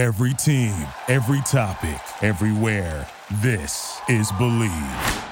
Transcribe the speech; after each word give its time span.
Every 0.00 0.32
team, 0.32 0.72
every 1.08 1.42
topic, 1.42 2.00
everywhere. 2.22 3.06
This 3.42 4.00
is 4.08 4.32
Bleav. 4.32 5.26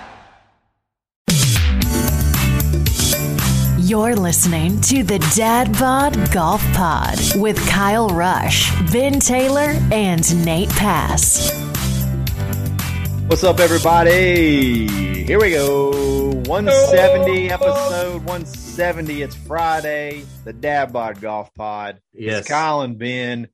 You're 3.78 4.14
listening 4.14 4.78
to 4.82 5.02
the 5.02 5.20
Dad 5.34 5.72
Bod 5.78 6.30
Golf 6.32 6.62
Pod 6.74 7.18
with 7.36 7.56
Kyle 7.66 8.10
Rush, 8.10 8.70
Ben 8.92 9.18
Taylor, 9.20 9.74
and 9.90 10.44
Nate 10.44 10.68
Pass. 10.68 11.50
What's 13.26 13.44
up, 13.44 13.60
everybody? 13.60 14.86
Here 15.24 15.40
we 15.40 15.52
go. 15.52 15.92
170 16.44 17.50
episode 17.50 18.16
170. 18.16 19.22
It's 19.22 19.34
Friday. 19.34 20.26
The 20.44 20.52
Dad 20.52 20.92
Bod 20.92 21.22
Golf 21.22 21.54
Pod. 21.54 22.02
Yes. 22.12 22.40
It's 22.40 22.48
Kyle 22.48 22.82
and 22.82 22.98
Ben. 22.98 23.48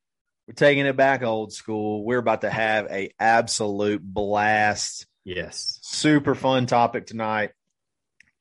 We're 0.47 0.55
taking 0.55 0.85
it 0.85 0.97
back 0.97 1.23
old 1.23 1.53
school. 1.53 2.05
We're 2.05 2.19
about 2.19 2.43
to 2.43 2.51
have 2.51 2.87
a 2.91 3.11
absolute 3.19 4.03
blast. 4.03 5.07
Yes. 5.25 5.79
Super 5.83 6.35
fun 6.35 6.67
topic 6.67 7.07
tonight. 7.07 7.53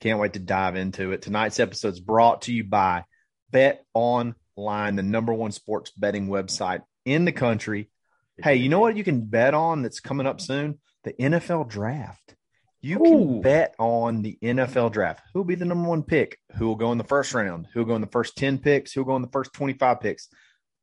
Can't 0.02 0.20
wait 0.20 0.34
to 0.34 0.40
dive 0.40 0.76
into 0.76 1.12
it. 1.12 1.22
Tonight's 1.22 1.62
episode 1.62 1.94
is 1.94 2.02
brought 2.02 2.42
to 2.44 2.54
you 2.54 2.66
by 2.66 3.05
Bet 3.52 3.86
Online, 3.94 4.95
the 4.98 5.04
number 5.04 5.34
one 5.34 5.54
sports 5.54 5.92
betting 5.92 6.28
website 6.28 6.81
in 7.05 7.23
the 7.23 7.31
country. 7.31 7.90
Hey, 8.38 8.56
you 8.56 8.67
know 8.67 8.80
what 8.80 8.98
you 8.98 9.06
can 9.06 9.26
bet 9.26 9.54
on 9.54 9.81
that's 9.81 10.02
coming 10.02 10.28
up 10.28 10.42
soon? 10.42 10.80
The 11.06 11.14
NFL 11.14 11.70
draft. 11.70 12.36
You 12.81 12.98
can 12.98 13.14
Ooh. 13.14 13.42
bet 13.42 13.76
on 13.80 14.23
the 14.23 14.38
NFL 14.44 14.92
draft. 14.92 15.22
Who'll 15.34 15.45
be 15.45 15.56
the 15.56 15.64
number 15.64 15.88
one 15.88 16.04
pick? 16.04 16.38
Who 16.58 16.67
will 16.67 16.76
go 16.76 16.92
in 16.92 16.98
the 16.98 17.06
first 17.06 17.34
round? 17.34 17.70
Who'll 17.73 17.86
go 17.86 17.95
in 17.95 18.02
the 18.02 18.08
first 18.08 18.36
10 18.36 18.58
picks? 18.58 18.92
Who'll 18.92 19.06
go 19.06 19.16
in 19.16 19.22
the 19.22 19.30
first 19.30 19.54
25 19.54 20.02
picks? 20.02 20.28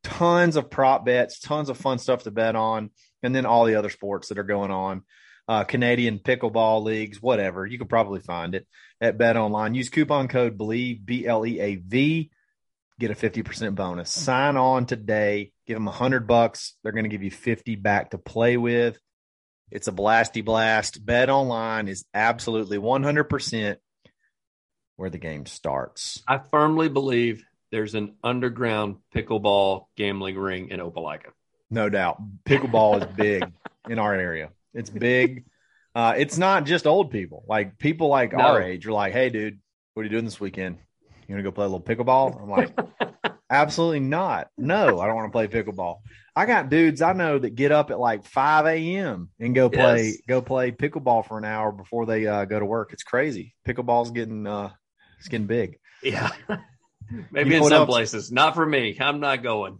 Tons 0.02 0.56
of 0.56 0.70
prop 0.70 1.04
bets, 1.04 1.40
tons 1.40 1.68
of 1.68 1.76
fun 1.76 1.98
stuff 1.98 2.22
to 2.24 2.30
bet 2.30 2.56
on, 2.56 2.90
and 3.22 3.34
then 3.34 3.46
all 3.46 3.64
the 3.64 3.74
other 3.74 3.90
sports 3.90 4.28
that 4.28 4.38
are 4.38 4.44
going 4.44 4.70
on. 4.70 5.02
Uh, 5.48 5.64
Canadian 5.64 6.18
pickleball 6.18 6.84
leagues, 6.84 7.20
whatever. 7.20 7.66
You 7.66 7.78
could 7.78 7.88
probably 7.88 8.20
find 8.20 8.54
it 8.54 8.66
at 9.00 9.18
Bet 9.18 9.36
Online. 9.36 9.74
Use 9.74 9.88
coupon 9.88 10.28
code 10.28 10.56
BLEAV, 10.56 11.04
B 11.04 11.26
L 11.26 11.44
E 11.44 11.58
A 11.58 11.74
V, 11.74 12.30
get 13.00 13.10
a 13.10 13.14
50% 13.14 13.74
bonus. 13.74 14.10
Sign 14.10 14.56
on 14.56 14.86
today, 14.86 15.52
give 15.66 15.76
them 15.76 15.88
a 15.88 15.90
100 15.90 16.28
bucks. 16.28 16.76
They're 16.82 16.92
going 16.92 17.04
to 17.04 17.10
give 17.10 17.24
you 17.24 17.30
50 17.30 17.74
back 17.76 18.10
to 18.10 18.18
play 18.18 18.56
with. 18.56 18.98
It's 19.70 19.88
a 19.88 19.92
blasty 19.92 20.44
blast. 20.44 21.04
Bet 21.04 21.30
Online 21.30 21.88
is 21.88 22.04
absolutely 22.14 22.78
100% 22.78 23.76
where 24.96 25.10
the 25.10 25.18
game 25.18 25.46
starts. 25.46 26.22
I 26.28 26.38
firmly 26.38 26.88
believe 26.88 27.44
there's 27.70 27.94
an 27.94 28.16
underground 28.22 28.96
pickleball 29.14 29.86
gambling 29.96 30.36
ring 30.38 30.68
in 30.70 30.80
Opelika. 30.80 31.30
No 31.70 31.88
doubt. 31.88 32.20
Pickleball 32.44 33.00
is 33.00 33.06
big 33.16 33.44
in 33.88 33.98
our 33.98 34.14
area. 34.14 34.50
It's 34.74 34.90
big. 34.90 35.44
Uh, 35.94 36.14
it's 36.16 36.38
not 36.38 36.64
just 36.66 36.86
old 36.86 37.10
people. 37.10 37.44
Like 37.48 37.78
people 37.78 38.08
like 38.08 38.32
No. 38.32 38.40
our 38.44 38.62
age 38.62 38.86
are 38.86 38.92
like, 38.92 39.12
hey, 39.12 39.30
dude, 39.30 39.60
what 39.94 40.02
are 40.02 40.04
you 40.04 40.10
doing 40.10 40.24
this 40.24 40.40
weekend? 40.40 40.78
You 41.28 41.34
want 41.34 41.44
to 41.44 41.50
go 41.50 41.54
play 41.54 41.64
a 41.64 41.68
little 41.68 41.80
pickleball? 41.82 42.42
I'm 42.42 42.50
like, 42.50 42.76
absolutely 43.50 44.00
not. 44.00 44.48
No, 44.58 44.98
I 45.00 45.06
don't 45.06 45.14
want 45.16 45.28
to 45.28 45.32
play 45.32 45.46
pickleball. 45.48 45.98
I 46.34 46.46
got 46.46 46.70
dudes 46.70 47.02
I 47.02 47.12
know 47.12 47.38
that 47.38 47.54
get 47.56 47.70
up 47.72 47.90
at 47.90 47.98
like 48.00 48.24
5 48.24 48.66
a.m. 48.66 49.30
and 49.40 49.54
go 49.54 49.68
play 49.68 50.06
Yes. 50.06 50.16
go 50.28 50.40
play 50.40 50.70
pickleball 50.72 51.26
for 51.26 51.38
an 51.38 51.44
hour 51.44 51.70
before 51.72 52.06
they 52.06 52.26
uh, 52.26 52.44
go 52.46 52.58
to 52.58 52.64
work. 52.64 52.92
It's 52.92 53.02
crazy. 53.02 53.54
Pickleball's 53.66 54.10
getting 54.12 54.46
uh, 54.46 54.70
it's 55.18 55.28
getting 55.28 55.46
big. 55.48 55.78
Yeah. 56.02 56.30
You 57.10 57.24
Maybe 57.30 57.50
know 57.50 57.56
in 57.56 57.62
some 57.64 57.72
else? 57.82 57.88
places. 57.88 58.32
Not 58.32 58.54
for 58.54 58.64
me. 58.64 58.96
I'm 59.00 59.20
not 59.20 59.42
going. 59.42 59.78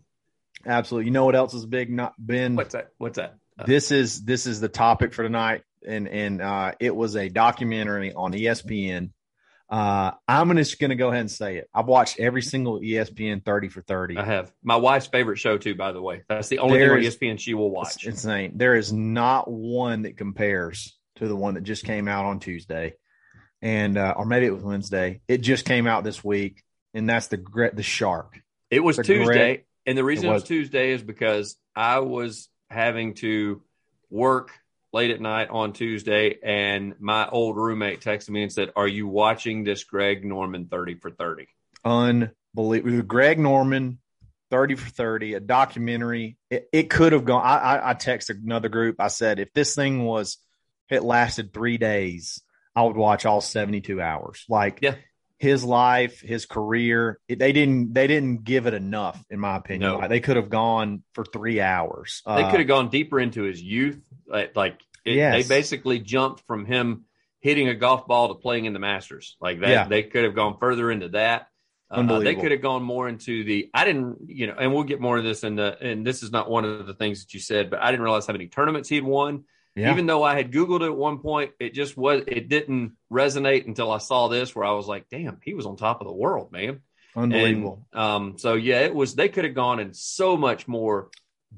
Absolutely. 0.66 1.06
You 1.06 1.12
know 1.12 1.24
what 1.24 1.36
else 1.36 1.54
is 1.54 1.64
big? 1.66 1.90
Not 1.90 2.14
been 2.24 2.56
What's 2.56 2.74
that? 2.74 2.90
What's 2.98 3.16
that? 3.16 3.36
Uh, 3.58 3.64
this 3.66 3.90
is 3.90 4.22
this 4.24 4.46
is 4.46 4.60
the 4.60 4.68
topic 4.68 5.14
for 5.14 5.22
tonight 5.22 5.62
and 5.86 6.08
and 6.08 6.42
uh 6.42 6.72
it 6.80 6.94
was 6.94 7.16
a 7.16 7.28
documentary 7.30 8.12
on 8.12 8.32
espn 8.32 9.10
uh 9.70 10.10
i'm 10.28 10.54
just 10.56 10.78
gonna 10.78 10.94
go 10.94 11.08
ahead 11.08 11.20
and 11.20 11.30
say 11.30 11.56
it 11.56 11.70
i've 11.74 11.86
watched 11.86 12.19
every 12.20 12.42
single 12.42 12.80
espn 12.80 13.42
30 13.44 13.69
for 13.69 13.80
30 13.82 14.19
I 14.19 14.24
have. 14.24 14.52
My 14.62 14.76
wife's 14.76 15.06
favorite 15.06 15.38
show, 15.38 15.56
too, 15.58 15.74
by 15.74 15.92
the 15.92 16.02
way. 16.02 16.22
That's 16.28 16.48
the 16.48 16.58
only 16.58 16.78
There 16.78 16.96
thing 17.00 17.06
on 17.06 17.12
ESPN 17.12 17.38
she 17.40 17.54
will 17.54 17.69
it's 17.69 17.74
watch. 17.96 18.06
insane 18.06 18.52
there 18.56 18.76
is 18.76 18.92
not 18.92 19.50
one 19.50 20.02
that 20.02 20.16
compares 20.19 20.98
to 21.16 21.28
the 21.28 21.36
one 21.36 21.54
that 21.54 21.62
just 21.64 21.84
came 21.84 22.08
out 22.08 22.24
on 22.26 22.40
tuesday 22.40 22.94
and 23.62 23.96
uh 23.98 24.14
or 24.16 24.24
maybe 24.26 24.46
it 24.46 24.54
was 24.54 24.62
wednesday 24.62 25.20
it 25.28 25.38
just 25.38 25.64
came 25.66 25.86
out 25.86 26.04
this 26.04 26.22
week 26.24 26.62
and 26.94 27.08
that's 27.08 27.28
the 27.28 27.70
the 27.74 27.82
shark 27.82 28.40
It 28.70 28.80
was 28.80 28.96
The 28.96 29.02
Tuesday. 29.04 29.64
and 29.86 29.96
the 29.98 30.04
reason 30.04 30.26
It 30.26 30.28
it 30.28 30.32
was. 30.32 30.42
was. 30.42 30.48
Tuesday 30.48 30.92
is 30.92 31.02
because 31.02 31.56
I 31.76 32.00
was 32.00 32.48
having 32.68 33.14
to 33.14 33.62
work 34.10 34.50
late 34.92 35.10
at 35.12 35.20
night 35.20 35.48
on 35.50 35.72
Tuesday, 35.72 36.36
and 36.42 36.94
my 37.00 37.28
old 37.28 37.56
roommate 37.56 38.00
texted 38.00 38.30
me 38.30 38.42
and 38.42 38.52
said, 38.52 38.72
Are 38.74 38.88
you 38.88 39.06
watching 39.06 39.62
this 39.64 39.84
Greg 39.84 40.24
Norman 40.24 40.66
30 40.66 40.96
for 40.96 41.10
30? 41.10 41.46
unbelievable. 41.84 43.02
Greg 43.02 43.38
Norman, 43.38 43.98
30 44.50 44.74
for 44.74 44.90
30, 44.90 45.34
a 45.34 45.40
documentary. 45.40 46.36
It, 46.50 46.68
it 46.72 46.90
could 46.90 47.12
have 47.12 47.24
gone. 47.24 47.42
I, 47.44 47.56
I, 47.76 47.90
I 47.90 47.94
texted 47.94 48.42
another 48.42 48.68
group. 48.68 48.96
I 48.98 49.08
said, 49.08 49.38
if 49.38 49.52
this 49.52 49.74
thing 49.74 50.04
was, 50.04 50.38
it 50.90 51.04
lasted 51.04 51.52
three 51.54 51.78
days, 51.78 52.42
I 52.74 52.82
would 52.82 52.96
watch 52.96 53.24
all 53.26 53.40
72 53.40 54.00
hours. 54.00 54.44
Like 54.48 54.80
Yeah. 54.82 54.96
His 55.40 55.64
life, 55.64 56.20
his 56.20 56.44
career, 56.44 57.18
they 57.26 57.52
didn't, 57.52 57.94
they 57.94 58.06
didn't 58.06 58.44
give 58.44 58.66
it 58.66 58.74
enough, 58.74 59.24
in 59.30 59.40
my 59.40 59.56
opinion. 59.56 59.90
No. 59.92 59.98
Like, 59.98 60.10
they 60.10 60.20
could 60.20 60.36
have 60.36 60.50
gone 60.50 61.02
for 61.14 61.24
three 61.24 61.62
hours. 61.62 62.20
They 62.26 62.32
Uh, 62.44 62.50
could 62.50 62.60
have 62.60 62.68
gone 62.68 62.90
deeper 62.90 63.18
into 63.18 63.44
his 63.44 63.60
youth. 63.60 64.06
Like, 64.26 64.54
like 64.54 64.78
it, 65.06 65.14
Yes. 65.14 65.48
they 65.48 65.54
basically 65.54 65.98
jumped 65.98 66.42
from 66.46 66.66
him 66.66 67.06
hitting 67.40 67.68
a 67.68 67.74
golf 67.74 68.06
ball 68.06 68.28
to 68.28 68.34
playing 68.34 68.66
in 68.66 68.74
the 68.74 68.78
Masters. 68.78 69.38
Like 69.40 69.60
that, 69.60 69.70
Yeah. 69.70 69.88
they 69.88 70.02
could 70.02 70.24
have 70.24 70.34
gone 70.34 70.58
further 70.60 70.90
into 70.90 71.08
that. 71.08 71.46
Uh, 71.90 72.20
they 72.20 72.34
could 72.34 72.52
have 72.52 72.60
gone 72.60 72.82
more 72.82 73.08
into 73.08 73.42
the. 73.42 73.70
I 73.72 73.86
didn't, 73.86 74.18
you 74.26 74.46
know, 74.46 74.54
and 74.60 74.74
we'll 74.74 74.84
get 74.84 75.00
more 75.00 75.16
of 75.16 75.24
this 75.24 75.42
in 75.42 75.56
the. 75.56 75.76
And 75.80 76.06
this 76.06 76.22
is 76.22 76.30
not 76.30 76.48
one 76.50 76.66
of 76.66 76.86
the 76.86 76.94
things 76.94 77.24
that 77.24 77.32
you 77.34 77.40
said, 77.40 77.70
but 77.70 77.80
I 77.80 77.90
didn't 77.90 78.04
realize 78.04 78.26
how 78.26 78.32
many 78.34 78.46
tournaments 78.46 78.90
he'd 78.90 79.02
won. 79.02 79.44
Yeah. 79.80 79.92
Even 79.92 80.06
though 80.06 80.22
I 80.22 80.34
had 80.36 80.52
Googled 80.52 80.82
it 80.82 80.86
at 80.86 80.96
one 80.96 81.18
point, 81.18 81.52
it 81.58 81.74
just 81.74 81.96
was. 81.96 82.22
It 82.26 82.48
didn't 82.48 82.92
resonate 83.12 83.66
until 83.66 83.91
I 83.91 83.98
saw 83.98 84.28
this, 84.28 84.54
where 84.54 84.64
I 84.64 84.72
was 84.72 84.86
like, 84.86 85.08
"Damn, 85.10 85.38
he 85.42 85.54
was 85.54 85.66
on 85.66 85.76
top 85.76 86.00
of 86.00 86.06
the 86.06 86.12
world, 86.12 86.52
man." 86.52 86.80
unbelievable. 87.16 87.86
And, 87.92 88.00
um, 88.00 88.38
so 88.38 88.54
yeah, 88.54 88.80
it 88.80 88.94
was. 88.94 89.14
They 89.14 89.28
could 89.28 89.44
have 89.44 89.54
gone 89.54 89.80
in 89.80 89.94
so 89.94 90.36
much 90.36 90.69
more 90.69 91.10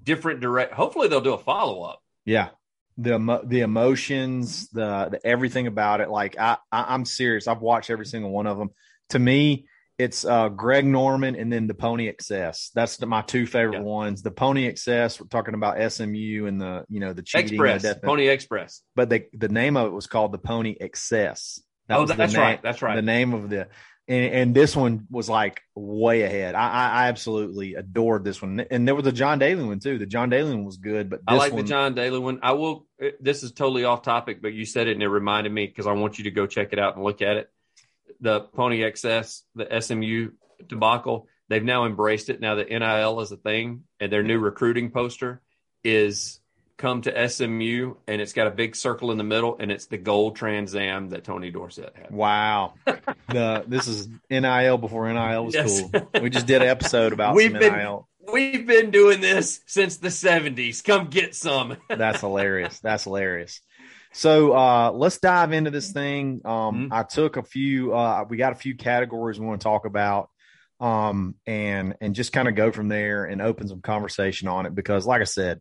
different 0.03 0.41
direct. 0.41 0.75
Hopefully, 0.75 1.09
they'll 1.09 1.21
do 1.21 1.35
a 1.35 1.39
follow 1.39 1.83
up. 1.83 2.03
Yeah. 2.25 2.51
The 2.99 3.41
the 3.45 3.61
emotions, 3.61 4.69
the 4.69 5.09
the 5.11 5.27
everything 5.27 5.67
about 5.67 6.01
it. 6.03 6.11
Like 6.11 6.39
I, 6.39 6.59
I 6.71 6.95
I'm 6.95 7.07
serious. 7.07 7.49
I've 7.49 7.63
watched 7.63 7.89
every 7.89 8.05
single 8.07 8.31
one 8.31 8.47
of 8.47 8.59
them. 8.59 8.71
To 9.11 9.19
me, 9.19 9.67
it's 9.99 10.25
uh 10.25 10.49
Greg 10.49 10.85
Norman 10.85 11.37
and 11.37 11.53
then 11.53 11.67
the 11.67 11.75
Pony 11.75 12.09
Excess. 12.09 12.71
That's 12.75 12.97
the, 12.97 13.07
my 13.07 13.23
two 13.23 13.47
favorite 13.47 13.79
Yeah. 13.79 13.83
ones. 13.83 14.23
The 14.23 14.31
Pony 14.31 14.67
Excess. 14.67 15.21
We're 15.21 15.27
talking 15.29 15.55
about 15.55 15.77
SMU 15.93 16.47
and 16.47 16.61
the 16.61 16.85
you 16.89 17.01
know 17.01 17.13
the 17.13 17.23
cheating. 17.23 17.55
Express, 17.55 17.83
the 17.83 18.01
Pony 18.03 18.29
Express. 18.29 18.83
but 18.97 19.11
the 19.11 19.27
the 19.33 19.49
name 19.49 19.77
of 19.77 19.87
it 19.87 19.93
was 19.93 20.07
called 20.07 20.33
the 20.33 20.39
Pony 20.39 20.77
Excess. 20.81 21.61
That 21.89 21.99
oh, 21.99 22.07
that's 22.07 22.33
name- 22.33 22.41
right. 22.43 22.63
That's 22.63 22.81
right. 22.83 22.97
The 22.97 23.03
name 23.03 23.35
of 23.35 23.51
the 23.51 23.69
and, 24.09 24.35
and 24.35 24.55
this 24.55 24.75
one 24.75 25.07
was 25.11 25.29
like 25.29 25.63
way 25.77 26.23
ahead. 26.23 26.55
I, 26.57 26.69
I 26.71 26.89
I 27.05 27.09
absolutely 27.09 27.75
adored 27.75 28.25
this 28.25 28.43
one, 28.43 28.59
and 28.71 28.87
there 28.89 28.95
was 28.97 29.07
a 29.07 29.13
John 29.13 29.39
Daly 29.39 29.63
one 29.65 29.79
too. 29.79 29.99
The 29.99 30.07
John 30.07 30.29
Daly 30.29 30.51
one 30.51 30.65
was 30.65 30.77
good, 30.79 31.09
but 31.09 31.21
I 31.27 31.37
like 31.37 31.53
one, 31.53 31.63
the 31.63 31.69
John 31.69 31.95
Daly 31.95 32.19
one. 32.19 32.41
I 32.43 32.53
will. 32.53 32.87
This 33.21 33.43
is 33.45 33.53
totally 33.53 33.85
off 33.85 34.03
topic, 34.03 34.43
but 34.43 34.53
you 34.55 34.65
said 34.65 34.89
it 34.89 34.93
and 34.93 35.03
it 35.03 35.09
reminded 35.09 35.53
me 35.53 35.67
because 35.67 35.87
I 35.87 35.93
want 35.93 36.19
you 36.19 36.25
to 36.25 36.31
go 36.33 36.47
check 36.47 36.73
it 36.73 36.79
out 36.81 36.97
and 36.97 37.05
look 37.05 37.23
at 37.23 37.37
it. 37.37 37.49
The 38.23 38.41
Pony 38.41 38.83
Excess, 38.83 39.43
the 39.55 39.69
SMU 39.81 40.31
debacle, 40.67 41.27
they've 41.49 41.63
now 41.63 41.85
embraced 41.85 42.31
it. 42.31 42.41
Now 42.41 42.55
the 42.55 42.65
NIL 42.65 43.21
is 43.21 43.31
a 43.33 43.37
thing, 43.37 43.83
and 44.01 44.11
their 44.11 44.23
new 44.23 44.39
recruiting 44.39 44.91
poster 44.91 45.43
is 45.85 46.41
come 46.79 47.03
to 47.03 47.29
SMU, 47.29 47.95
and 48.09 48.21
it's 48.21 48.33
got 48.33 48.47
a 48.47 48.51
big 48.51 48.75
circle 48.75 49.13
in 49.13 49.19
the 49.19 49.25
middle, 49.25 49.57
and 49.61 49.71
it's 49.71 49.87
the 49.87 49.99
gold 49.99 50.37
Trans 50.37 50.75
Am 50.75 51.11
that 51.11 51.23
Tony 51.25 51.51
Dorsett 51.51 51.95
had. 51.97 52.11
Wow. 52.11 52.75
the 53.29 53.65
this 53.67 53.87
is 53.89 54.09
NIL 54.31 54.79
before 54.79 55.13
NIL 55.13 55.45
was 55.45 55.55
Yes. 55.55 55.83
cool. 55.93 56.09
We 56.21 56.31
just 56.31 56.47
did 56.47 56.63
an 56.63 56.69
episode 56.69 57.13
about 57.13 57.35
We've 57.35 57.51
some 57.51 57.61
been- 57.61 57.73
NIL. 57.77 58.09
We've 58.33 58.65
been 58.67 58.93
doing 58.93 59.21
this 59.21 59.61
since 59.67 59.97
the 59.97 60.07
70s. 60.09 60.85
Come 60.85 61.09
get 61.09 61.35
some. 61.35 61.77
That's 61.89 62.21
hilarious. 62.21 62.79
That's 62.79 63.03
hilarious. 63.03 63.61
So 64.13 64.53
uh 64.53 64.93
let's 64.93 65.19
dive 65.19 65.53
into 65.53 65.71
this 65.71 65.93
thing. 65.93 66.41
Um 66.45 66.89
Mhm. 66.91 66.93
I 66.93 67.03
took 67.03 67.37
a 67.37 67.43
few 67.43 67.95
uh 67.95 68.25
we 68.29 68.37
got 68.37 68.53
a 68.53 68.57
few 68.57 68.77
categories 68.77 69.41
we 69.41 69.47
want 69.47 69.61
to 69.61 69.65
talk 69.65 69.85
about 69.87 70.29
um 70.81 71.35
and 71.47 71.97
and 72.01 72.15
just 72.15 72.33
kind 72.33 72.49
of 72.49 72.55
go 72.55 72.73
from 72.73 72.89
there 72.89 73.25
and 73.25 73.41
open 73.41 73.69
some 73.69 73.81
conversation 73.81 74.49
on 74.49 74.67
it 74.67 74.75
because 74.75 75.07
like 75.07 75.21
I 75.21 75.25
said 75.25 75.61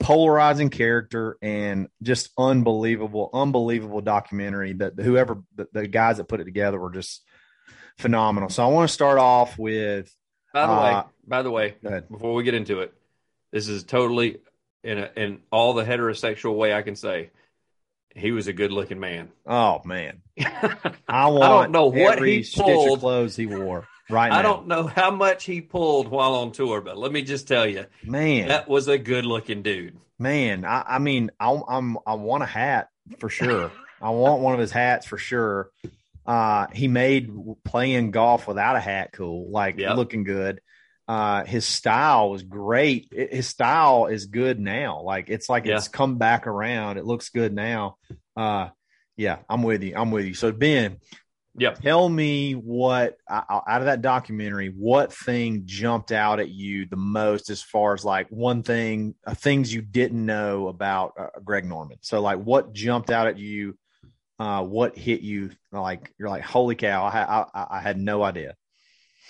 polarizing 0.00 0.68
character 0.70 1.36
and 1.40 1.88
just 2.02 2.30
unbelievable 2.36 3.30
unbelievable 3.32 4.00
documentary 4.00 4.72
that 4.74 4.94
whoever 4.98 5.42
the, 5.54 5.68
the 5.72 5.86
guys 5.86 6.16
that 6.16 6.24
put 6.28 6.40
it 6.40 6.44
together 6.44 6.78
were 6.78 6.90
just 6.90 7.22
phenomenal. 7.98 8.48
So 8.48 8.64
I 8.64 8.68
want 8.68 8.88
to 8.88 8.92
start 8.92 9.18
off 9.18 9.58
with 9.58 10.12
By 10.52 10.66
the 10.66 10.72
Uh, 10.72 10.82
way, 10.82 11.02
by 11.26 11.42
the 11.42 11.50
way, 11.50 11.76
before 12.10 12.34
we 12.34 12.42
get 12.42 12.54
into 12.54 12.80
it, 12.80 12.92
This 13.52 13.68
is 13.68 13.84
totally 13.84 14.38
in 14.84 14.98
a, 14.98 15.10
in 15.16 15.40
all 15.50 15.74
the 15.74 15.84
heterosexual 15.84 16.56
way 16.56 16.74
I 16.74 16.82
can 16.82 16.96
say. 16.96 17.30
He 18.14 18.30
was 18.30 18.46
a 18.46 18.52
good 18.52 18.72
looking 18.72 19.00
man. 19.00 19.30
Oh 19.46 19.80
man, 19.84 20.20
I 21.08 21.28
want. 21.28 21.42
I 21.44 21.48
don't 21.48 21.70
know 21.72 21.86
what 21.86 22.22
he 22.22 22.44
pulled. 22.54 23.00
clothes 23.00 23.36
he 23.36 23.46
wore 23.46 23.86
right 24.10 24.28
now. 24.28 24.38
I 24.38 24.42
don't 24.42 24.66
know 24.66 24.86
how 24.86 25.10
much 25.10 25.44
he 25.44 25.62
pulled 25.62 26.08
while 26.08 26.34
on 26.34 26.52
tour, 26.52 26.82
but 26.82 26.98
let 26.98 27.10
me 27.10 27.22
just 27.22 27.48
tell 27.48 27.66
you, 27.66 27.86
man. 28.04 28.48
that 28.48 28.68
was 28.68 28.88
a 28.88 28.98
good 28.98 29.24
looking 29.24 29.62
dude. 29.62 29.96
Man, 30.18 30.66
I, 30.66 30.84
I 30.86 30.98
mean, 30.98 31.30
I, 31.40 31.58
I'm 31.68 31.96
I 32.06 32.14
want 32.14 32.42
a 32.42 32.46
hat 32.46 32.90
for 33.18 33.30
sure. 33.30 33.72
I 34.02 34.10
want 34.10 34.42
one 34.42 34.52
of 34.52 34.60
his 34.60 34.72
hats 34.72 35.06
for 35.06 35.16
sure. 35.16 35.70
Uh, 36.26 36.66
he 36.72 36.86
made 36.88 37.32
playing 37.64 38.10
golf 38.10 38.46
without 38.46 38.76
a 38.76 38.80
hat 38.80 39.10
cool, 39.12 39.50
like 39.50 39.78
Yep. 39.78 39.96
looking 39.96 40.24
good. 40.24 40.60
Uh, 41.08 41.44
his 41.44 41.64
style 41.64 42.30
was 42.30 42.42
great. 42.42 43.08
It- 43.12 43.34
his 43.34 43.46
style 43.48 44.06
is 44.06 44.26
good 44.26 44.58
now. 44.60 45.02
Like 45.02 45.28
it's 45.28 45.48
like 45.48 45.66
it's 45.66 45.88
come 45.88 46.16
back 46.18 46.46
around. 46.46 46.96
It 46.98 47.04
looks 47.04 47.28
good 47.30 47.52
now. 47.52 47.96
Uh, 48.36 48.68
yeah, 49.16 49.38
I'm 49.48 49.62
with 49.62 49.82
you. 49.82 49.94
I'm 49.96 50.10
with 50.10 50.24
you. 50.26 50.34
So 50.34 50.52
Ben, 50.52 50.98
Yep. 51.58 51.82
tell 51.82 52.08
me 52.08 52.54
what 52.54 53.18
out 53.28 53.62
of 53.66 53.84
that 53.84 54.00
documentary 54.00 54.68
what 54.68 55.12
thing 55.12 55.64
jumped 55.66 56.10
out 56.10 56.40
at 56.40 56.48
you 56.48 56.86
the 56.86 56.96
most 56.96 57.50
as 57.50 57.62
far 57.62 57.92
as 57.92 58.06
like 58.06 58.26
one 58.30 58.62
thing 58.62 59.14
uh, 59.26 59.34
things 59.34 59.70
you 59.74 59.82
didn't 59.82 60.24
know 60.24 60.68
about 60.68 61.12
uh, 61.18 61.26
greg 61.44 61.66
norman 61.66 61.98
so 62.00 62.22
like 62.22 62.38
what 62.38 62.72
jumped 62.72 63.10
out 63.10 63.26
at 63.26 63.36
you 63.38 63.76
uh 64.38 64.62
what 64.64 64.96
hit 64.96 65.20
you 65.20 65.50
like 65.72 66.10
you're 66.18 66.30
like 66.30 66.42
holy 66.42 66.74
cow 66.74 67.04
i 67.04 67.44
I, 67.54 67.66
I 67.78 67.80
had 67.82 68.00
no 68.00 68.22
idea 68.22 68.54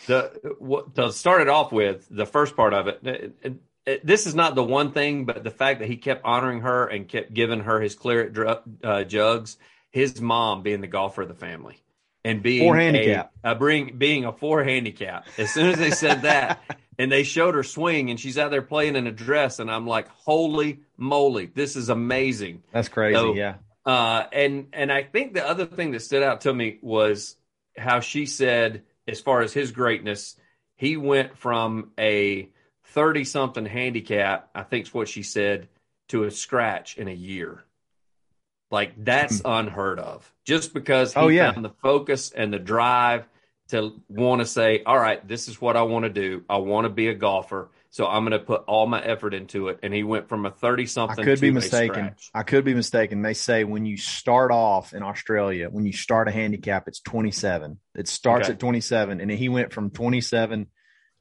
the 0.07 0.55
what 0.59 0.95
to 0.97 1.13
start 1.13 1.43
it 1.43 1.49
off 1.49 1.73
with 1.73 2.07
the 2.11 2.27
first 2.27 2.57
part 2.57 2.75
of 2.75 2.89
it, 2.89 3.01
it- 3.03 3.33
it- 3.43 3.55
it- 3.87 4.07
this 4.07 4.27
is 4.27 4.35
not 4.35 4.55
the 4.55 4.63
one 4.65 4.93
thing 4.93 5.25
but 5.25 5.43
the 5.45 5.51
fact 5.51 5.81
that 5.81 5.89
he 5.89 5.97
kept 5.97 6.25
honoring 6.25 6.61
her 6.61 6.87
and 6.87 7.09
kept 7.09 7.33
giving 7.35 7.61
her 7.61 7.81
his 7.81 7.95
claret 7.95 8.33
dr- 8.33 8.63
uh, 8.85 9.05
jugs 9.05 9.57
his 9.91 10.21
mom 10.21 10.63
being 10.63 10.81
the 10.81 10.87
golfer 10.87 11.23
of 11.23 11.29
the 11.29 11.35
family 11.35 11.77
and 12.25 12.43
being 12.43 12.63
Four 12.63 12.77
a- 12.79 12.83
handicap. 12.85 13.33
a, 13.43 13.55
bring 13.55 13.97
being 13.99 14.25
a 14.25 14.33
four 14.33 14.63
handicap. 14.63 15.27
As 15.39 15.51
soon 15.53 15.71
as 15.71 15.79
they 15.79 15.91
said 15.91 16.23
that 16.31 16.61
and 16.99 17.11
they 17.11 17.25
showed 17.25 17.55
her 17.57 17.63
swing 17.65 18.11
and 18.11 18.21
she's 18.21 18.39
out 18.39 18.51
there 18.53 18.63
playing 18.63 18.95
in 18.97 19.07
a 19.09 19.13
dress 19.13 19.59
and 19.59 19.71
i'm 19.71 19.87
like 19.87 20.07
holy 20.09 20.81
moly 20.97 21.47
this 21.47 21.75
is 21.77 21.89
amazing. 21.89 22.63
That's 22.73 22.89
crazy 22.89 23.15
So- 23.17 23.35
yeah. 23.35 23.55
uh, 23.85 24.25
and 24.33 24.69
and 24.73 24.93
I 24.93 25.03
think 25.03 25.35
the 25.35 25.45
other 25.47 25.67
thing 25.67 25.91
that 25.91 26.01
stood 26.03 26.23
out 26.23 26.43
to 26.43 26.55
me 26.55 26.79
was 26.83 27.35
how 27.77 27.99
she 28.01 28.27
said, 28.27 28.85
as 29.09 29.21
far 29.21 29.43
as 29.43 29.53
his 29.53 29.71
greatness, 29.73 30.37
he 30.77 30.97
went 30.97 31.37
from 31.37 31.91
a 31.99 32.49
thirty 32.87 33.25
something 33.25 33.67
handicap, 33.67 34.51
I 34.55 34.63
think's 34.63 34.93
what 34.93 35.09
she 35.09 35.23
said, 35.23 35.69
to 36.09 36.25
a 36.25 36.31
scratch 36.31 36.99
in 36.99 37.09
a 37.09 37.13
year. 37.13 37.65
Like 38.71 38.93
that's 39.05 39.43
unheard 39.45 39.99
of. 39.99 40.31
Just 40.45 40.73
because 40.75 41.13
he 41.13 41.21
Hmm. 41.21 41.25
Oh, 41.27 41.29
yeah. 41.29 41.53
found 41.53 41.65
the 41.65 41.71
focus 41.83 42.31
and 42.31 42.53
the 42.53 42.59
drive 42.59 43.27
to 43.69 44.01
want 44.09 44.41
to 44.41 44.47
say, 44.47 44.83
"All 44.85 44.99
right, 44.99 45.27
this 45.27 45.49
is 45.49 45.61
what 45.61 45.77
I 45.77 45.83
want 45.83 46.05
to 46.05 46.11
do. 46.11 46.45
I 46.49 46.57
want 46.59 46.85
to 46.87 46.89
be 46.91 47.09
a 47.09 47.15
golfer." 47.15 47.71
So 47.93 48.07
I'm 48.07 48.25
going 48.25 48.33
to 48.33 48.45
put 48.45 48.65
all 48.67 48.87
my 48.87 49.03
effort 49.03 49.35
into 49.35 49.69
it. 49.69 49.81
And 49.83 49.93
he 49.93 50.03
went 50.03 50.31
from 50.31 50.47
a 50.47 50.51
30 50.51 50.87
something. 50.87 51.21
I 51.21 51.25
could 51.25 51.43
be 51.43 51.51
mistaken. 51.51 52.15
I 52.35 52.43
could 52.43 52.65
be 52.65 52.73
mistaken. 52.73 53.21
They 53.21 53.35
say 53.35 53.65
when 53.65 53.85
you 53.85 53.99
start 53.99 54.51
off 54.51 54.95
in 54.95 55.03
Australia, 55.03 55.69
when 55.69 55.85
you 55.85 55.93
start 55.93 56.27
a 56.27 56.31
handicap, 56.31 56.89
it's 56.89 57.01
27. 57.01 57.79
It 57.95 58.09
starts 58.09 58.47
Okay. 58.47 58.55
at 58.55 58.61
27, 58.61 59.21
and 59.21 59.31
he 59.31 59.51
went 59.51 59.75
from 59.75 59.91
27 59.91 60.69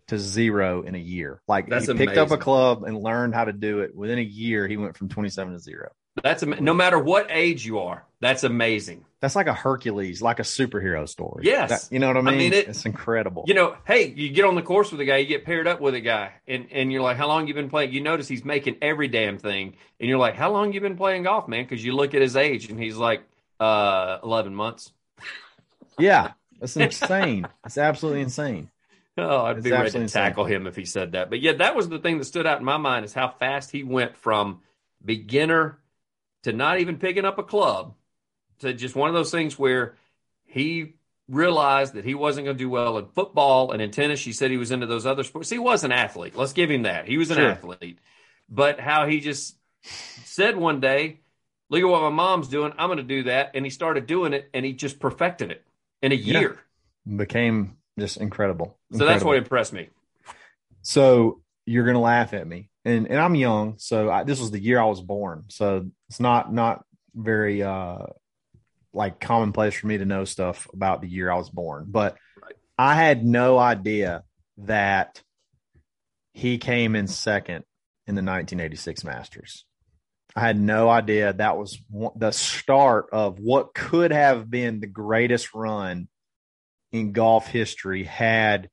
to 0.07 0.17
zero 0.17 0.83
in 0.83 0.95
a 0.95 0.97
year. 0.97 1.41
Like 1.45 1.69
That's 1.69 1.87
he 1.87 1.93
picked 1.93 2.17
up 2.17 2.31
a 2.31 2.37
club 2.37 2.83
and 2.83 2.97
learned 2.97 3.35
how 3.35 3.43
to 3.43 3.53
do 3.53 3.81
it. 3.81 3.93
Within 3.93 4.19
a 4.19 4.23
year, 4.23 4.65
he 4.65 4.77
went 4.77 4.95
from 4.95 5.09
27 5.09 5.53
to 5.53 5.59
zero. 5.59 5.91
That's 6.23 6.43
no 6.43 6.73
matter 6.73 6.99
what 6.99 7.27
age 7.29 7.65
you 7.65 7.79
are. 7.79 8.05
That's 8.19 8.43
amazing. 8.43 9.05
That's 9.21 9.35
like 9.35 9.47
a 9.47 9.53
Hercules, 9.53 10.21
like 10.21 10.39
a 10.39 10.43
superhero 10.43 11.07
story. 11.07 11.43
Yes. 11.45 11.69
That- 11.87 11.93
you 11.93 11.99
know 11.99 12.07
what 12.07 12.17
I 12.17 12.19
I 12.19 12.23
mean. 12.23 12.37
mean, 12.37 12.53
it- 12.53 12.67
it's 12.67 12.85
incredible. 12.85 13.45
You 13.47 13.53
know, 13.53 13.75
hey, 13.85 14.07
you 14.07 14.29
get 14.29 14.45
on 14.45 14.55
the 14.55 14.61
course 14.61 14.91
with 14.91 14.99
a 14.99 15.05
guy, 15.05 15.17
you 15.17 15.27
get 15.27 15.45
paired 15.45 15.67
up 15.67 15.79
with 15.79 15.93
a 15.95 16.01
guy, 16.01 16.33
and 16.47 16.67
and 16.71 16.91
you're 16.91 17.01
like, 17.01 17.17
how 17.17 17.27
long 17.27 17.47
you 17.47 17.53
been 17.53 17.69
playing? 17.69 17.93
You 17.93 18.01
notice 18.01 18.27
he's 18.27 18.43
making 18.43 18.77
every 18.81 19.07
damn 19.07 19.37
thing, 19.37 19.75
and 19.99 20.09
you're 20.09 20.17
like, 20.19 20.35
how 20.35 20.51
long 20.51 20.73
you 20.73 20.81
been 20.81 20.97
playing 20.97 21.23
golf, 21.23 21.47
man? 21.47 21.63
Because 21.63 21.83
you 21.83 21.93
look 21.93 22.13
at 22.13 22.21
his 22.21 22.35
age, 22.35 22.69
and 22.69 22.79
he's 22.79 22.97
like, 22.97 23.21
uh, 23.59 24.17
eleven 24.23 24.53
months. 24.53 24.91
yeah, 25.99 26.31
that's 26.59 26.75
insane. 26.77 27.47
it's 27.65 27.77
absolutely 27.77 28.21
insane. 28.21 28.69
Oh, 29.17 29.43
I'd 29.43 29.57
It's 29.57 29.65
be 29.65 29.71
ready 29.71 29.89
to 29.91 30.01
insane. 30.01 30.23
tackle 30.23 30.45
him 30.45 30.65
if 30.67 30.75
he 30.77 30.85
said 30.85 31.11
that. 31.11 31.29
But 31.29 31.41
yeah, 31.41 31.51
that 31.53 31.75
was 31.75 31.89
the 31.89 31.99
thing 31.99 32.17
that 32.17 32.23
stood 32.23 32.47
out 32.47 32.59
in 32.59 32.65
my 32.65 32.77
mind 32.77 33.03
is 33.03 33.13
how 33.13 33.27
fast 33.27 33.69
he 33.69 33.83
went 33.83 34.15
from 34.15 34.61
beginner 35.03 35.77
to 36.43 36.53
not 36.53 36.79
even 36.79 36.97
picking 36.97 37.25
up 37.25 37.37
a 37.37 37.43
club 37.43 37.93
to 38.59 38.73
just 38.73 38.95
one 38.95 39.09
of 39.09 39.15
those 39.15 39.31
things 39.31 39.57
where 39.57 39.95
he 40.45 40.93
realized 41.27 41.93
that 41.93 42.05
he 42.05 42.13
wasn't 42.13 42.45
going 42.45 42.57
to 42.57 42.63
do 42.63 42.69
well 42.69 42.97
in 42.97 43.05
football 43.07 43.71
and 43.71 43.81
in 43.81 43.91
tennis. 43.91 44.19
She 44.19 44.33
said 44.33 44.51
he 44.51 44.57
was 44.57 44.71
into 44.71 44.85
those 44.85 45.05
other 45.05 45.23
sports. 45.23 45.49
He 45.49 45.59
was 45.59 45.83
an 45.83 45.91
athlete. 45.91 46.35
Let's 46.35 46.53
give 46.53 46.69
him 46.69 46.83
that. 46.83 47.07
He 47.07 47.17
was 47.17 47.31
an 47.31 47.37
Sure. 47.37 47.49
athlete. 47.51 47.99
But 48.49 48.79
how 48.79 49.07
he 49.07 49.19
just 49.21 49.55
said 50.23 50.57
one 50.57 50.79
day, 50.79 51.19
look 51.69 51.81
at 51.81 51.87
what 51.87 52.01
my 52.01 52.09
mom's 52.09 52.49
doing. 52.49 52.73
I'm 52.77 52.89
going 52.89 52.97
to 52.97 53.03
do 53.03 53.23
that. 53.23 53.51
And 53.55 53.65
he 53.65 53.69
started 53.69 54.07
doing 54.07 54.33
it 54.33 54.49
and 54.53 54.65
he 54.65 54.73
just 54.73 54.99
perfected 54.99 55.51
it 55.51 55.63
in 56.01 56.11
a 56.11 56.15
Yeah. 56.15 56.39
year. 56.39 56.59
Became 57.15 57.77
just 57.97 58.17
incredible. 58.17 58.77
So 58.91 59.05
that's 59.05 59.23
what 59.23 59.37
impressed 59.37 59.73
me. 59.73 59.89
So 60.81 61.41
you're 61.65 61.85
gonna 61.85 62.01
laugh 62.01 62.33
at 62.33 62.47
me, 62.47 62.69
and 62.85 63.07
and 63.07 63.19
I'm 63.19 63.35
young, 63.35 63.75
so 63.77 64.09
I, 64.09 64.23
this 64.23 64.39
was 64.39 64.51
the 64.51 64.61
year 64.61 64.79
I 64.79 64.85
was 64.85 65.01
born. 65.01 65.45
So 65.49 65.89
it's 66.09 66.19
not 66.19 66.53
not 66.53 66.83
very 67.13 67.61
uh 67.63 68.05
like 68.93 69.19
commonplace 69.19 69.73
for 69.73 69.87
me 69.87 69.97
to 69.97 70.05
know 70.05 70.25
stuff 70.25 70.67
about 70.73 71.01
the 71.01 71.07
year 71.07 71.31
I 71.31 71.37
was 71.37 71.49
born, 71.49 71.85
but. 71.87 72.17
I 72.81 72.95
had 72.95 73.23
no 73.23 73.59
idea 73.59 74.23
that 74.57 75.21
he 76.33 76.57
came 76.57 76.95
in 76.95 77.05
second 77.05 77.63
in 78.07 78.15
the 78.15 78.23
1986 78.23 79.03
Masters. 79.03 79.65
I 80.35 80.39
had 80.39 80.59
no 80.59 80.89
idea 80.89 81.33
that 81.33 81.57
was 81.57 81.77
the 82.15 82.31
start 82.31 83.07
of 83.11 83.37
what 83.39 83.75
could 83.75 84.11
have 84.11 84.49
been 84.49 84.79
the 84.79 84.87
greatest 84.87 85.53
run 85.53 86.07
in 86.91 87.11
golf 87.11 87.47
history 87.47 88.03
had 88.03 88.69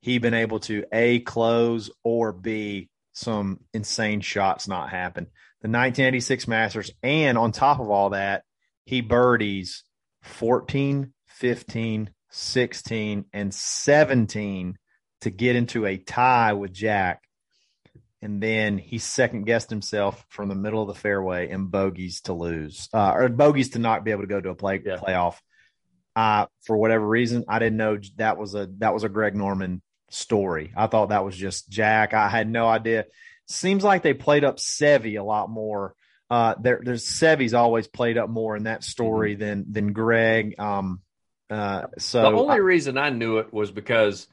he 0.00 0.18
been 0.18 0.34
able 0.34 0.60
to 0.60 0.84
a 0.90 1.18
close 1.20 1.90
or 2.02 2.32
b 2.32 2.88
some 3.14 3.60
insane 3.72 4.20
shots 4.20 4.68
not 4.68 4.90
happen. 4.90 5.24
The 5.62 5.68
1986 5.68 6.46
Masters, 6.46 6.90
and 7.02 7.38
on 7.38 7.52
top 7.52 7.80
of 7.80 7.88
all 7.88 8.10
that, 8.10 8.42
he 8.84 9.00
birdies 9.00 9.82
14, 10.22 11.12
15, 11.28 12.10
16, 12.30 13.24
and 13.32 13.54
17 13.54 14.76
to 15.22 15.30
get 15.30 15.56
into 15.56 15.86
a 15.86 15.96
tie 15.96 16.52
with 16.52 16.72
Jack. 16.72 17.22
And 18.20 18.42
then 18.42 18.78
he 18.78 18.98
second 18.98 19.44
guessed 19.44 19.70
himself 19.70 20.24
from 20.28 20.48
the 20.48 20.54
middle 20.54 20.82
of 20.82 20.88
the 20.88 20.94
fairway 21.00 21.48
and 21.50 21.70
bogeys 21.70 22.20
to 22.22 22.32
lose, 22.32 22.88
uh, 22.92 23.12
or 23.14 23.28
bogeys 23.28 23.70
to 23.70 23.78
not 23.78 24.04
be 24.04 24.10
able 24.10 24.22
to 24.22 24.26
go 24.28 24.40
to 24.40 24.50
a 24.50 24.54
play 24.54 24.82
Yeah. 24.84 24.96
playoff. 24.96 25.36
Uh, 26.16 26.46
for 26.64 26.76
whatever 26.76 27.06
reason, 27.06 27.44
I 27.48 27.58
didn't 27.58 27.76
know 27.76 27.98
that 28.16 28.38
was 28.38 28.54
a 28.54 28.68
that 28.78 28.94
was 28.94 29.04
a 29.04 29.08
Greg 29.08 29.34
Norman 29.34 29.82
story. 30.10 30.72
I 30.76 30.86
thought 30.86 31.10
that 31.10 31.24
was 31.24 31.36
just 31.36 31.68
Jack. 31.68 32.14
I 32.14 32.28
had 32.28 32.48
no 32.48 32.66
idea. 32.66 33.06
Seems 33.46 33.84
like 33.84 34.02
they 34.02 34.14
played 34.14 34.44
up 34.44 34.58
Seve 34.58 35.18
a 35.18 35.22
lot 35.22 35.50
more. 35.50 35.94
Uh, 36.30 36.54
there, 36.60 36.80
there's 36.82 37.04
Seve's 37.04 37.54
always 37.54 37.86
played 37.86 38.16
up 38.16 38.30
more 38.30 38.56
in 38.56 38.64
that 38.64 38.82
story 38.82 39.34
than 39.34 39.66
than 39.70 39.92
Greg. 39.92 40.58
Um, 40.58 41.00
uh, 41.50 41.82
so 41.98 42.22
the 42.22 42.36
only 42.36 42.60
reason 42.60 42.96
I 42.96 43.10
knew 43.10 43.38
it 43.38 43.52
was 43.52 43.70
because 43.70 44.26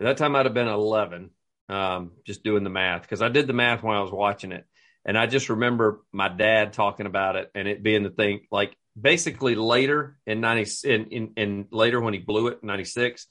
at 0.00 0.04
that 0.04 0.16
time 0.18 0.36
I'd 0.36 0.46
have 0.46 0.54
been 0.54 0.68
11, 0.68 1.30
um, 1.68 2.12
just 2.26 2.44
doing 2.44 2.64
the 2.64 2.70
math, 2.70 3.02
because 3.02 3.22
I 3.22 3.28
did 3.28 3.46
the 3.46 3.52
math 3.52 3.82
when 3.82 3.96
I 3.96 4.02
was 4.02 4.12
watching 4.12 4.52
it. 4.52 4.66
And 5.06 5.18
I 5.18 5.26
just 5.26 5.50
remember 5.50 6.02
my 6.12 6.28
dad 6.28 6.72
talking 6.72 7.06
about 7.06 7.36
it 7.36 7.50
and 7.54 7.68
it 7.68 7.82
being 7.82 8.02
the 8.02 8.10
thing, 8.10 8.46
like 8.50 8.76
basically 8.98 9.54
later 9.54 10.16
in 10.26 10.40
90, 10.40 10.88
in, 10.88 11.06
in, 11.06 11.32
in 11.36 11.66
later 11.70 12.00
when 12.00 12.14
he 12.14 12.20
blew 12.20 12.48
it 12.48 12.60
in 12.62 12.68
96, 12.68 13.26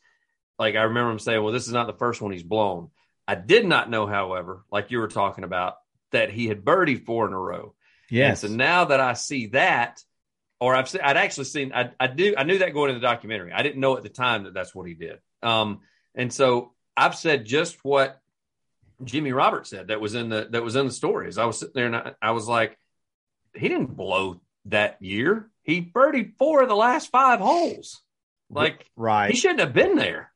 like 0.59 0.75
I 0.75 0.83
remember 0.83 1.11
him 1.11 1.19
saying, 1.19 1.41
well, 1.41 1.53
this 1.53 1.67
is 1.67 1.73
not 1.73 1.87
the 1.87 1.93
first 1.93 2.21
one 2.21 2.31
he's 2.31 2.43
blown. 2.43 2.89
I 3.27 3.35
did 3.35 3.65
not 3.65 3.89
know, 3.89 4.05
however, 4.05 4.65
like 4.71 4.91
you 4.91 4.99
were 4.99 5.07
talking 5.07 5.43
about, 5.43 5.75
that 6.11 6.29
he 6.29 6.47
had 6.47 6.63
birdied 6.63 7.05
four 7.05 7.27
in 7.27 7.33
a 7.33 7.39
row. 7.39 7.73
yes, 8.09 8.43
And 8.43 8.51
so 8.51 8.55
now 8.55 8.85
that 8.85 8.99
I 8.99 9.13
see 9.13 9.47
that, 9.47 10.01
or 10.59 10.75
I've 10.75 10.87
se- 10.87 11.01
I'd 11.01 11.17
actually 11.17 11.45
seen 11.45 11.73
I, 11.73 11.91
I 11.99 12.07
do 12.07 12.35
I 12.37 12.43
knew 12.43 12.59
that 12.59 12.73
going 12.73 12.89
into 12.89 13.01
the 13.01 13.07
documentary. 13.07 13.51
I 13.51 13.63
didn't 13.63 13.81
know 13.81 13.97
at 13.97 14.03
the 14.03 14.09
time 14.09 14.43
that 14.43 14.53
that's 14.53 14.73
what 14.73 14.87
he 14.87 14.93
did. 14.93 15.19
Um, 15.41 15.81
and 16.15 16.31
so 16.31 16.73
I've 16.95 17.15
said 17.15 17.45
just 17.45 17.83
what 17.83 18.19
Jimmy 19.03 19.33
Roberts 19.33 19.69
said 19.69 19.87
that 19.87 19.99
was 19.99 20.15
in 20.15 20.29
the 20.29 20.47
that 20.51 20.63
was 20.63 20.75
in 20.75 20.85
the 20.85 20.93
stories. 20.93 21.37
I 21.37 21.45
was 21.45 21.59
sitting 21.59 21.73
there 21.75 21.87
and 21.87 21.95
I, 21.95 22.13
I 22.21 22.31
was 22.31 22.47
like, 22.47 22.77
he 23.53 23.67
didn't 23.67 23.95
blow 23.95 24.39
that 24.65 25.01
year. 25.01 25.49
He 25.63 25.81
birdied 25.81 26.37
four 26.37 26.61
of 26.61 26.69
the 26.69 26.75
last 26.75 27.09
five 27.09 27.39
holes. 27.39 28.01
Like 28.49 28.85
right. 28.95 29.31
he 29.31 29.37
shouldn't 29.37 29.61
have 29.61 29.73
been 29.73 29.95
there. 29.95 30.31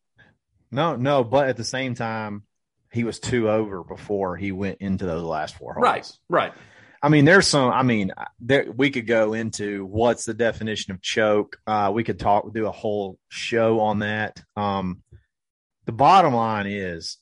No, 0.72 0.96
no, 0.96 1.24
but 1.24 1.48
at 1.48 1.58
the 1.58 1.64
same 1.64 1.96
time, 1.96 2.44
he 2.92 3.04
was 3.04 3.20
two 3.20 3.50
over 3.50 3.84
before 3.84 4.38
he 4.38 4.52
went 4.52 4.80
into 4.80 5.06
those 5.06 5.24
last 5.24 5.56
four 5.56 5.74
holes. 5.74 5.84
Right, 5.84 6.12
right. 6.30 6.54
I 7.02 7.10
mean, 7.10 7.26
there's 7.26 7.48
some. 7.48 7.72
I 7.72 7.84
mean, 7.84 8.12
there 8.40 8.72
we 8.72 8.90
could 8.90 9.08
go 9.08 9.34
into 9.34 9.86
what's 9.86 10.26
the 10.26 10.34
definition 10.34 10.94
of 10.94 11.02
choke. 11.02 11.60
Uh, 11.68 11.92
we 11.94 12.04
could 12.04 12.20
talk, 12.20 12.52
do 12.54 12.66
a 12.66 12.72
whole 12.72 13.20
show 13.30 13.80
on 13.80 14.00
that. 14.00 14.42
Um, 14.56 15.04
the 15.86 15.92
bottom 15.92 16.34
line 16.34 16.66
is, 16.68 17.18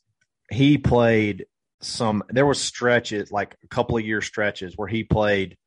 he 0.50 0.78
played 0.78 1.46
some. 1.82 2.24
There 2.30 2.46
was 2.46 2.62
stretches, 2.62 3.32
like 3.32 3.58
a 3.64 3.68
couple 3.68 3.98
of 3.98 4.06
year 4.06 4.22
stretches, 4.22 4.78
where 4.78 4.88
he 4.88 5.04
played. 5.04 5.58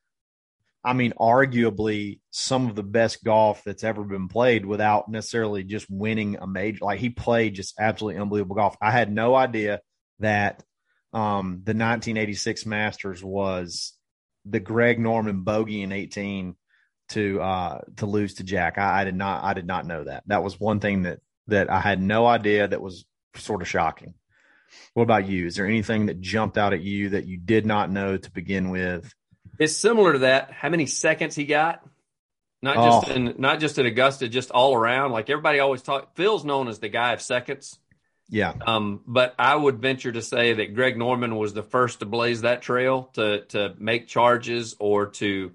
I 0.88 0.94
mean, 0.94 1.12
arguably 1.20 2.20
some 2.30 2.70
of 2.70 2.74
the 2.74 2.82
best 2.82 3.22
golf 3.22 3.62
that's 3.62 3.84
ever 3.84 4.02
been 4.04 4.26
played 4.26 4.64
without 4.64 5.10
necessarily 5.10 5.62
just 5.62 5.86
winning 5.90 6.38
a 6.40 6.46
major. 6.46 6.82
Like 6.82 6.98
he 6.98 7.10
played 7.10 7.56
just 7.56 7.74
absolutely 7.78 8.18
unbelievable 8.18 8.56
golf. 8.56 8.74
I 8.80 8.90
had 8.90 9.12
no 9.12 9.34
idea 9.34 9.82
that 10.20 10.64
um, 11.12 11.60
the 11.62 11.74
1986 11.74 12.64
Masters 12.64 13.22
was 13.22 13.92
the 14.46 14.60
Greg 14.60 14.98
Norman 14.98 15.42
bogey 15.42 15.82
in 15.82 15.92
18 15.92 16.56
to 17.10 17.42
uh, 17.42 17.80
to 17.96 18.06
lose 18.06 18.36
to 18.36 18.44
Jack. 18.44 18.78
I, 18.78 19.02
I, 19.02 19.04
did 19.04 19.14
not 19.14 19.44
I 19.44 19.52
did 19.52 19.66
not 19.66 19.84
know 19.84 20.04
that. 20.04 20.22
That 20.28 20.42
was 20.42 20.58
one 20.58 20.80
thing 20.80 21.02
that 21.02 21.18
that 21.48 21.70
I 21.70 21.80
had 21.80 22.00
no 22.00 22.26
idea 22.26 22.66
that 22.66 22.80
was 22.80 23.04
sort 23.34 23.60
of 23.60 23.68
shocking. 23.68 24.14
What 24.94 25.02
about 25.02 25.28
you? 25.28 25.44
Is 25.44 25.56
there 25.56 25.66
anything 25.66 26.06
that 26.06 26.22
jumped 26.22 26.56
out 26.56 26.72
at 26.72 26.80
you 26.80 27.10
that 27.10 27.26
you 27.26 27.36
did 27.36 27.66
not 27.66 27.90
know 27.90 28.16
to 28.16 28.30
begin 28.30 28.70
with? 28.70 29.12
It's 29.58 29.76
similar 29.76 30.14
to 30.14 30.18
that. 30.20 30.52
How 30.52 30.68
many 30.68 30.86
seconds 30.86 31.34
he 31.34 31.44
got? 31.44 31.84
Not 32.60 32.76
just 32.76 33.10
oh. 33.10 33.14
in 33.14 33.34
not 33.38 33.60
just 33.60 33.78
at 33.78 33.86
Augusta, 33.86 34.28
just 34.28 34.50
all 34.50 34.74
around. 34.74 35.12
Like 35.12 35.30
everybody 35.30 35.60
always 35.60 35.82
talk. 35.82 36.16
Phil's 36.16 36.44
known 36.44 36.68
as 36.68 36.80
the 36.80 36.88
guy 36.88 37.12
of 37.12 37.22
seconds. 37.22 37.78
Yeah. 38.28 38.52
Um, 38.66 39.00
but 39.06 39.34
I 39.38 39.54
would 39.54 39.80
venture 39.80 40.12
to 40.12 40.22
say 40.22 40.54
that 40.54 40.74
Greg 40.74 40.98
Norman 40.98 41.36
was 41.36 41.54
the 41.54 41.62
first 41.62 42.00
to 42.00 42.06
blaze 42.06 42.42
that 42.42 42.62
trail 42.62 43.10
to 43.14 43.44
to 43.46 43.74
make 43.78 44.08
charges 44.08 44.76
or 44.78 45.06
to 45.06 45.52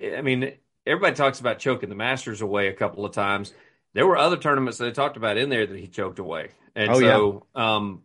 I 0.00 0.22
mean, 0.22 0.52
everybody 0.86 1.14
talks 1.14 1.40
about 1.40 1.58
choking 1.58 1.88
the 1.88 1.94
Masters 1.94 2.40
away 2.40 2.68
a 2.68 2.72
couple 2.72 3.04
of 3.04 3.12
times. 3.12 3.52
There 3.92 4.06
were 4.06 4.16
other 4.16 4.36
tournaments 4.36 4.78
that 4.78 4.86
they 4.86 4.92
talked 4.92 5.16
about 5.16 5.36
in 5.36 5.50
there 5.50 5.66
that 5.66 5.78
he 5.78 5.86
choked 5.86 6.18
away. 6.18 6.50
And 6.74 6.90
oh, 6.90 7.00
so 7.00 7.46
yeah. 7.54 7.76
um, 7.76 8.02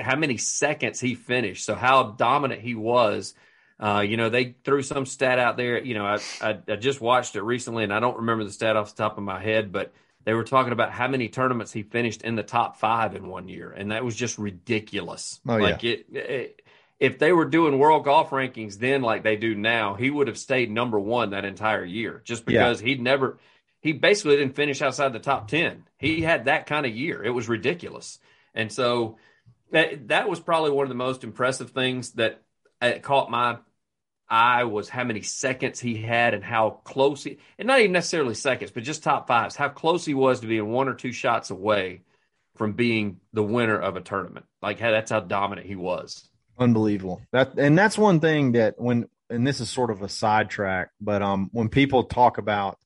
how 0.00 0.16
many 0.16 0.36
seconds 0.36 1.00
he 1.00 1.14
finished, 1.14 1.64
so 1.64 1.74
how 1.74 2.02
dominant 2.02 2.60
he 2.60 2.74
was. 2.74 3.34
Uh, 3.80 4.00
you 4.00 4.18
know, 4.18 4.28
they 4.28 4.56
threw 4.62 4.82
some 4.82 5.06
stat 5.06 5.38
out 5.38 5.56
there. 5.56 5.82
You 5.82 5.94
know, 5.94 6.04
I, 6.04 6.18
I, 6.42 6.58
I 6.68 6.76
just 6.76 7.00
watched 7.00 7.34
it 7.34 7.42
recently, 7.42 7.82
and 7.82 7.94
I 7.94 8.00
don't 8.00 8.18
remember 8.18 8.44
the 8.44 8.52
stat 8.52 8.76
off 8.76 8.94
the 8.94 9.02
top 9.02 9.16
of 9.16 9.24
my 9.24 9.42
head, 9.42 9.72
but 9.72 9.92
they 10.24 10.34
were 10.34 10.44
talking 10.44 10.72
about 10.72 10.92
how 10.92 11.08
many 11.08 11.28
tournaments 11.28 11.72
he 11.72 11.82
finished 11.82 12.22
in 12.22 12.36
the 12.36 12.42
top 12.42 12.76
five 12.76 13.16
in 13.16 13.26
one 13.26 13.48
year, 13.48 13.70
and 13.70 13.90
that 13.90 14.04
was 14.04 14.14
just 14.14 14.38
ridiculous. 14.38 15.40
Oh, 15.48 15.56
like 15.56 15.82
yeah. 15.82 15.92
it, 15.92 16.06
it, 16.12 16.62
if 16.98 17.18
they 17.18 17.32
were 17.32 17.46
doing 17.46 17.78
world 17.78 18.04
golf 18.04 18.28
rankings 18.28 18.78
then, 18.78 19.00
like 19.00 19.22
they 19.22 19.36
do 19.36 19.54
now, 19.54 19.94
he 19.94 20.10
would 20.10 20.28
have 20.28 20.36
stayed 20.36 20.70
number 20.70 21.00
one 21.00 21.30
that 21.30 21.46
entire 21.46 21.84
year, 21.84 22.20
just 22.24 22.44
because 22.44 22.82
yeah. 22.82 22.88
he'd 22.88 23.00
never. 23.00 23.38
He 23.80 23.92
basically 23.92 24.36
didn't 24.36 24.56
finish 24.56 24.82
outside 24.82 25.14
the 25.14 25.20
top 25.20 25.48
ten. 25.48 25.84
He 25.96 26.20
had 26.20 26.44
that 26.44 26.66
kind 26.66 26.84
of 26.84 26.94
year. 26.94 27.24
It 27.24 27.30
was 27.30 27.48
ridiculous, 27.48 28.18
and 28.54 28.70
so 28.70 29.16
that 29.70 30.08
that 30.08 30.28
was 30.28 30.38
probably 30.38 30.70
one 30.70 30.84
of 30.84 30.90
the 30.90 30.94
most 30.96 31.24
impressive 31.24 31.70
things 31.70 32.10
that 32.12 32.42
uh, 32.82 32.98
caught 33.00 33.30
my 33.30 33.56
eye 34.30 34.64
was 34.64 34.88
how 34.88 35.04
many 35.04 35.22
seconds 35.22 35.80
he 35.80 35.96
had 35.96 36.34
and 36.34 36.44
how 36.44 36.80
close 36.84 37.24
he, 37.24 37.38
and 37.58 37.66
not 37.66 37.80
even 37.80 37.92
necessarily 37.92 38.34
seconds, 38.34 38.70
but 38.70 38.84
just 38.84 39.02
top 39.02 39.26
fives, 39.26 39.56
how 39.56 39.68
close 39.68 40.04
he 40.04 40.14
was 40.14 40.40
to 40.40 40.46
being 40.46 40.68
one 40.68 40.88
or 40.88 40.94
two 40.94 41.12
shots 41.12 41.50
away 41.50 42.02
from 42.56 42.72
being 42.74 43.20
the 43.32 43.42
winner 43.42 43.78
of 43.78 43.96
a 43.96 44.00
tournament. 44.00 44.46
Like 44.62 44.78
that's 44.78 45.10
how 45.10 45.20
dominant 45.20 45.66
he 45.66 45.76
was. 45.76 46.28
Unbelievable. 46.58 47.22
That 47.32 47.58
and 47.58 47.76
that's 47.76 47.96
one 47.96 48.20
thing 48.20 48.52
that 48.52 48.74
when 48.78 49.08
and 49.30 49.46
this 49.46 49.60
is 49.60 49.70
sort 49.70 49.90
of 49.90 50.02
a 50.02 50.08
sidetrack, 50.08 50.90
but 51.00 51.22
um 51.22 51.48
when 51.52 51.68
people 51.68 52.04
talk 52.04 52.38
about 52.38 52.78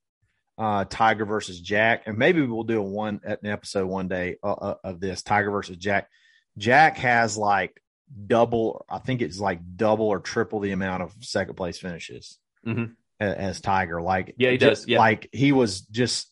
uh 0.57 0.85
Tiger 0.85 1.25
versus 1.25 1.61
Jack, 1.61 2.05
and 2.07 2.17
maybe 2.17 2.41
we'll 2.43 2.63
do 2.63 2.79
a 2.79 2.83
one 2.83 3.21
at 3.25 3.43
an 3.43 3.51
episode 3.51 3.87
one 3.87 4.07
day 4.09 4.37
uh, 4.43 4.53
uh 4.53 4.75
of 4.85 5.01
this 5.01 5.23
Tiger 5.23 5.51
versus 5.51 5.77
Jack. 5.77 6.09
Jack 6.57 6.99
has 6.99 7.37
like 7.37 7.83
double. 8.27 8.85
I 8.89 8.99
think 8.99 9.23
it's 9.23 9.39
like 9.39 9.61
double 9.77 10.07
or 10.07 10.21
triple 10.21 10.61
the 10.61 10.73
amount 10.73 11.03
of 11.03 11.13
second 11.21 11.55
place 11.55 11.79
finishes 11.79 12.39
mm-hmm. 12.67 12.93
as, 13.21 13.35
as, 13.35 13.61
Tiger. 13.61 14.01
Like 14.01 14.35
yeah, 14.39 14.51
he 14.51 14.59
just, 14.59 14.83
does. 14.83 14.89
Yeah. 14.89 14.99
Like 14.99 15.29
he 15.33 15.53
was 15.53 15.83
just, 15.83 16.31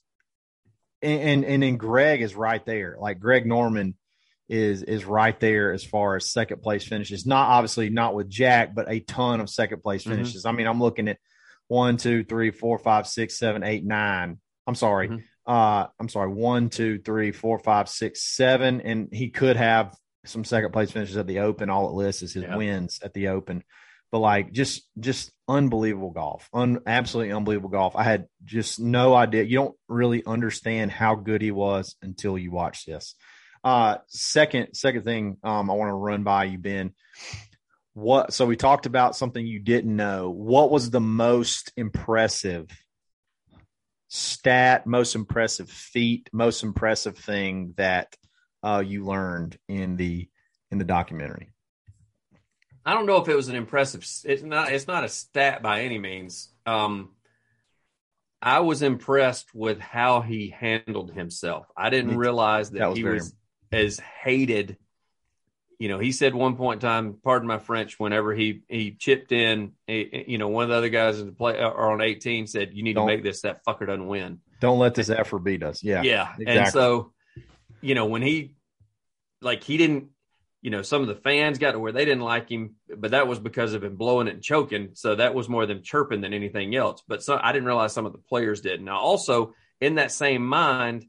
and 1.01 1.45
and 1.45 1.63
then 1.63 1.77
Greg 1.77 2.23
is 2.23 2.35
right 2.35 2.65
there. 2.65 2.97
Like 2.99 3.19
Greg 3.19 3.47
Norman 3.47 3.97
is 4.49 4.83
is 4.83 5.05
right 5.05 5.39
there 5.41 5.73
as 5.73 5.85
far 5.85 6.17
as 6.17 6.31
second 6.31 6.63
place 6.63 6.85
finishes. 6.85 7.27
Not 7.27 7.49
obviously 7.49 7.91
not 7.91 8.15
with 8.15 8.29
Jack, 8.29 8.75
but 8.75 8.91
a 8.91 9.01
ton 9.01 9.41
of 9.41 9.49
second 9.49 9.83
place 9.83 10.03
mm-hmm. 10.03 10.13
finishes. 10.13 10.43
Mm-hmm. 10.43 10.49
I 10.49 10.53
mean, 10.53 10.67
I'm 10.67 10.81
looking 10.81 11.09
at 11.09 11.19
one, 11.69 11.97
two, 11.97 12.23
three, 12.23 12.51
four, 12.51 12.79
five, 12.79 13.07
six, 13.07 13.39
seven, 13.39 13.63
eight, 13.63 13.85
nine. 13.85 14.39
I'm 14.67 14.75
sorry. 14.75 15.09
Mm-hmm. 15.09 15.19
Uh, 15.47 15.87
I'm 15.99 16.09
sorry. 16.09 16.29
One, 16.29 16.69
two, 16.69 16.99
three, 16.99 17.33
four, 17.33 17.59
five, 17.59 17.89
six, 17.89 18.23
seven, 18.23 18.81
and 18.81 19.09
he 19.11 19.31
could 19.31 19.57
have 19.57 19.97
some 20.25 20.45
second 20.45 20.73
place 20.73 20.91
finishes 20.91 21.17
at 21.17 21.27
the 21.27 21.41
Open. 21.41 21.71
All 21.71 21.89
it 21.89 21.95
lists 21.95 22.23
is 22.23 22.35
his 22.35 22.45
yeah. 22.45 22.57
wins 22.57 23.01
at 23.03 23.13
the 23.15 23.29
Open. 23.29 23.63
But 24.11 24.19
like 24.19 24.53
just 24.53 24.87
just 25.01 25.33
unbelievable 25.49 26.11
golf, 26.11 26.49
un, 26.53 26.81
absolutely 26.87 27.33
unbelievable 27.33 27.71
golf. 27.71 27.97
I 27.97 28.03
had 28.03 28.27
just 28.45 28.79
no 28.79 29.15
idea. 29.15 29.43
You 29.45 29.59
don't 29.59 29.77
really 29.89 30.23
understand 30.27 30.91
how 30.91 31.15
good 31.15 31.41
he 31.41 31.51
was 31.51 31.97
until 32.03 32.37
you 32.37 32.53
watch 32.53 32.85
this. 32.85 33.15
Uh, 33.65 33.99
second 34.09 34.75
second 34.75 35.05
thing 35.05 35.39
um, 35.43 35.71
I 35.71 35.75
want 35.75 35.89
to 35.89 35.95
run 35.95 36.25
by 36.25 36.45
you, 36.45 36.59
Ben. 36.59 36.93
What? 37.95 38.35
So 38.35 38.45
we 38.45 38.57
talked 38.57 38.87
about 38.87 39.17
something 39.17 39.47
you 39.47 39.61
didn't 39.61 39.95
know. 39.97 40.31
What 40.31 40.71
was 40.71 40.91
the 40.91 41.01
most 41.01 41.73
impressive 41.77 42.69
stat, 44.09 44.87
most 44.87 45.15
impressive 45.15 45.71
feat, 45.71 46.29
most 46.35 46.63
impressive 46.63 47.17
thing 47.17 47.73
that 47.79 48.15
uh, 48.63 48.83
you 48.85 49.05
learned 49.05 49.59
in 49.69 49.97
the 49.97 50.29
in 50.71 50.79
the 50.79 50.85
documentary? 50.85 51.53
I 52.85 52.95
don't 52.95 53.07
know 53.07 53.19
if 53.19 53.29
it 53.29 53.37
was 53.37 53.49
an 53.49 53.57
impressive. 53.57 54.07
It's 54.25 54.43
not. 54.43 54.73
It's 54.73 54.87
not 54.87 55.05
a 55.05 55.09
stat 55.09 55.63
by 55.63 55.83
any 55.83 55.99
means. 55.99 56.49
Um, 56.67 57.11
I 58.41 58.61
was 58.61 58.83
impressed 58.83 59.55
with 59.55 59.79
how 59.79 60.21
he 60.21 60.49
handled 60.49 61.13
himself. 61.13 61.67
I 61.77 61.91
didn't 61.91 62.17
realize 62.17 62.71
that, 62.71 62.81
that 62.81 62.89
was 62.89 62.99
he 62.99 63.05
was 63.05 63.35
as 63.71 64.01
hated. 64.01 64.79
You 65.79 65.89
know, 65.89 65.99
he 65.99 66.13
said 66.13 66.35
one 66.35 66.57
point 66.57 66.83
in 66.83 66.89
time, 66.89 67.19
pardon 67.23 67.47
my 67.47 67.59
French, 67.59 68.01
whenever 68.01 68.35
he 68.35 68.63
he 68.69 68.93
chipped 68.93 69.31
in, 69.31 69.73
he, 69.87 70.25
you 70.27 70.39
know, 70.39 70.49
one 70.49 70.65
of 70.65 70.71
the 70.71 70.77
other 70.77 70.89
guys 70.89 71.21
in 71.21 71.27
the 71.27 71.33
play 71.33 71.59
or 71.59 71.93
on 71.93 72.01
18 72.01 72.49
said, 72.49 72.71
"You 72.73 72.83
need 72.83 72.95
don't, 72.95 73.07
to 73.07 73.15
make 73.15 73.23
this. 73.23 73.43
That 73.43 73.65
fucker 73.65 73.87
doesn't 73.87 74.07
win. 74.07 74.41
Don't 74.61 74.79
let 74.79 74.95
this 74.95 75.09
effort 75.09 75.41
beat 75.41 75.63
us." 75.63 75.83
Yeah, 75.83 76.03
yeah. 76.03 76.33
Exactly. 76.39 76.47
And 76.47 76.69
so 76.69 77.13
you 77.83 77.95
know, 77.95 78.07
when 78.07 78.23
he 78.23 78.55
like 79.41 79.63
he 79.63 79.77
didn't, 79.77 80.09
you 80.63 80.71
know, 80.71 80.83
some 80.83 81.03
of 81.03 81.09
the 81.09 81.17
fans 81.17 81.59
got 81.59 81.73
to 81.73 81.79
where 81.79 81.93
they 81.93 82.05
didn't 82.05 82.23
like 82.23 82.49
him, 82.49 82.77
but 82.97 83.11
that 83.11 83.27
was 83.27 83.39
because 83.41 83.75
of 83.75 83.83
him 83.83 83.97
blowing 83.97 84.29
it 84.29 84.35
and 84.35 84.43
choking. 84.43 84.91
So 84.95 85.17
that 85.17 85.35
was 85.35 85.49
more 85.49 85.67
them 85.67 85.83
chirping 85.83 86.21
than 86.21 86.33
anything 86.33 86.75
else. 86.75 87.03
But 87.07 87.23
so 87.23 87.39
I 87.41 87.53
didn't 87.53 87.67
realize 87.67 87.93
some 87.93 88.07
of 88.07 88.13
the 88.13 88.19
players 88.19 88.61
did. 88.61 88.81
Now, 88.81 88.99
also 88.99 89.55
in 89.81 89.97
that 89.97 90.13
same 90.13 90.47
mind, 90.47 91.05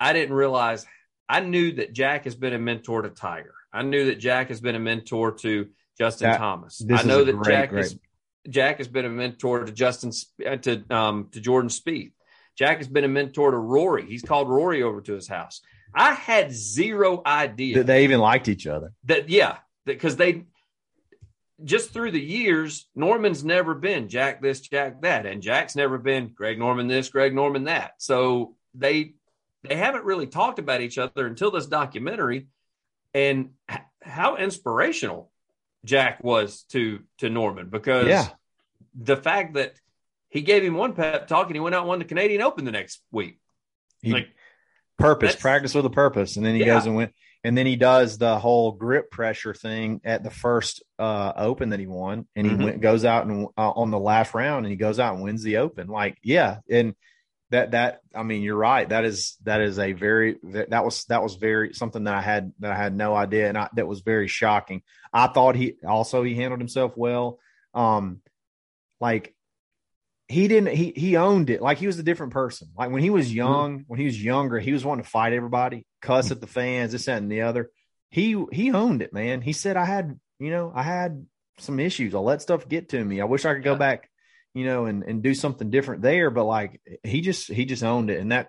I 0.00 0.12
didn't 0.12 0.34
realize 0.34 0.84
I 1.28 1.40
knew 1.40 1.72
that 1.74 1.92
Jack 1.92 2.24
has 2.24 2.34
been 2.34 2.52
a 2.52 2.58
mentor 2.58 3.02
to 3.02 3.10
Tiger. 3.10 3.54
I 3.72 3.82
knew 3.82 4.06
that 4.06 4.18
Jack 4.18 4.48
has 4.48 4.60
been 4.60 4.74
a 4.74 4.80
mentor 4.80 5.32
to 5.32 5.68
Justin 5.98 6.30
that, 6.30 6.38
Thomas. 6.38 6.84
I 6.90 7.02
know 7.04 7.24
that 7.24 7.36
great, 7.36 7.52
Jack 7.52 7.70
great. 7.70 7.84
has 7.84 7.98
Jack 8.48 8.78
has 8.78 8.88
been 8.88 9.04
a 9.04 9.10
mentor 9.10 9.64
to 9.64 9.72
Justin 9.72 10.12
uh, 10.46 10.56
to 10.56 10.84
um 10.90 11.28
to 11.32 11.40
Jordan 11.40 11.70
Spieth. 11.70 12.12
Jack 12.56 12.78
has 12.78 12.88
been 12.88 13.04
a 13.04 13.08
mentor 13.08 13.50
to 13.50 13.56
Rory. 13.56 14.06
He's 14.06 14.22
called 14.22 14.48
Rory 14.48 14.82
over 14.82 15.00
to 15.02 15.12
his 15.12 15.28
house. 15.28 15.60
I 15.96 16.12
had 16.12 16.52
zero 16.52 17.22
idea 17.24 17.78
that 17.78 17.86
they 17.86 18.04
even 18.04 18.20
liked 18.20 18.48
each 18.48 18.66
other. 18.66 18.92
That 19.04 19.30
yeah, 19.30 19.56
because 19.86 20.16
they 20.16 20.44
just 21.64 21.92
through 21.92 22.10
the 22.10 22.20
years, 22.20 22.86
Norman's 22.94 23.42
never 23.42 23.74
been 23.74 24.10
Jack 24.10 24.42
this, 24.42 24.60
Jack 24.60 25.00
that, 25.00 25.24
and 25.24 25.40
Jack's 25.40 25.74
never 25.74 25.96
been 25.96 26.28
Greg 26.34 26.58
Norman 26.58 26.86
this, 26.86 27.08
Greg 27.08 27.34
Norman 27.34 27.64
that. 27.64 27.92
So 27.96 28.56
they 28.74 29.14
they 29.62 29.74
haven't 29.74 30.04
really 30.04 30.26
talked 30.26 30.58
about 30.58 30.82
each 30.82 30.98
other 30.98 31.26
until 31.26 31.50
this 31.50 31.66
documentary, 31.66 32.48
and 33.14 33.50
how 34.02 34.36
inspirational 34.36 35.30
Jack 35.86 36.22
was 36.22 36.64
to 36.72 37.00
to 37.18 37.30
Norman 37.30 37.70
because 37.70 38.06
yeah. 38.06 38.28
the 38.94 39.16
fact 39.16 39.54
that 39.54 39.80
he 40.28 40.42
gave 40.42 40.62
him 40.62 40.74
one 40.74 40.92
pep 40.92 41.26
talk 41.26 41.46
and 41.46 41.56
he 41.56 41.60
went 41.60 41.74
out 41.74 41.80
and 41.80 41.88
won 41.88 42.00
the 42.00 42.04
Canadian 42.04 42.42
Open 42.42 42.66
the 42.66 42.72
next 42.72 43.00
week. 43.10 43.40
He, 44.02 44.12
like 44.12 44.28
purpose, 44.98 45.36
practice 45.36 45.74
with 45.74 45.86
a 45.86 45.90
purpose, 45.90 46.36
and 46.36 46.44
then 46.44 46.54
he 46.54 46.60
yeah. 46.60 46.74
goes 46.74 46.86
and 46.86 46.96
went, 46.96 47.12
And 47.44 47.56
then 47.56 47.66
he 47.66 47.76
does 47.76 48.18
the 48.18 48.38
whole 48.38 48.72
grip 48.72 49.10
pressure 49.10 49.54
thing 49.54 50.00
at 50.04 50.22
the 50.22 50.30
first 50.30 50.82
uh, 50.98 51.32
Open 51.36 51.70
that 51.70 51.80
he 51.80 51.86
won, 51.86 52.26
and 52.34 52.46
he 52.46 52.52
mm-hmm. 52.52 52.64
went, 52.64 52.80
goes 52.80 53.04
out 53.04 53.26
and 53.26 53.46
uh, 53.56 53.70
on 53.70 53.90
the 53.90 53.98
last 53.98 54.34
round, 54.34 54.66
and 54.66 54.70
he 54.70 54.76
goes 54.76 54.98
out 54.98 55.14
and 55.14 55.22
wins 55.22 55.42
the 55.42 55.58
Open. 55.58 55.88
Like, 55.88 56.18
yeah, 56.22 56.58
and 56.70 56.94
that 57.50 57.72
that 57.72 58.00
I 58.14 58.22
mean, 58.22 58.42
you're 58.42 58.56
right. 58.56 58.88
That 58.88 59.04
is 59.04 59.36
that 59.44 59.60
is 59.60 59.78
a 59.78 59.92
very 59.92 60.38
that, 60.42 60.70
that 60.70 60.84
was 60.84 61.04
that 61.04 61.22
was 61.22 61.36
very 61.36 61.74
something 61.74 62.04
that 62.04 62.14
I 62.14 62.20
had 62.20 62.52
that 62.60 62.72
I 62.72 62.76
had 62.76 62.96
no 62.96 63.14
idea, 63.14 63.48
and 63.48 63.56
I, 63.56 63.68
that 63.74 63.86
was 63.86 64.00
very 64.00 64.28
shocking. 64.28 64.82
I 65.12 65.28
thought 65.28 65.54
he 65.54 65.74
also 65.86 66.22
he 66.22 66.34
handled 66.34 66.60
himself 66.60 66.96
well. 66.96 67.38
Um, 67.72 68.20
like 69.00 69.35
he 70.28 70.48
didn't 70.48 70.74
he 70.74 70.92
he 70.96 71.16
owned 71.16 71.50
it 71.50 71.62
like 71.62 71.78
he 71.78 71.86
was 71.86 71.98
a 71.98 72.02
different 72.02 72.32
person. 72.32 72.68
Like 72.76 72.90
when 72.90 73.02
he 73.02 73.10
was 73.10 73.26
Mm-hmm. 73.26 73.36
young, 73.36 73.84
when 73.86 74.00
he 74.00 74.06
was 74.06 74.22
younger, 74.22 74.58
he 74.58 74.72
was 74.72 74.84
wanting 74.84 75.04
to 75.04 75.10
fight 75.10 75.32
everybody, 75.32 75.86
cuss 76.02 76.30
at 76.30 76.40
the 76.40 76.46
fans, 76.46 76.92
this 76.92 77.04
that 77.06 77.18
and 77.22 77.30
the 77.30 77.42
other. 77.42 77.70
He 78.10 78.42
he 78.52 78.72
owned 78.72 79.02
it, 79.02 79.12
man. 79.12 79.40
He 79.40 79.52
said 79.52 79.76
I 79.76 79.84
had 79.84 80.18
you 80.38 80.50
know 80.50 80.72
I 80.74 80.82
had 80.82 81.26
some 81.58 81.78
issues. 81.80 82.14
I 82.14 82.18
let 82.18 82.42
stuff 82.42 82.68
get 82.68 82.88
to 82.90 83.02
me. 83.04 83.20
I 83.20 83.24
wish 83.24 83.44
I 83.44 83.54
could 83.54 83.64
go 83.64 83.72
Yeah. 83.72 83.78
back, 83.78 84.10
you 84.54 84.64
know, 84.64 84.86
and 84.86 85.04
and 85.04 85.22
do 85.22 85.34
something 85.34 85.70
different 85.70 86.02
there. 86.02 86.30
But 86.30 86.44
like 86.44 86.80
he 87.04 87.20
just 87.20 87.48
he 87.50 87.64
just 87.64 87.84
owned 87.84 88.10
it, 88.10 88.20
and 88.20 88.32
that 88.32 88.48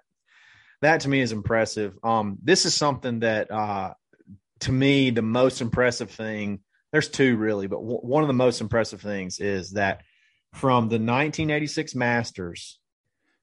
that 0.82 1.02
to 1.02 1.10
me 1.10 1.22
is 1.22 1.32
impressive. 1.32 1.94
Um, 2.04 2.38
this 2.44 2.66
is 2.66 2.74
something 2.76 3.20
that 3.20 3.52
uh 3.52 3.94
to 4.62 4.72
me 4.72 5.12
the 5.12 5.22
most 5.22 5.62
impressive 5.62 6.10
thing. 6.10 6.62
There's 6.92 7.10
two 7.10 7.36
really, 7.38 7.68
but 7.68 7.78
w- 7.82 8.00
one 8.00 8.24
of 8.24 8.28
the 8.28 8.34
most 8.34 8.62
impressive 8.62 9.02
things 9.02 9.40
is 9.40 9.72
that 9.72 10.02
from 10.54 10.86
the 10.90 10.96
1986 10.96 11.96
Masters 11.96 12.80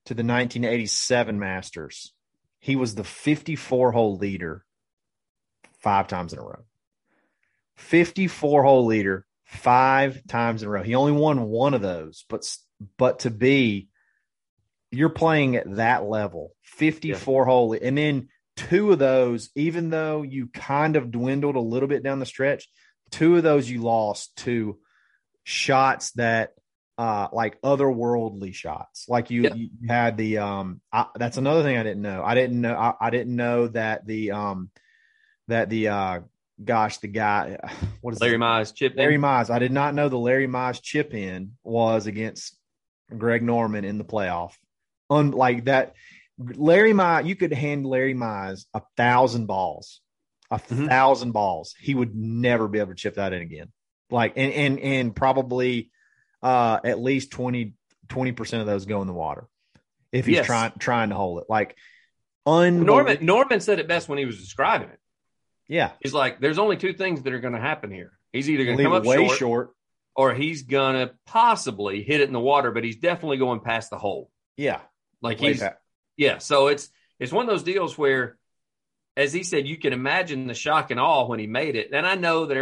to 0.07 0.15
the 0.15 0.23
1987 0.23 1.39
Masters, 1.39 2.13
he 2.59 2.77
was 2.77 2.95
the 2.95 3.05
54 3.05 3.93
hole 3.93 4.17
leader 4.17 4.65
five 5.81 6.09
times 6.09 6.33
in 6.33 6.39
a 6.39 6.43
row. 6.43 6.65
54 7.77 8.63
hole 8.63 8.87
leader 8.87 9.27
five 9.45 10.27
times 10.27 10.63
in 10.63 10.69
a 10.69 10.71
row. 10.71 10.83
He 10.83 10.95
only 10.95 11.13
won 11.13 11.45
one 11.45 11.75
of 11.75 11.83
those, 11.83 12.25
but 12.29 12.49
but 12.97 13.21
to 13.21 13.31
be 13.31 13.89
you're 14.91 15.09
playing 15.09 15.57
at 15.57 15.77
that 15.77 16.05
level, 16.05 16.55
54 16.63 17.45
hole, 17.45 17.77
and 17.81 17.99
then 17.99 18.29
two 18.57 18.93
of 18.93 18.99
those, 18.99 19.51
even 19.55 19.91
though 19.91 20.23
you 20.23 20.47
kind 20.47 20.97
of 20.97 21.11
dwindled 21.11 21.57
a 21.57 21.61
little 21.61 21.89
bit 21.89 22.03
down 22.03 22.21
the 22.21 22.27
stretch, 22.27 22.69
two 23.11 23.37
of 23.37 23.43
those 23.43 23.69
you 23.69 23.83
lost 23.83 24.35
to 24.37 24.79
shots 25.43 26.13
that 26.13 26.55
uh 26.99 27.29
like 27.33 27.61
otherworldly 27.63 28.55
shots. 28.55 29.09
Like 29.09 29.31
you, 29.31 29.43
Yeah. 29.43 29.55
you 29.55 29.69
had 29.89 30.17
the 30.17 30.39
um 30.39 30.81
I, 30.93 31.07
that's 31.17 31.37
another 31.37 31.63
thing 31.63 31.77
i 31.77 31.83
didn't 31.83 32.03
know. 32.03 32.23
I 32.25 32.35
didn't 32.35 32.61
know 32.61 32.75
I, 32.75 32.95
I 33.01 33.11
didn't 33.11 33.35
know 33.35 33.69
that 33.69 34.07
the 34.07 34.31
um 34.33 34.71
that 35.49 35.69
the 35.71 35.89
uh 35.89 36.21
gosh 36.63 36.99
the 36.99 37.09
guy 37.09 37.59
what 38.01 38.15
is 38.15 38.21
Larry 38.21 38.39
Mize 38.39 38.73
chipped 38.75 38.97
larry 38.97 39.17
in. 39.17 39.21
mize 39.21 39.51
i 39.51 39.59
did 39.59 39.73
not 39.73 39.93
know 39.95 40.09
the 40.09 40.17
larry 40.17 40.47
mize 40.47 40.81
chip 40.81 41.13
in 41.13 41.53
was 41.65 42.07
against 42.07 42.57
greg 43.17 43.43
norman 43.43 43.85
in 43.85 43.99
the 43.99 44.05
playoff. 44.05 44.53
Unlike 45.11 45.65
that 45.65 45.95
larry 46.39 46.93
mize 46.93 47.27
you 47.27 47.35
could 47.35 47.53
hand 47.53 47.85
larry 47.87 48.15
mize 48.15 48.67
a 48.73 48.83
thousand 48.97 49.47
balls 49.47 50.01
a 50.51 50.59
Mhm. 50.61 50.89
thousand 50.89 51.33
balls. 51.33 51.75
He 51.81 51.95
would 51.95 52.15
never 52.15 52.69
be 52.69 52.79
able 52.79 52.91
to 52.91 52.95
chip 52.95 53.17
that 53.17 53.33
in 53.33 53.43
again. 53.43 53.73
Like 54.11 54.35
and 54.37 54.53
and 54.53 54.79
and 54.79 55.17
probably 55.17 55.91
uh 56.45 56.79
at 56.85 57.01
least 57.01 57.33
20 57.33 57.75
percent 58.37 58.61
of 58.61 58.67
those 58.67 58.87
go 58.87 59.01
in 59.01 59.09
the 59.09 59.13
water 59.13 59.49
if 60.13 60.27
he's 60.27 60.37
Yes. 60.37 60.47
trying 60.47 60.73
trying 60.79 61.09
to 61.09 61.17
hold 61.17 61.41
it 61.41 61.47
like 61.49 61.77
un 62.47 62.85
Norman 62.85 63.19
Norman 63.25 63.59
said 63.61 63.79
it 63.81 63.89
best 63.89 64.09
when 64.09 64.19
he 64.19 64.27
was 64.27 64.39
describing 64.39 64.89
it. 64.91 64.99
yeah 65.67 65.93
He's 66.01 66.13
like, 66.15 66.39
"There's 66.41 66.59
only 66.59 66.77
two 66.77 66.93
things 66.93 67.23
that 67.23 67.33
are 67.33 67.41
going 67.41 67.55
to 67.55 67.61
happen 67.61 67.91
here. 67.91 68.13
He's 68.33 68.49
either 68.51 68.65
going 68.65 68.77
to 68.77 68.83
come 68.85 68.93
up 68.93 69.05
way 69.05 69.17
short, 69.27 69.39
short. 69.39 69.71
or 70.15 70.35
he's 70.35 70.63
going 70.63 70.95
to 70.97 71.15
possibly 71.27 72.03
hit 72.03 72.21
it 72.21 72.27
in 72.27 72.33
the 72.35 72.41
water, 72.41 72.71
but 72.71 72.85
he's 72.85 72.97
definitely 72.97 73.39
going 73.39 73.61
past 73.61 73.89
the 73.91 73.99
hole. 73.99 74.31
yeah 74.59 74.81
Like 75.23 75.41
he's 75.41 75.61
back. 75.61 75.79
yeah. 76.19 76.39
So 76.39 76.67
it's 76.69 76.91
it's 77.19 77.33
one 77.33 77.47
of 77.47 77.51
those 77.51 77.63
deals 77.63 77.97
where, 77.97 78.37
as 79.17 79.33
he 79.33 79.43
said, 79.45 79.67
you 79.67 79.79
can 79.79 79.93
imagine 79.95 80.47
the 80.49 80.55
shock 80.55 80.91
and 80.91 81.01
awe 81.01 81.27
when 81.27 81.39
he 81.39 81.47
made 81.47 81.77
it. 81.77 81.91
And 81.93 82.07
I 82.07 82.17
know 82.17 82.45
that 82.47 82.57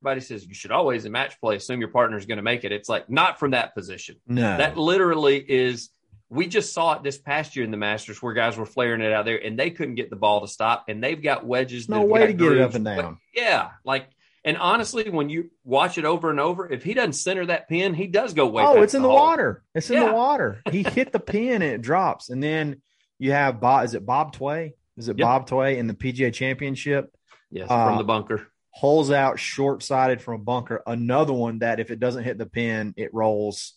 everybody 0.00 0.20
says 0.20 0.46
you 0.46 0.54
should 0.54 0.70
always 0.70 1.04
in 1.04 1.12
match 1.12 1.40
play 1.40 1.56
assume 1.56 1.80
your 1.80 1.88
partner 1.90 2.16
is 2.16 2.26
going 2.26 2.36
to 2.36 2.42
make 2.42 2.64
it. 2.64 2.72
It's 2.72 2.88
like 2.88 3.10
not 3.10 3.38
from 3.38 3.52
that 3.52 3.74
position. 3.74 4.16
no 4.26 4.42
That 4.56 4.76
literally 4.76 5.38
is. 5.38 5.90
We 6.30 6.46
just 6.46 6.74
saw 6.74 6.92
it 6.92 7.02
this 7.02 7.16
past 7.16 7.56
year 7.56 7.64
in 7.64 7.70
the 7.70 7.78
Masters 7.78 8.22
where 8.22 8.34
guys 8.34 8.58
were 8.58 8.66
flaring 8.66 9.00
it 9.00 9.12
out 9.14 9.24
there 9.24 9.42
and 9.42 9.58
they 9.58 9.70
couldn't 9.70 9.94
get 9.94 10.10
the 10.10 10.16
ball 10.16 10.42
to 10.42 10.48
stop, 10.48 10.84
and 10.88 11.02
they've 11.02 11.22
got 11.22 11.46
wedges. 11.46 11.88
No 11.88 12.02
way 12.04 12.26
to 12.26 12.32
get 12.34 12.52
it 12.52 12.60
up 12.60 12.74
and 12.74 12.84
down. 12.84 13.18
Yeah, 13.34 13.70
like 13.82 14.08
and 14.44 14.56
honestly, 14.58 15.08
when 15.08 15.30
you 15.30 15.50
watch 15.64 15.96
it 15.98 16.04
over 16.04 16.28
and 16.30 16.38
over, 16.38 16.70
if 16.70 16.84
he 16.84 16.92
doesn't 16.94 17.14
center 17.14 17.46
that 17.46 17.66
pin, 17.68 17.94
he 17.94 18.06
does 18.06 18.34
go 18.34 18.46
way. 18.46 18.62
oh 18.62 18.82
it's 18.82 18.92
in 18.94 19.02
the, 19.02 19.08
water 19.08 19.64
it's 19.74 19.88
in 19.90 19.96
Yeah. 20.02 20.08
the 20.08 20.14
water 20.14 20.60
he 20.70 20.82
hit 20.82 21.12
the 21.12 21.18
pin 21.18 21.54
and 21.62 21.72
it 21.72 21.80
drops 21.82 22.28
and 22.30 22.42
then 22.42 22.82
you 23.18 23.32
have 23.32 23.58
bob 23.60 23.84
is 23.86 23.94
it 23.94 24.04
bob 24.06 24.32
tway 24.32 24.74
is 24.96 25.08
it 25.08 25.18
Yep. 25.18 25.24
bob 25.26 25.46
tway 25.48 25.76
in 25.78 25.86
the 25.86 25.94
pga 25.94 26.32
championship 26.32 27.12
Yes, 27.50 27.68
Uh, 27.70 27.86
from 27.86 27.98
the 27.98 28.04
bunker. 28.04 28.46
Holes 28.70 29.10
out 29.10 29.38
short 29.38 29.82
sided 29.82 30.20
from 30.22 30.34
a 30.40 30.44
bunker. 30.44 30.82
Another 30.86 31.32
one 31.32 31.60
that 31.60 31.80
if 31.80 31.90
it 31.90 32.00
doesn't 32.00 32.24
hit 32.24 32.38
the 32.38 32.46
pin, 32.46 32.94
it 32.96 33.12
rolls 33.12 33.74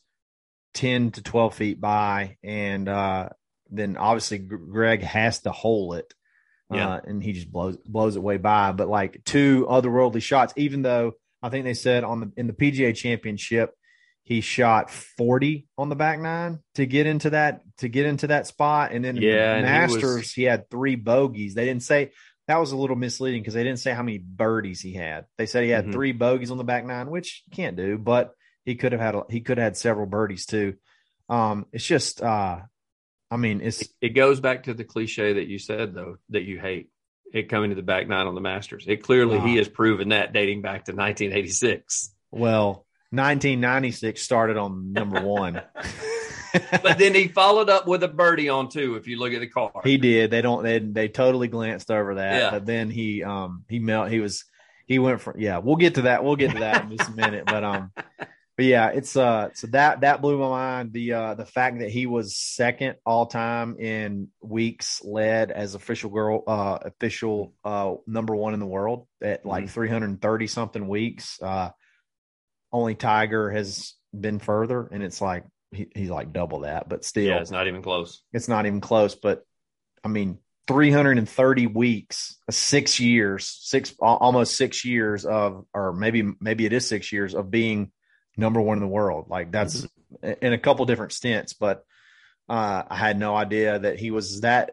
10 0.75 1.11
to 1.11 1.23
12 1.23 1.55
feet 1.55 1.81
by. 1.81 2.37
And 2.43 2.87
uh, 2.87 3.29
then 3.69 3.97
obviously 3.97 4.37
Greg 4.37 5.01
has 5.01 5.39
to 5.41 5.51
hole 5.51 5.93
it. 5.93 6.13
Yeah. 6.71 6.89
Uh, 6.95 7.01
and 7.05 7.21
he 7.23 7.33
just 7.33 7.51
blows 7.51 7.77
blows 7.85 8.15
it 8.15 8.23
way 8.23 8.37
by. 8.37 8.71
But 8.71 8.87
like 8.87 9.23
two 9.25 9.67
otherworldly 9.69 10.21
shots, 10.21 10.53
even 10.55 10.81
though 10.83 11.13
I 11.41 11.49
think 11.49 11.65
they 11.65 11.73
said 11.73 12.03
on 12.03 12.19
the 12.21 12.31
in 12.37 12.47
the 12.47 12.53
PGA 12.53 12.95
championship, 12.95 13.73
he 14.23 14.39
shot 14.39 14.89
40 14.89 15.67
on 15.77 15.89
the 15.89 15.95
back 15.95 16.19
nine 16.19 16.59
to 16.75 16.85
get 16.85 17.07
into 17.07 17.31
that 17.31 17.61
to 17.79 17.89
get 17.89 18.05
into 18.05 18.27
that 18.27 18.47
spot. 18.47 18.91
And 18.93 19.03
then 19.03 19.17
in 19.17 19.23
Yeah, 19.23 19.31
the 19.59 19.67
and 19.67 19.67
he 19.67 19.95
was- 19.95 20.03
Masters, 20.03 20.31
he 20.33 20.43
had 20.43 20.69
three 20.69 20.95
bogeys. 20.95 21.55
They 21.55 21.65
didn't 21.65 21.83
say 21.83 22.11
that 22.51 22.59
was 22.59 22.73
a 22.73 22.77
little 22.77 22.97
misleading 22.97 23.41
because 23.41 23.53
they 23.53 23.63
didn't 23.63 23.79
say 23.79 23.93
how 23.93 24.03
many 24.03 24.17
birdies 24.17 24.81
he 24.81 24.93
had. 24.93 25.25
They 25.37 25.45
said 25.45 25.63
he 25.63 25.69
had 25.69 25.85
Mhm. 25.85 25.93
three 25.93 26.11
bogeys 26.11 26.51
on 26.51 26.57
the 26.57 26.65
back 26.65 26.85
nine, 26.85 27.09
which 27.09 27.43
you 27.47 27.55
can't 27.55 27.77
do, 27.77 27.97
but 27.97 28.33
he 28.65 28.75
could 28.75 28.91
have 28.91 28.99
had 28.99 29.15
a, 29.15 29.23
he 29.29 29.39
could 29.39 29.57
have 29.57 29.63
had 29.63 29.77
several 29.77 30.05
birdies 30.05 30.45
too. 30.45 30.75
Um, 31.29 31.65
it's 31.71 31.85
just 31.85 32.21
uh, 32.21 32.59
I 33.31 33.37
mean, 33.37 33.61
it's 33.61 33.87
It 34.01 34.09
goes 34.09 34.41
back 34.41 34.63
to 34.63 34.73
the 34.73 34.83
cliche 34.83 35.31
that 35.33 35.47
you 35.47 35.59
said 35.59 35.93
though 35.95 36.17
that 36.31 36.43
you 36.43 36.59
hate 36.59 36.89
it 37.33 37.47
coming 37.47 37.69
to 37.69 37.75
the 37.77 37.81
back 37.81 38.05
nine 38.09 38.27
on 38.27 38.35
the 38.35 38.41
Masters. 38.41 38.83
It 38.85 39.01
clearly 39.03 39.39
he 39.39 39.53
Ah. 39.53 39.59
has 39.59 39.69
proven 39.69 40.09
that 40.09 40.33
dating 40.33 40.61
back 40.61 40.83
to 40.85 40.91
1986. 40.93 42.13
well, 42.31 42.85
1996 43.11 44.21
started 44.21 44.57
on 44.57 44.91
number 44.91 45.21
one. 45.21 45.61
But 46.53 46.97
then 46.97 47.13
he 47.15 47.27
followed 47.27 47.69
up 47.69 47.87
with 47.87 48.03
a 48.03 48.07
birdie 48.07 48.49
on 48.49 48.69
two. 48.69 48.95
If 48.95 49.07
you 49.07 49.17
look 49.19 49.33
at 49.33 49.39
the 49.39 49.47
card, 49.47 49.71
He 49.83 49.97
did. 49.97 50.31
They 50.31 50.41
don't. 50.41 50.63
They 50.63 50.79
they 50.79 51.07
totally 51.07 51.47
glanced 51.47 51.89
over 51.91 52.15
that. 52.15 52.39
Yeah. 52.41 52.49
But 52.51 52.65
then 52.65 52.89
he 52.89 53.23
um 53.23 53.63
he 53.69 53.79
melt. 53.79 54.09
He 54.11 54.19
was 54.19 54.45
he 54.87 54.99
went 54.99 55.21
from 55.21 55.39
yeah. 55.39 55.59
We'll 55.59 55.75
get 55.77 55.95
to 55.95 56.03
that. 56.03 56.23
We'll 56.23 56.35
get 56.35 56.51
to 56.51 56.59
that 56.59 56.83
in 56.85 56.97
just 56.97 57.09
a 57.09 57.13
minute. 57.13 57.45
But 57.45 57.63
um, 57.63 57.91
but 58.57 58.65
yeah, 58.65 58.89
it's 58.89 59.15
uh 59.15 59.49
so 59.53 59.67
that 59.67 60.01
that 60.01 60.21
blew 60.21 60.37
my 60.37 60.49
mind. 60.49 60.93
The 60.93 61.13
uh 61.13 61.33
the 61.35 61.45
fact 61.45 61.79
that 61.79 61.89
he 61.89 62.05
was 62.05 62.35
second 62.35 62.95
all 63.05 63.25
time 63.27 63.77
in 63.79 64.27
weeks 64.41 65.01
led 65.03 65.51
as 65.51 65.73
official 65.75 66.09
girl 66.09 66.43
uh 66.47 66.79
official 66.83 67.53
uh 67.63 67.93
number 68.07 68.35
one 68.35 68.53
in 68.53 68.59
the 68.59 68.65
world 68.67 69.07
at 69.21 69.45
like 69.45 69.65
Mhm. 69.65 69.69
330 69.69 70.47
something 70.47 70.87
weeks. 70.87 71.41
Uh, 71.41 71.69
only 72.73 72.95
Tiger 72.95 73.49
has 73.49 73.95
been 74.17 74.39
further, 74.39 74.87
and 74.91 75.03
it's 75.03 75.19
like 75.21 75.43
he, 75.71 75.87
he's 75.95 76.09
like 76.09 76.33
double 76.33 76.61
that, 76.61 76.89
but 76.89 77.05
still 77.05 77.23
yeah, 77.23 77.39
it's 77.39 77.51
not 77.51 77.67
even 77.67 77.81
close. 77.81 78.21
it's 78.33 78.47
not 78.47 78.65
even 78.65 78.81
close. 78.81 79.15
But 79.15 79.45
I 80.03 80.07
mean, 80.07 80.39
330 80.67 81.67
weeks, 81.67 82.37
six 82.49 82.99
years, 82.99 83.45
six 83.45 83.93
almost 83.99 84.55
six 84.55 84.85
years 84.85 85.25
of, 85.25 85.65
or 85.73 85.93
maybe 85.93 86.23
maybe 86.39 86.65
it 86.65 86.73
is 86.73 86.87
six 86.87 87.11
years 87.11 87.33
of 87.33 87.49
being 87.51 87.91
number 88.37 88.61
one 88.61 88.77
in 88.77 88.81
the 88.81 88.87
world. 88.87 89.27
Like 89.29 89.51
that's 89.51 89.87
in 90.21 90.53
a 90.53 90.57
couple 90.57 90.85
different 90.85 91.13
stints, 91.13 91.53
but 91.53 91.85
uh, 92.49 92.83
I 92.87 92.95
had 92.95 93.17
no 93.17 93.35
idea 93.35 93.79
that 93.79 93.99
he 93.99 94.11
was 94.11 94.41
that 94.41 94.71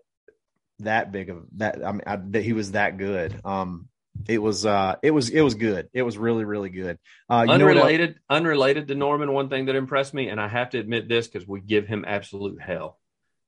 that 0.80 1.12
big 1.12 1.30
of 1.30 1.44
that. 1.56 1.84
I 1.84 1.92
mean, 1.92 2.02
I, 2.06 2.16
that 2.30 2.42
he 2.42 2.52
was 2.52 2.72
that 2.72 2.98
good. 2.98 3.40
Um, 3.44 3.88
it 4.26 4.38
was 4.38 4.66
uh, 4.66 4.96
it 5.02 5.10
was 5.10 5.30
it 5.30 5.40
was 5.40 5.54
good. 5.54 5.88
It 5.92 6.02
was 6.02 6.18
really 6.18 6.44
really 6.44 6.70
good. 6.70 6.98
Uh, 7.28 7.44
you 7.48 7.58
know 7.58 7.64
what 7.66 7.76
unrelated, 7.76 8.18
unrelated 8.28 8.88
to 8.88 8.94
Norman. 8.94 9.32
One 9.32 9.48
thing 9.48 9.66
that 9.66 9.76
impressed 9.76 10.14
me, 10.14 10.28
and 10.28 10.40
I 10.40 10.48
have 10.48 10.70
to 10.70 10.78
admit 10.78 11.08
this 11.08 11.28
because 11.28 11.46
we 11.46 11.60
give 11.60 11.86
him 11.86 12.04
absolute 12.06 12.60
hell 12.60 12.98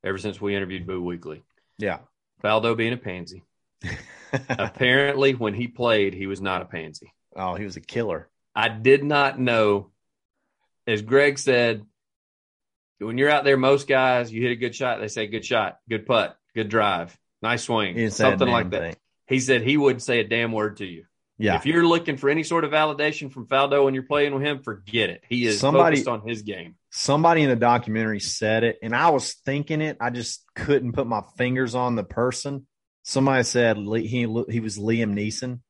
ever 0.04 0.18
since 0.18 0.40
we 0.40 0.54
interviewed 0.56 0.86
Boo 0.86 1.02
Weekley. 1.02 1.42
yeah. 1.78 1.98
Faldo 2.42 2.74
being 2.74 2.94
a 2.94 2.96
pansy. 2.96 3.42
Apparently, 4.48 5.34
when 5.34 5.52
he 5.54 5.68
played, 5.68 6.14
he 6.14 6.26
was 6.26 6.40
not 6.40 6.62
a 6.62 6.64
pansy. 6.64 7.12
oh, 7.36 7.54
he 7.54 7.64
was 7.64 7.76
a 7.76 7.80
killer. 7.80 8.28
I 8.54 8.68
did 8.68 9.04
not 9.04 9.38
know, 9.38 9.90
as 10.86 11.02
Greg 11.02 11.38
said, 11.38 11.84
when 12.98 13.18
you're 13.18 13.30
out 13.30 13.44
there, 13.44 13.56
most 13.56 13.88
guys, 13.88 14.32
you 14.32 14.42
hit 14.42 14.52
a 14.52 14.56
good 14.56 14.74
shot, 14.74 15.00
they 15.00 15.08
say 15.08 15.26
good 15.26 15.44
shot, 15.44 15.78
good 15.88 16.06
putt, 16.06 16.36
good 16.54 16.68
drive, 16.68 17.16
nice 17.42 17.64
swing, 17.64 17.94
He 17.94 18.02
didn't 18.02 18.14
say 18.14 18.26
a 18.26 18.30
something 18.30 18.48
like 18.48 18.70
that. 18.70 18.80
thing. 18.80 18.96
He 19.30 19.40
said 19.40 19.62
he 19.62 19.78
wouldn't 19.78 20.02
say 20.02 20.20
a 20.20 20.24
damn 20.24 20.52
word 20.52 20.76
to 20.78 20.84
you. 20.84 21.04
Yeah. 21.38 21.56
If 21.56 21.64
you're 21.64 21.86
looking 21.86 22.18
for 22.18 22.28
any 22.28 22.42
sort 22.42 22.64
of 22.64 22.70
validation 22.72 23.32
from 23.32 23.46
Faldo 23.46 23.86
and 23.86 23.94
you're 23.94 24.04
playing 24.04 24.34
with 24.34 24.42
him, 24.42 24.62
forget 24.62 25.08
it. 25.08 25.22
He 25.26 25.46
is 25.46 25.58
Somebody- 25.58 25.96
focused 25.96 26.08
on 26.08 26.28
his 26.28 26.42
game. 26.42 26.74
Somebody 26.90 27.42
in 27.44 27.48
the 27.48 27.56
documentary 27.56 28.20
said 28.20 28.62
it, 28.64 28.78
and 28.82 28.94
I 28.94 29.08
was 29.10 29.32
thinking 29.46 29.80
it. 29.80 29.96
I 30.00 30.10
just 30.10 30.44
couldn't 30.54 30.92
put 30.92 31.06
my 31.06 31.22
fingers 31.38 31.74
on 31.74 31.94
the 31.96 32.04
person. 32.04 32.66
Somebody 33.04 33.44
said 33.44 33.76
he 33.78 34.26
he 34.50 34.60
was 34.60 34.76
Liam 34.78 35.14
Neeson. 35.14 35.60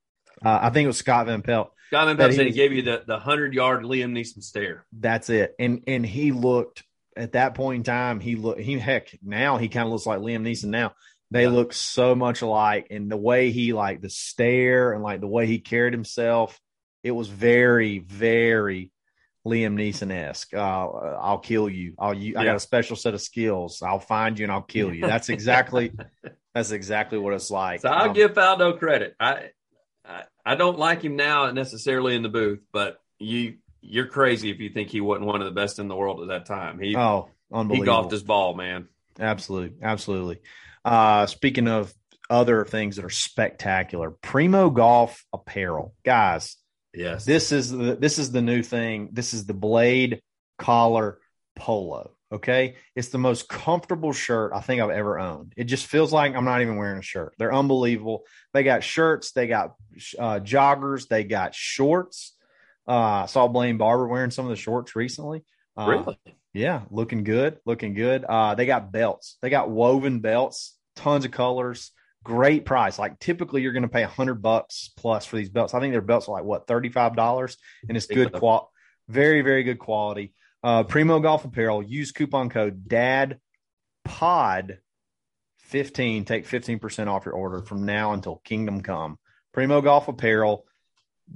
Uh, 0.44 0.59
I 0.62 0.70
think 0.70 0.85
it 0.85 0.88
was 0.88 0.96
Scott 0.96 1.27
Van 1.27 1.42
Pelt. 1.42 1.70
Scott 1.88 2.07
Van 2.09 2.16
Pelt 2.16 2.33
said 2.33 2.40
he 2.40 2.46
was- 2.46 2.57
gave 2.57 2.73
you 2.73 2.83
the 2.83 3.05
the 3.07 3.18
hundred 3.18 3.53
yard 3.55 3.85
Liam 3.85 4.12
Neeson 4.12 4.42
stare. 4.42 4.87
That's 4.92 5.29
it. 5.31 5.55
And 5.59 5.85
and 5.87 6.05
he 6.05 6.33
looked 6.33 6.83
at 7.16 7.33
that 7.33 7.55
point 7.55 7.77
in 7.77 7.83
time. 7.85 8.18
He 8.18 8.35
looked. 8.35 8.61
He 8.61 8.79
heck 8.79 9.14
now 9.23 9.59
he 9.59 9.68
kind 9.68 9.85
of 9.87 9.92
looks 9.92 10.07
like 10.07 10.20
Liam 10.20 10.40
Neeson. 10.42 10.70
Now 10.70 10.94
they 11.31 11.43
Yeah. 11.45 11.51
look 11.51 11.73
so 11.73 12.14
much 12.14 12.43
alike, 12.43 12.88
and 12.90 13.11
the 13.11 13.16
way 13.16 13.51
he 13.51 13.73
like 13.73 14.01
the 14.01 14.11
stare 14.11 14.93
and 14.93 15.03
like 15.03 15.21
the 15.21 15.27
way 15.29 15.47
he 15.47 15.59
carried 15.59 15.93
himself, 15.93 16.61
it 17.03 17.12
was 17.12 17.29
very 17.29 17.99
very 17.99 18.90
Liam 19.47 19.75
Neeson 19.75 20.11
esque. 20.12 20.53
Uh, 20.53 20.59
I'll 20.59 21.38
kill 21.38 21.69
you. 21.69 21.95
I'll. 21.99 22.12
You, 22.14 22.37
I 22.37 22.45
got 22.45 22.57
a 22.57 22.61
special 22.61 22.97
set 22.97 23.14
of 23.14 23.23
skills. 23.23 23.81
I'll 23.83 23.99
find 23.99 24.38
you 24.38 24.45
and 24.45 24.53
I'll 24.53 24.61
kill 24.62 24.93
you. 24.93 25.01
That's 25.03 25.29
exactly. 25.31 25.93
that's 26.55 26.73
exactly 26.73 27.19
what 27.19 27.33
it's 27.33 27.51
like. 27.51 27.81
So 27.81 27.88
I'll 27.88 28.09
Um, 28.09 28.14
give 28.14 28.33
Faldo 28.33 28.79
credit. 28.79 29.14
I, 29.19 29.51
I 30.05 30.25
I 30.45 30.55
don't 30.57 30.79
like 30.79 31.03
him 31.03 31.16
now 31.16 31.51
necessarily 31.53 32.16
in 32.16 32.23
the 32.23 32.29
booth, 32.29 32.61
but 32.73 33.01
you 33.19 33.55
you're 33.81 34.07
crazy 34.09 34.51
if 34.51 34.61
you 34.61 34.69
think 34.69 34.90
he 34.90 35.01
wasn't 35.01 35.27
one 35.27 35.40
of 35.40 35.47
the 35.47 35.53
best 35.53 35.79
in 35.79 35.88
the 35.88 35.97
world 35.97 36.21
at 36.21 36.29
that 36.29 36.47
time. 36.47 36.79
He 36.79 36.97
Oh, 36.97 37.31
he 37.71 37.81
golfed 37.81 38.11
his 38.12 38.23
ball, 38.23 38.55
man. 38.55 38.88
Absolutely, 39.19 39.77
absolutely. 39.83 40.40
Uh, 40.85 41.27
speaking 41.27 41.69
of 41.69 41.93
other 42.29 42.64
things 42.64 42.97
that 42.97 43.05
are 43.05 43.11
spectacular, 43.11 44.11
Primo 44.11 44.71
Golf 44.71 45.25
apparel, 45.33 45.95
guys. 46.05 46.57
Yes. 46.95 47.25
This 47.25 47.53
is 47.53 47.71
the 47.71 47.97
this 47.97 48.19
is 48.19 48.33
the 48.33 48.43
new 48.43 48.62
thing. 48.62 49.11
This 49.12 49.35
is 49.35 49.47
the 49.47 49.55
blade 49.55 50.23
collar 50.59 51.19
polo. 51.57 52.12
Okay, 52.33 52.77
it's 52.95 53.09
the 53.09 53.19
most 53.19 53.49
comfortable 53.49 54.12
shirt 54.12 54.53
I 54.55 54.61
think 54.61 54.81
I've 54.81 54.90
ever 54.90 55.19
owned. 55.19 55.53
It 55.57 55.64
just 55.64 55.87
feels 55.87 56.12
like 56.12 56.37
I'm 56.37 56.45
not 56.45 56.61
even 56.61 56.77
wearing 56.77 57.01
a 57.01 57.03
shirt. 57.03 57.35
They're 57.38 57.53
unbelievable. 57.53 58.23
They 58.55 58.62
got 58.62 58.85
shirts, 58.85 59.33
they 59.33 59.49
got 59.49 59.75
uh, 60.16 60.38
joggers, 60.38 61.09
they 61.09 61.25
got 61.25 61.57
shorts. 61.57 62.37
Uh, 62.87 63.23
I 63.23 63.27
saw 63.27 63.49
Blayne 63.49 63.79
Barber 63.79 64.07
wearing 64.07 64.31
some 64.31 64.45
of 64.47 64.51
the 64.51 64.57
shorts 64.57 64.95
recently. 64.95 65.43
Uh, 65.77 65.87
really? 65.88 66.19
Yeah, 66.53 66.83
looking 66.91 67.25
good, 67.25 67.59
looking 67.65 67.95
good. 67.95 68.25
Uh, 68.25 68.55
they 68.55 68.67
got 68.67 68.93
belts. 68.93 69.37
They 69.41 69.51
got 69.51 69.71
woven 69.71 70.21
belts, 70.21 70.77
tons 70.97 71.25
of 71.25 71.31
colors, 71.31 71.93
great 72.25 72.65
price. 72.65 72.99
Like 72.99 73.19
typically, 73.19 73.63
you're 73.63 73.73
going 73.73 73.83
to 73.85 73.89
pay 73.89 74.03
a 74.03 74.09
hundred 74.09 74.43
bucks 74.43 74.91
plus 74.97 75.25
for 75.27 75.37
these 75.37 75.49
belts. 75.49 75.75
I 75.75 75.81
think 75.81 75.93
their 75.93 76.01
belts 76.01 76.29
are 76.29 76.33
like 76.33 76.45
what 76.45 76.67
thirty 76.67 76.89
five 76.89 77.15
dollars, 77.15 77.57
and 77.89 77.97
it's 77.97 78.07
good 78.07 78.33
qual, 78.33 78.73
very 79.09 79.43
very 79.43 79.63
good 79.63 79.79
quality. 79.79 80.35
Uh, 80.63 80.83
Primo 80.83 81.21
Golf 81.21 81.45
Apparel. 81.45 81.83
Use 81.83 82.13
coupon 82.13 82.51
code 82.51 82.89
DAD 82.89 83.39
Pod 84.05 84.79
fifteen. 85.59 86.25
Take 86.25 86.47
fifteen 86.47 86.79
percent 86.79 87.09
off 87.09 87.27
your 87.27 87.35
order 87.35 87.63
from 87.63 87.85
now 87.85 88.13
until 88.13 88.37
Kingdom 88.45 88.83
Come. 88.83 89.19
Primo 89.53 89.81
Golf 89.81 90.09
Apparel. 90.09 90.67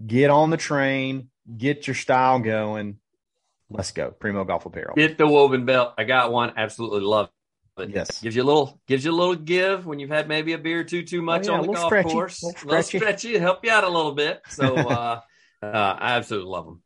Get 0.07 0.31
on 0.31 0.51
the 0.51 0.57
train. 0.57 1.31
Get 1.57 1.87
your 1.87 1.95
style 1.95 2.41
going. 2.41 2.99
Let's 3.71 3.93
go. 3.93 4.11
Primo 4.11 4.45
Golf 4.45 4.67
Apparel. 4.67 4.95
Get 4.97 5.19
the 5.19 5.27
woven 5.27 5.65
belt. 5.65 5.95
I 5.99 6.05
got 6.05 6.31
one. 6.33 6.53
Absolutely 6.57 7.01
love 7.01 7.31
it. 7.79 7.91
Yes. 7.91 8.21
Gives 8.21 8.37
you 8.37 8.43
a 8.43 8.45
little 8.45 8.81
gives 8.87 9.05
you 9.05 9.11
a 9.11 9.15
little 9.15 9.35
give 9.35 9.85
when 9.87 9.99
you've 9.99 10.11
had 10.11 10.29
maybe 10.29 10.53
a 10.53 10.59
beer 10.59 10.81
or 10.81 10.85
two 10.85 11.03
too 11.03 11.23
much 11.23 11.49
Oh, 11.49 11.53
yeah, 11.53 11.59
on 11.59 11.67
the 11.67 11.73
golf 11.73 11.87
stretchy, 11.87 12.09
course. 12.13 12.43
A 12.43 12.47
little 12.47 12.59
stretchy. 12.83 12.99
stretchy, 12.99 13.39
help 13.39 13.65
you 13.65 13.71
out 13.73 13.85
a 13.85 13.89
little 13.89 14.13
bit. 14.13 14.43
So 14.51 14.77
uh, 14.89 15.21
uh, 15.63 15.67
I 15.67 16.13
absolutely 16.17 16.51
love 16.51 16.67
them. 16.67 16.83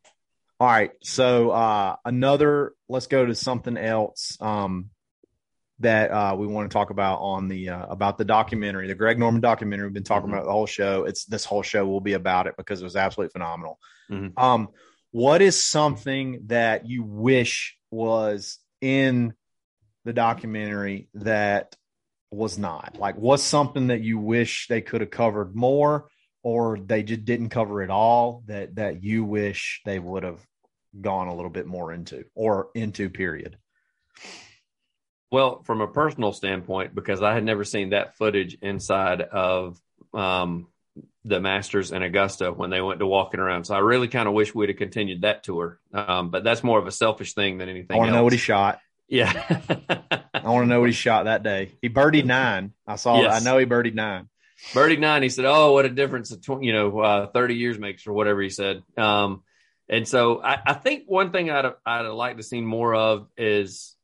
All 0.60 0.66
right. 0.68 0.92
So 1.02 1.50
uh 1.50 1.96
another 2.04 2.72
let's 2.88 3.06
go 3.06 3.26
to 3.26 3.34
something 3.34 3.76
else 3.76 4.36
um 4.40 4.90
that 5.80 6.10
uh 6.10 6.34
we 6.36 6.46
want 6.46 6.68
to 6.70 6.72
talk 6.74 6.90
about 6.90 7.18
on 7.20 7.48
the 7.48 7.68
uh 7.68 7.86
about 7.86 8.18
the 8.18 8.24
documentary, 8.24 8.88
the 8.88 8.94
Greg 8.94 9.18
Norman 9.18 9.40
documentary. 9.40 9.86
We've 9.88 9.94
been 9.94 10.04
talking 10.04 10.30
Mhm. 10.30 10.32
about 10.32 10.46
the 10.46 10.52
whole 10.52 10.66
show. 10.66 11.04
It's 11.04 11.26
this 11.26 11.44
whole 11.44 11.62
show 11.62 11.86
will 11.86 12.00
be 12.00 12.14
about 12.14 12.46
it 12.46 12.54
because 12.56 12.80
it 12.80 12.84
was 12.84 12.96
absolutely 12.96 13.32
phenomenal. 13.32 13.78
Mhm. 14.10 14.32
Um 14.36 14.70
what 15.10 15.42
is 15.42 15.62
something 15.62 16.42
that 16.46 16.88
you 16.88 17.02
wish 17.02 17.76
was 17.90 18.58
in 18.80 19.32
the 20.04 20.12
documentary 20.12 21.08
that 21.14 21.74
was 22.30 22.58
not? 22.58 22.96
Like 22.98 23.16
what's 23.16 23.42
something 23.42 23.88
that 23.88 24.02
you 24.02 24.18
wish 24.18 24.66
they 24.68 24.80
could 24.80 25.00
have 25.00 25.10
covered 25.10 25.54
more 25.54 26.08
or 26.42 26.78
they 26.78 27.02
just 27.02 27.24
didn't 27.24 27.48
cover 27.48 27.82
it 27.82 27.90
all 27.90 28.42
that 28.46 28.76
that 28.76 29.02
you 29.02 29.24
wish 29.24 29.80
they 29.84 29.98
would 29.98 30.22
have 30.22 30.40
gone 31.00 31.28
a 31.28 31.34
little 31.34 31.50
bit 31.50 31.66
more 31.66 31.92
into 31.92 32.24
or 32.34 32.68
into 32.74 33.10
period 33.10 33.58
Well, 35.30 35.62
from 35.64 35.80
a 35.80 35.86
personal 35.86 36.32
standpoint, 36.32 36.94
because 36.94 37.22
I 37.22 37.34
had 37.34 37.44
never 37.44 37.64
seen 37.64 37.90
that 37.90 38.16
footage 38.16 38.56
inside 38.62 39.20
of 39.20 39.78
um, 40.14 40.68
the 41.24 41.40
Masters 41.40 41.92
and 41.92 42.04
Augusta 42.04 42.52
when 42.52 42.70
they 42.70 42.80
went 42.80 43.00
to 43.00 43.06
walking 43.06 43.40
around. 43.40 43.64
So 43.64 43.74
I 43.74 43.80
really 43.80 44.08
kind 44.08 44.28
of 44.28 44.34
wish 44.34 44.54
we'd 44.54 44.68
have 44.68 44.78
continued 44.78 45.22
that 45.22 45.42
tour. 45.42 45.78
Um, 45.92 46.30
but 46.30 46.44
that's 46.44 46.62
more 46.62 46.78
of 46.78 46.86
a 46.86 46.92
selfish 46.92 47.34
thing 47.34 47.58
than 47.58 47.68
anything 47.68 47.94
i 47.94 47.98
want 47.98 48.08
to 48.10 48.14
know 48.14 48.24
what 48.24 48.32
he 48.32 48.38
shot 48.38 48.80
yeah. 49.08 49.32
i 50.34 50.48
want 50.48 50.64
to 50.64 50.68
know 50.68 50.80
what 50.80 50.88
he 50.88 50.92
shot 50.94 51.24
that 51.24 51.42
day 51.42 51.72
he 51.80 51.88
birdied 51.88 52.26
nine 52.26 52.72
i 52.86 52.96
saw 52.96 53.22
Yes. 53.22 53.40
i 53.40 53.44
know 53.44 53.56
he 53.58 53.64
birdied 53.64 53.94
nine 53.94 54.28
Birdie 54.74 54.96
nine, 54.96 55.22
he 55.22 55.28
said, 55.28 55.44
"Oh, 55.44 55.72
what 55.72 55.84
a 55.84 55.88
difference! 55.88 56.32
A 56.32 56.36
tw- 56.36 56.62
you 56.62 56.72
know, 56.72 56.98
uh, 56.98 57.26
thirty 57.28 57.54
years 57.54 57.78
makes, 57.78 58.06
or 58.06 58.12
whatever 58.12 58.42
he 58.42 58.50
said." 58.50 58.82
Um, 58.96 59.44
and 59.88 60.06
so, 60.06 60.42
I, 60.42 60.58
I 60.66 60.74
think 60.74 61.04
one 61.06 61.30
thing 61.30 61.50
I'd 61.50 61.72
I'd 61.86 62.06
like 62.08 62.38
to 62.38 62.42
see 62.42 62.60
more 62.60 62.94
of 62.94 63.28
is, 63.36 63.94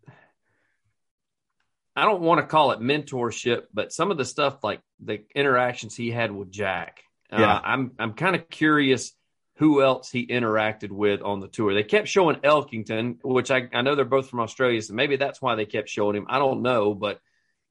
I 1.96 2.04
don't 2.04 2.22
want 2.22 2.40
to 2.40 2.46
call 2.46 2.72
it 2.72 2.80
mentorship, 2.80 3.64
but 3.72 3.92
some 3.92 4.10
of 4.10 4.16
the 4.18 4.24
stuff 4.24 4.62
like 4.64 4.80
the 5.00 5.22
interactions 5.34 5.94
he 5.94 6.10
had 6.10 6.32
with 6.32 6.50
Jack. 6.50 7.02
Uh, 7.32 7.38
Yeah. 7.40 7.60
I'm 7.62 7.92
I'm 7.98 8.14
kind 8.14 8.34
of 8.36 8.48
curious 8.50 9.12
who 9.58 9.82
else 9.82 10.10
he 10.10 10.26
interacted 10.26 10.90
with 10.90 11.22
on 11.22 11.38
the 11.40 11.46
tour. 11.48 11.72
They 11.74 11.84
kept 11.84 12.08
showing 12.08 12.36
Elkington, 12.36 13.18
which 13.22 13.52
I, 13.52 13.68
I 13.72 13.82
know 13.82 13.94
they're 13.94 14.04
both 14.04 14.28
from 14.28 14.40
Australia, 14.40 14.82
so 14.82 14.94
maybe 14.94 15.16
that's 15.16 15.40
why 15.40 15.54
they 15.54 15.66
kept 15.66 15.88
showing 15.88 16.16
him. 16.16 16.26
I 16.28 16.40
don't 16.40 16.62
know, 16.62 16.92
but 16.94 17.20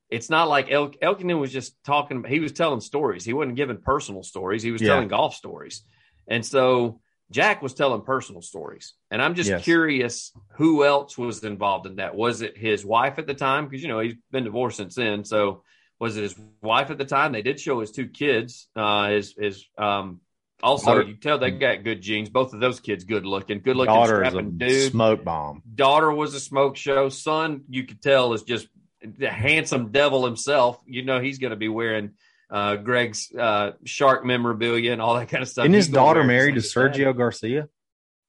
it's 0.10 0.30
not 0.30 0.48
like 0.48 0.72
El- 0.72 0.92
Elkington 0.92 1.40
was 1.40 1.52
just 1.52 1.76
talking. 1.84 2.24
He 2.24 2.40
was 2.40 2.54
telling 2.54 2.80
stories. 2.80 3.26
He 3.26 3.34
wasn't 3.34 3.56
giving 3.58 3.78
personal 3.82 4.24
stories. 4.24 4.64
He 4.64 4.72
was 4.72 4.82
Yeah. 4.82 4.90
telling 4.90 5.10
golf 5.10 5.36
stories. 5.36 5.84
And 6.28 6.46
so 6.46 7.02
Jack 7.34 7.62
was 7.62 7.74
telling 7.74 8.02
personal 8.04 8.42
stories. 8.42 8.94
And 9.12 9.22
I'm 9.22 9.34
just 9.36 9.50
Yes. 9.50 9.64
curious 9.64 10.32
who 10.54 10.86
else 10.86 11.18
was 11.18 11.44
involved 11.44 11.88
in 11.88 11.96
that. 11.98 12.16
Was 12.16 12.42
it 12.42 12.58
his 12.58 12.86
wife 12.86 13.18
at 13.18 13.28
the 13.28 13.34
time? 13.34 13.68
Because, 13.68 13.82
you 13.82 13.88
know, 13.90 14.00
he's 14.00 14.16
been 14.32 14.44
divorced 14.44 14.78
since 14.78 14.96
then. 14.96 15.26
So 15.26 15.64
was 16.00 16.16
it 16.16 16.22
his 16.22 16.36
wife 16.62 16.92
at 16.92 16.98
the 16.98 17.06
time? 17.06 17.32
They 17.32 17.42
did 17.42 17.60
show 17.60 17.80
his 17.80 17.92
two 17.92 18.08
kids. 18.08 18.68
Uh, 18.76 19.10
his, 19.10 19.34
his, 19.38 19.66
um, 19.78 20.22
also, 20.62 20.96
Daughter- 20.96 21.10
you 21.10 21.16
tell 21.16 21.40
they 21.40 21.52
got 21.52 21.84
good 21.84 22.02
genes. 22.02 22.30
Both 22.30 22.54
of 22.54 22.60
those 22.62 22.80
kids 22.80 23.04
good 23.04 23.26
looking, 23.26 23.60
good 23.60 23.76
looking, 23.76 23.94
daughter 23.94 24.22
is 24.24 24.28
a 24.28 24.32
strapping 24.32 24.58
dude 24.58 24.92
smoke 24.92 25.24
bomb 25.26 25.62
daughter 25.76 26.10
was 26.12 26.34
a 26.36 26.40
smoke 26.40 26.78
show. 26.78 27.10
Son, 27.10 27.64
you 27.68 27.84
could 27.84 28.02
tell 28.02 28.32
is 28.34 28.44
just 28.44 28.68
the 29.02 29.30
handsome 29.30 29.92
devil 29.92 30.24
himself. 30.24 30.80
You 30.86 31.04
know 31.04 31.20
he's 31.20 31.40
going 31.40 31.52
to 31.52 31.58
be 31.58 31.68
wearing 31.68 32.12
uh, 32.54 32.76
Greg's 32.78 33.32
uh, 33.34 33.72
shark 33.84 34.24
memorabilia 34.24 34.94
and 34.94 35.02
all 35.02 35.16
that 35.16 35.28
kind 35.30 35.42
of 35.42 35.50
stuff. 35.50 35.66
isn't 35.66 35.74
his 35.74 35.88
daughter 35.90 36.24
married 36.24 36.54
to 36.56 36.62
just 36.62 36.76
like 36.76 36.94
dad. 36.94 37.02
sergio 37.02 37.18
garcia 37.18 37.68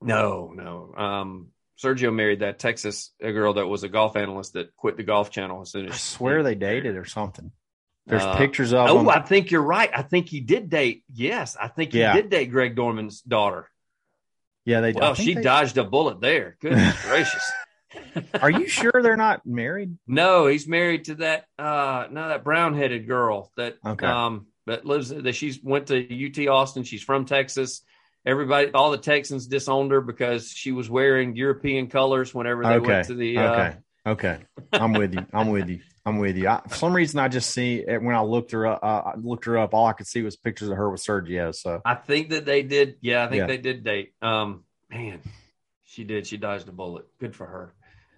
No, 0.01 0.51
no. 0.55 0.95
Um, 0.97 1.49
Sergio 1.83 2.15
married 2.15 2.41
that 2.41 2.59
Texas 2.59 3.11
girl 3.21 3.55
that 3.55 3.67
was 3.67 3.83
a 3.85 3.89
golf 3.89 4.17
analyst 4.17 4.55
that 4.55 4.75
quit 4.77 4.97
the 4.97 5.03
golf 5.03 5.31
channel 5.31 5.61
as 5.61 5.71
soon 5.73 5.87
as 5.87 5.93
i 5.93 5.97
swear 5.97 6.43
they 6.43 6.55
dated 6.55 6.97
or 6.97 7.05
something 7.05 7.51
there's 8.07 8.23
Uh, 8.23 8.37
pictures 8.37 8.73
of 8.73 8.89
Oh, 8.89 8.99
them 8.99 9.09
I 9.09 9.21
think 9.21 9.51
you're 9.51 9.63
right. 9.63 9.91
I 9.95 10.03
think 10.03 10.29
he 10.29 10.41
did 10.41 10.69
date. 10.71 11.05
Yes, 11.13 11.57
I 11.61 11.69
think 11.69 11.93
he 11.93 11.99
Yeah. 12.01 12.13
did 12.15 12.31
date 12.31 12.51
Greg 12.51 12.77
Norman's 12.77 13.21
daughter. 13.23 13.69
yeah 14.65 14.81
they 14.81 14.93
Well, 14.93 15.15
she 15.15 15.35
they- 15.35 15.43
dodged 15.43 15.77
a 15.79 15.85
bullet 15.85 16.21
there. 16.21 16.57
Goodness 16.61 17.03
gracious. 17.09 17.53
Are 18.41 18.51
you 18.51 18.67
sure 18.69 18.93
they're 19.03 19.17
not 19.17 19.45
married 19.47 19.97
No, 20.07 20.47
he's 20.47 20.67
married 20.69 21.05
to 21.05 21.15
that 21.17 21.47
uh 21.59 22.07
no 22.11 22.29
that 22.29 22.45
brown 22.45 22.75
headed 22.77 23.07
girl 23.07 23.53
that 23.57 23.77
Okay. 23.85 24.07
um 24.07 24.47
that 24.67 24.87
lives 24.87 25.11
that 25.11 25.35
she's 25.35 25.61
went 25.63 25.89
to 25.89 25.97
UT 26.27 26.49
Austin. 26.49 26.85
She's 26.85 27.03
from 27.03 27.25
Texas. 27.27 27.83
Everybody 28.25 28.71
all 28.73 28.91
the 28.91 28.99
Texans 28.99 29.47
disowned 29.47 29.91
her 29.93 30.01
because 30.01 30.49
she 30.51 30.73
was 30.73 30.89
wearing 30.89 31.37
European 31.37 31.89
colors 31.89 32.35
whenever 32.35 32.63
they 32.63 32.69
okay 32.77 32.87
went 32.87 33.07
to 33.09 33.15
the 33.15 33.39
uh 33.39 33.51
okay 33.51 33.77
okay 34.07 34.39
i'm 34.73 34.93
with 34.93 35.15
you 35.15 35.25
i'm 35.33 35.49
with 35.49 35.69
you 35.69 35.81
i'm 36.05 36.19
with 36.19 36.37
you 36.37 36.47
I, 36.47 36.61
for 36.69 36.75
some 36.77 36.95
reason 36.95 37.21
i 37.21 37.29
just 37.29 37.51
see 37.53 37.77
it 37.87 38.03
when 38.03 38.15
i 38.15 38.21
looked 38.21 38.51
her 38.53 38.67
up 38.67 38.81
uh, 38.83 38.87
i 39.07 39.13
looked 39.17 39.47
her 39.47 39.57
up 39.57 39.73
all 39.73 39.87
i 39.87 39.95
could 39.95 40.07
see 40.07 40.21
was 40.21 40.37
pictures 40.37 40.69
of 40.69 40.77
her 40.77 40.91
with 40.91 41.01
sergio 41.03 41.55
so 41.55 41.81
I 41.87 41.95
think 41.95 42.29
that 42.31 42.45
they 42.45 42.63
did 42.63 42.97
yeah, 43.01 43.25
I 43.25 43.29
think 43.29 43.41
Yeah. 43.41 43.47
they 43.47 43.57
did 43.57 43.83
date. 43.83 44.13
Um 44.21 44.65
man, 44.91 45.21
she 45.85 46.05
did. 46.05 46.27
She 46.27 46.37
dodged 46.37 46.69
a 46.69 46.73
bullet. 46.73 47.07
Good 47.19 47.35
for 47.35 47.47
her. 47.47 47.73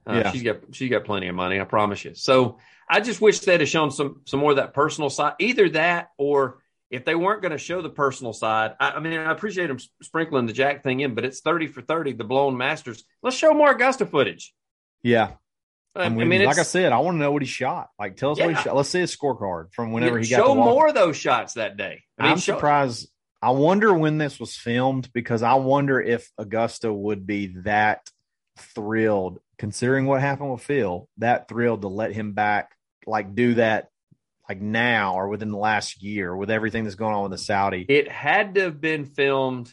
Uh, 0.07 0.15
Yeah. 0.15 0.33
she's 0.33 0.43
got 0.43 0.57
she's 0.73 0.91
got 0.91 1.05
plenty 1.05 1.29
of 1.29 1.35
money, 1.35 1.61
I 1.61 1.65
promise 1.65 2.05
you. 2.05 2.15
So 2.15 2.59
I 2.89 3.01
just 3.01 3.21
wish 3.21 3.41
they'd 3.41 3.61
have 3.61 3.69
shown 3.69 3.91
some 3.91 4.23
some 4.25 4.41
more 4.41 4.53
of 4.53 4.57
that 4.59 4.75
personal 4.75 5.11
side. 5.11 5.35
Either 5.41 5.69
that 5.71 6.11
or 6.19 6.59
if 6.91 7.05
they 7.05 7.15
weren't 7.15 7.43
going 7.43 7.53
to 7.53 7.59
show 7.59 7.83
the 7.83 7.91
personal 7.91 8.33
side, 8.33 8.75
I, 8.79 8.93
I, 8.93 9.01
mean, 9.01 9.19
I 9.19 9.33
appreciate 9.33 9.67
them 9.67 9.79
sprinkling 10.03 10.47
the 10.47 10.53
Jack 10.53 10.85
thing 10.85 11.01
in, 11.01 11.15
but 11.15 11.25
it's 11.25 11.41
30 11.41 11.67
for 11.67 11.83
30, 11.83 12.13
the 12.13 12.25
blown 12.25 12.57
Masters. 12.57 13.03
Let's 13.23 13.37
show 13.37 13.53
more 13.55 13.73
Augusta 13.73 14.07
footage. 14.07 14.55
Yeah. 15.03 15.33
I, 15.97 16.09
mean, 16.11 16.21
I 16.21 16.25
mean 16.25 16.45
like 16.45 16.59
I 16.59 16.63
said, 16.63 16.93
I 16.93 16.99
want 16.99 17.15
to 17.15 17.19
know 17.19 17.33
what 17.33 17.43
he 17.43 17.49
shot. 17.49 17.89
Like, 17.99 18.17
tell 18.17 18.33
us 18.33 18.39
what 18.39 18.51
he 18.51 18.63
shot. 18.63 18.77
Let's 18.77 18.91
see 18.91 19.01
his 19.01 19.17
scorecard 19.17 19.73
from 19.73 19.93
whenever 19.93 20.19
he 20.19 20.29
got 20.29 20.37
show 20.45 20.55
more 20.55 20.89
of 20.89 20.95
those 20.95 21.17
shots 21.17 21.55
that 21.55 21.77
day. 21.77 22.05
I 22.19 22.29
mean, 22.29 22.37
show- 22.37 22.55
surprised. 22.55 23.09
I 23.43 23.51
wonder 23.51 23.93
when 23.93 24.19
this 24.19 24.39
was 24.39 24.57
filmed 24.57 25.13
because 25.13 25.43
I 25.43 25.55
wonder 25.55 26.01
if 26.01 26.31
Augusta 26.39 26.93
would 26.93 27.27
be 27.27 27.49
that 27.65 28.09
thrilled, 28.59 29.41
considering 29.59 30.07
what 30.07 30.21
happened 30.21 30.53
with 30.53 30.63
Phil, 30.63 31.09
that 31.19 31.49
thrilled 31.49 31.83
to 31.83 31.89
let 31.89 32.13
him 32.13 32.33
back, 32.33 32.77
like 33.07 33.35
do 33.35 33.55
that, 33.55 33.91
like 34.49 34.61
now 34.61 35.15
or 35.15 35.29
within 35.29 35.51
the 35.51 35.59
last 35.59 36.03
year 36.03 36.35
with 36.37 36.51
everything 36.51 36.85
that's 36.85 36.97
going 36.97 37.15
on 37.15 37.25
with 37.25 37.33
the 37.33 37.39
Saudi. 37.39 37.85
It 37.89 38.11
had 38.11 38.55
to 38.55 38.63
have 38.63 38.81
been 38.81 39.05
filmed 39.05 39.73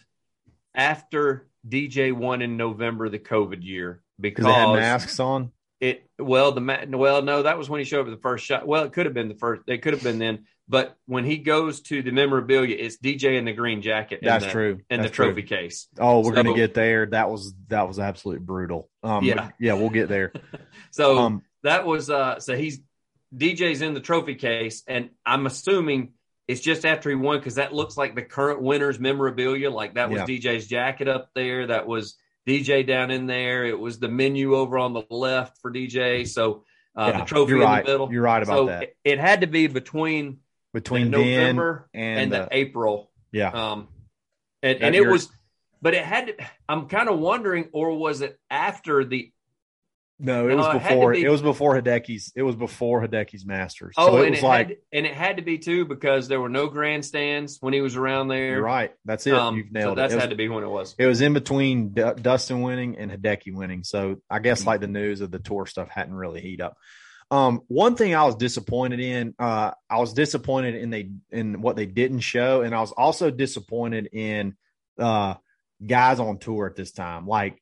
after 0.74 1.48
DJ 1.68 2.12
won 2.14 2.42
in 2.42 2.58
November, 2.58 3.10
the 3.10 3.20
COVID 3.20 3.64
year, 3.64 4.02
because 4.20 4.46
they 4.46 4.52
had 4.52 4.74
masks 4.74 5.20
on. 5.20 5.52
it. 5.80 6.10
Well, 6.18 6.52
the 6.54 6.88
well, 6.92 7.22
no, 7.22 7.44
that 7.44 7.58
was 7.58 7.70
when 7.70 7.80
he 7.80 7.86
showed 7.86 8.08
up 8.08 8.14
the 8.14 8.22
first 8.22 8.46
shot. 8.46 8.68
Well, 8.68 8.84
it 8.84 8.94
could 8.94 9.06
have 9.06 9.14
been 9.14 9.30
the 9.30 9.36
first. 9.36 9.64
It 9.68 9.82
could 9.82 9.94
have 9.94 10.04
been 10.04 10.20
then. 10.20 10.46
But 10.74 10.98
when 11.06 11.24
he 11.24 11.38
goes 11.38 11.82
to 11.82 12.02
the 12.02 12.10
memorabilia, 12.10 12.76
it's 12.80 12.98
DJ 12.98 13.38
in 13.38 13.46
the 13.46 13.54
green 13.54 13.84
jacket. 13.84 14.22
and 14.24 14.28
That's 14.28 14.46
the, 14.46 14.50
true. 14.50 14.80
And 14.90 15.02
That's 15.04 15.12
the 15.12 15.16
true. 15.16 15.26
trophy 15.28 15.44
case. 15.44 15.88
Oh, 16.00 16.22
we're 16.22 16.36
So- 16.36 16.42
gonna 16.42 16.56
get 16.56 16.74
there. 16.74 17.06
That 17.06 17.30
was 17.30 17.54
that 17.68 17.88
was 17.88 18.00
absolutely 18.00 18.44
brutal. 18.44 18.90
Um, 19.04 19.24
Yeah. 19.24 19.36
yeah, 19.36 19.50
yeah, 19.60 19.74
we'll 19.76 19.92
get 19.92 20.10
there. 20.10 20.34
So 20.90 21.20
Um, 21.20 21.44
that 21.62 21.86
was 21.86 22.10
uh 22.10 22.40
so 22.40 22.58
he's 22.58 22.82
DJ's 23.38 23.84
in 23.84 23.94
the 23.94 24.00
trophy 24.00 24.34
case, 24.34 24.82
and 24.88 25.12
I'm 25.24 25.46
assuming 25.46 26.14
it's 26.48 26.60
just 26.62 26.88
after 26.88 27.08
he 27.12 27.16
won 27.16 27.38
because 27.38 27.56
that 27.56 27.72
looks 27.72 27.96
like 27.96 28.16
the 28.16 28.24
current 28.24 28.60
winner's 28.60 29.00
memorabilia. 29.00 29.70
Like 29.70 29.94
that 29.94 30.10
was 30.10 30.22
Yeah. 30.22 30.26
DJ's 30.26 30.66
jacket 30.68 31.08
up 31.08 31.30
there, 31.36 31.68
that 31.68 31.86
was 31.86 32.16
DJ 32.48 32.82
down 32.82 33.12
in 33.12 33.28
there. 33.28 33.64
It 33.64 33.80
was 33.80 34.00
the 34.00 34.10
menu 34.10 34.56
over 34.56 34.80
on 34.80 34.94
the 34.94 35.04
left 35.12 35.60
for 35.62 35.72
DJ. 35.72 36.28
So 36.28 36.64
uh, 36.96 37.12
Yeah, 37.14 37.20
the 37.20 37.26
trophy 37.26 37.54
in 37.54 37.60
right. 37.60 37.86
the 37.86 37.92
middle. 37.92 38.12
You're 38.12 38.24
right 38.24 38.42
about 38.42 38.56
so 38.58 38.66
that. 38.68 38.84
It, 38.84 38.98
it 39.04 39.20
had 39.20 39.42
to 39.42 39.48
be 39.48 39.68
between 39.68 40.40
Between 40.74 41.12
the 41.12 41.18
November 41.20 41.90
and, 41.94 42.20
and, 42.20 42.32
the 42.32 42.48
April. 42.52 43.12
yeah, 43.32 43.50
Um, 43.50 43.88
and, 44.62 44.82
and 44.82 44.96
it 44.96 45.06
was, 45.08 45.30
but 45.82 45.94
it 45.94 46.04
had 46.04 46.28
to. 46.28 46.36
I'm 46.68 46.88
kind 46.88 47.10
of 47.10 47.20
wondering, 47.20 47.70
or 47.74 47.96
was 47.98 48.22
it 48.22 48.40
after 48.50 49.06
the 49.06 49.32
no, 50.20 50.48
it 50.48 50.52
no, 50.52 50.58
was 50.58 50.68
it 50.76 50.80
before. 50.84 51.12
be- 51.14 51.24
It 51.24 51.30
was 51.30 51.42
before 51.42 51.76
Hideki's. 51.76 52.32
It 52.36 52.44
was 52.44 52.56
before 52.56 53.02
Hideki's 53.06 53.46
Masters. 53.46 53.94
Oh, 53.98 54.08
so 54.08 54.18
it 54.18 54.22
and 54.28 54.30
was 54.32 54.40
it 54.40 54.44
like 54.46 54.68
had, 54.70 54.78
and 54.94 55.06
it 55.06 55.14
had 55.14 55.38
to 55.38 55.44
be 55.44 55.58
too 55.58 55.86
because 55.86 56.28
there 56.28 56.40
were 56.40 56.50
no 56.50 56.68
grandstands 56.68 57.58
when 57.60 57.74
he 57.74 57.82
was 57.82 57.96
around 57.98 58.30
there. 58.30 58.52
you're 58.54 58.62
right. 58.62 58.94
That's 59.06 59.28
it. 59.28 59.34
Um, 59.34 59.58
You've 59.58 59.68
so 59.68 59.72
nailed 59.80 59.98
that's 59.98 60.14
it. 60.14 60.18
It 60.18 60.20
had 60.22 60.30
was, 60.30 60.34
to 60.34 60.38
be 60.38 60.48
when 60.50 60.64
it 60.64 60.70
was. 60.70 60.96
it 60.98 61.08
was 61.08 61.20
in 61.22 61.34
between 61.34 61.90
D- 61.90 62.04
Dustin 62.22 62.62
winning 62.62 62.98
and 62.98 63.12
Hideki 63.12 63.54
winning. 63.54 63.84
So 63.84 64.18
I 64.30 64.36
Mm-hmm. 64.38 64.44
guess 64.44 64.66
like 64.66 64.80
the 64.82 64.88
news 64.88 65.20
of 65.22 65.32
the 65.32 65.40
tour 65.40 65.66
stuff 65.66 65.90
hadn't 65.90 66.14
really 66.16 66.42
heat 66.42 66.62
up. 66.62 66.78
Um, 67.34 67.62
one 67.68 67.96
thing 67.96 68.14
I 68.14 68.26
was 68.26 68.36
disappointed 68.36 69.00
in, 69.00 69.34
uh, 69.40 69.72
I 69.90 70.00
was 70.00 70.14
disappointed 70.14 70.76
in 70.76 70.92
they 70.92 71.10
in 71.32 71.62
what 71.62 71.76
they 71.76 71.88
didn't 71.88 72.20
show, 72.20 72.62
and 72.62 72.76
I 72.76 72.82
was 72.82 72.92
also 72.92 73.32
disappointed 73.32 74.10
in 74.14 74.56
uh 75.00 75.34
guys 75.84 76.20
on 76.20 76.38
tour 76.38 76.68
at 76.68 76.76
this 76.76 76.92
time. 76.92 77.26
Like 77.26 77.60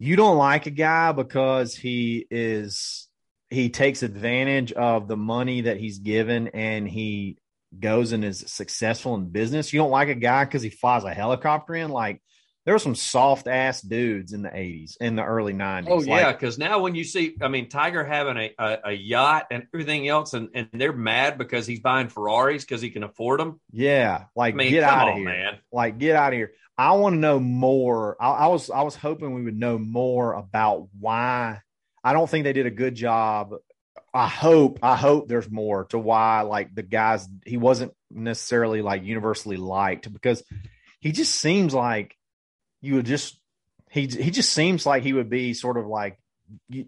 you 0.00 0.16
don't 0.16 0.36
like 0.36 0.66
a 0.66 0.70
guy 0.70 1.12
because 1.12 1.76
he 1.76 2.26
is 2.30 3.06
he 3.50 3.70
takes 3.70 4.02
advantage 4.02 4.72
of 4.72 5.06
the 5.06 5.16
money 5.16 5.60
that 5.60 5.76
he's 5.76 5.98
given 5.98 6.48
and 6.48 6.88
he 6.88 7.38
goes 7.78 8.12
and 8.12 8.24
is 8.24 8.44
successful 8.48 9.14
in 9.14 9.28
business. 9.28 9.72
You 9.72 9.78
don't 9.78 9.90
like 9.90 10.08
a 10.08 10.14
guy 10.14 10.44
because 10.44 10.62
he 10.62 10.70
flies 10.70 11.04
a 11.04 11.14
helicopter 11.14 11.74
in. 11.74 11.90
Like 11.90 12.21
there 12.64 12.74
were 12.74 12.78
some 12.78 12.94
soft 12.94 13.48
ass 13.48 13.80
dudes 13.80 14.32
in 14.32 14.42
the 14.42 14.48
80s, 14.48 14.96
in 15.00 15.16
the 15.16 15.24
early 15.24 15.52
90s. 15.52 15.86
Oh 15.88 16.02
yeah, 16.02 16.32
because 16.32 16.58
now 16.58 16.78
when 16.80 16.94
you 16.94 17.02
see, 17.04 17.34
I 17.40 17.48
mean, 17.48 17.68
Tiger 17.68 18.04
having 18.04 18.36
a, 18.36 18.54
a, 18.58 18.78
a 18.86 18.92
yacht 18.92 19.46
and 19.50 19.66
everything 19.74 20.06
else, 20.08 20.32
and, 20.32 20.50
and 20.54 20.68
they're 20.72 20.92
mad 20.92 21.38
because 21.38 21.66
he's 21.66 21.80
buying 21.80 22.08
Ferraris 22.08 22.64
because 22.64 22.80
he 22.80 22.90
can 22.90 23.02
afford 23.02 23.40
them. 23.40 23.60
yeah. 23.72 24.24
Like 24.36 24.54
I 24.54 24.56
mean, 24.56 24.70
get 24.70 24.84
out 24.84 25.08
of 25.08 25.16
here. 25.16 25.24
man. 25.24 25.58
Like 25.72 25.98
get 25.98 26.14
out 26.16 26.32
of 26.32 26.36
here. 26.36 26.52
I 26.78 26.92
want 26.92 27.14
to 27.14 27.18
know 27.18 27.38
more. 27.40 28.16
I, 28.20 28.30
I 28.30 28.46
was 28.46 28.70
I 28.70 28.82
was 28.82 28.94
hoping 28.94 29.34
we 29.34 29.42
would 29.42 29.58
know 29.58 29.78
more 29.78 30.32
about 30.32 30.88
why. 30.98 31.60
I 32.04 32.12
don't 32.12 32.28
think 32.28 32.44
they 32.44 32.52
did 32.52 32.66
a 32.66 32.70
good 32.70 32.94
job. 32.94 33.54
I 34.14 34.28
hope 34.28 34.78
I 34.82 34.96
hope 34.96 35.28
there's 35.28 35.50
more 35.50 35.84
to 35.86 35.98
why 35.98 36.42
like 36.42 36.74
the 36.74 36.82
guys 36.82 37.28
he 37.46 37.56
wasn't 37.56 37.92
necessarily 38.10 38.82
like 38.82 39.04
universally 39.04 39.56
liked 39.56 40.12
because 40.12 40.42
he 41.00 41.12
just 41.12 41.34
seems 41.34 41.72
like 41.74 42.16
you 42.82 42.96
would 42.96 43.06
just 43.06 43.38
he 43.90 44.06
he 44.06 44.30
just 44.30 44.52
seems 44.52 44.84
like 44.84 45.02
he 45.02 45.12
would 45.14 45.30
be 45.30 45.54
sort 45.54 45.78
of 45.78 45.86
like 45.86 46.18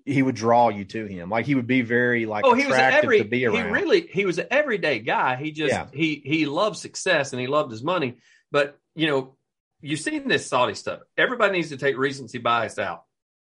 he 0.04 0.22
would 0.22 0.34
draw 0.34 0.68
you 0.68 0.84
to 0.84 1.06
him 1.06 1.30
like 1.30 1.46
he 1.46 1.54
would 1.54 1.66
be 1.66 1.80
very 1.80 2.26
like 2.26 2.44
Oh, 2.44 2.52
he 2.52 2.66
was 2.66 2.74
attractive 2.74 3.04
every 3.04 3.18
to 3.20 3.24
be 3.24 3.38
he 3.38 3.46
around. 3.46 3.72
really 3.72 4.06
he 4.06 4.26
was 4.26 4.38
an 4.38 4.46
everyday 4.50 4.98
guy. 4.98 5.36
He 5.36 5.52
just 5.52 5.72
Yeah. 5.72 5.86
he 5.92 6.20
he 6.24 6.44
loved 6.44 6.76
success 6.76 7.32
and 7.32 7.40
he 7.40 7.46
loved 7.46 7.70
his 7.70 7.82
money. 7.82 8.16
But 8.52 8.78
you 8.94 9.06
know, 9.06 9.36
you've 9.80 10.00
seen 10.00 10.28
this 10.28 10.46
Saudi 10.46 10.74
stuff. 10.74 11.00
Everybody 11.16 11.52
needs 11.54 11.70
to 11.70 11.78
take 11.78 11.96
recency 11.96 12.38
bias 12.38 12.78
out. 12.78 13.04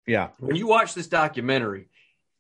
yeah 0.08 0.30
when 0.40 0.56
you 0.56 0.68
watch 0.68 0.94
this 0.94 1.08
documentary, 1.08 1.90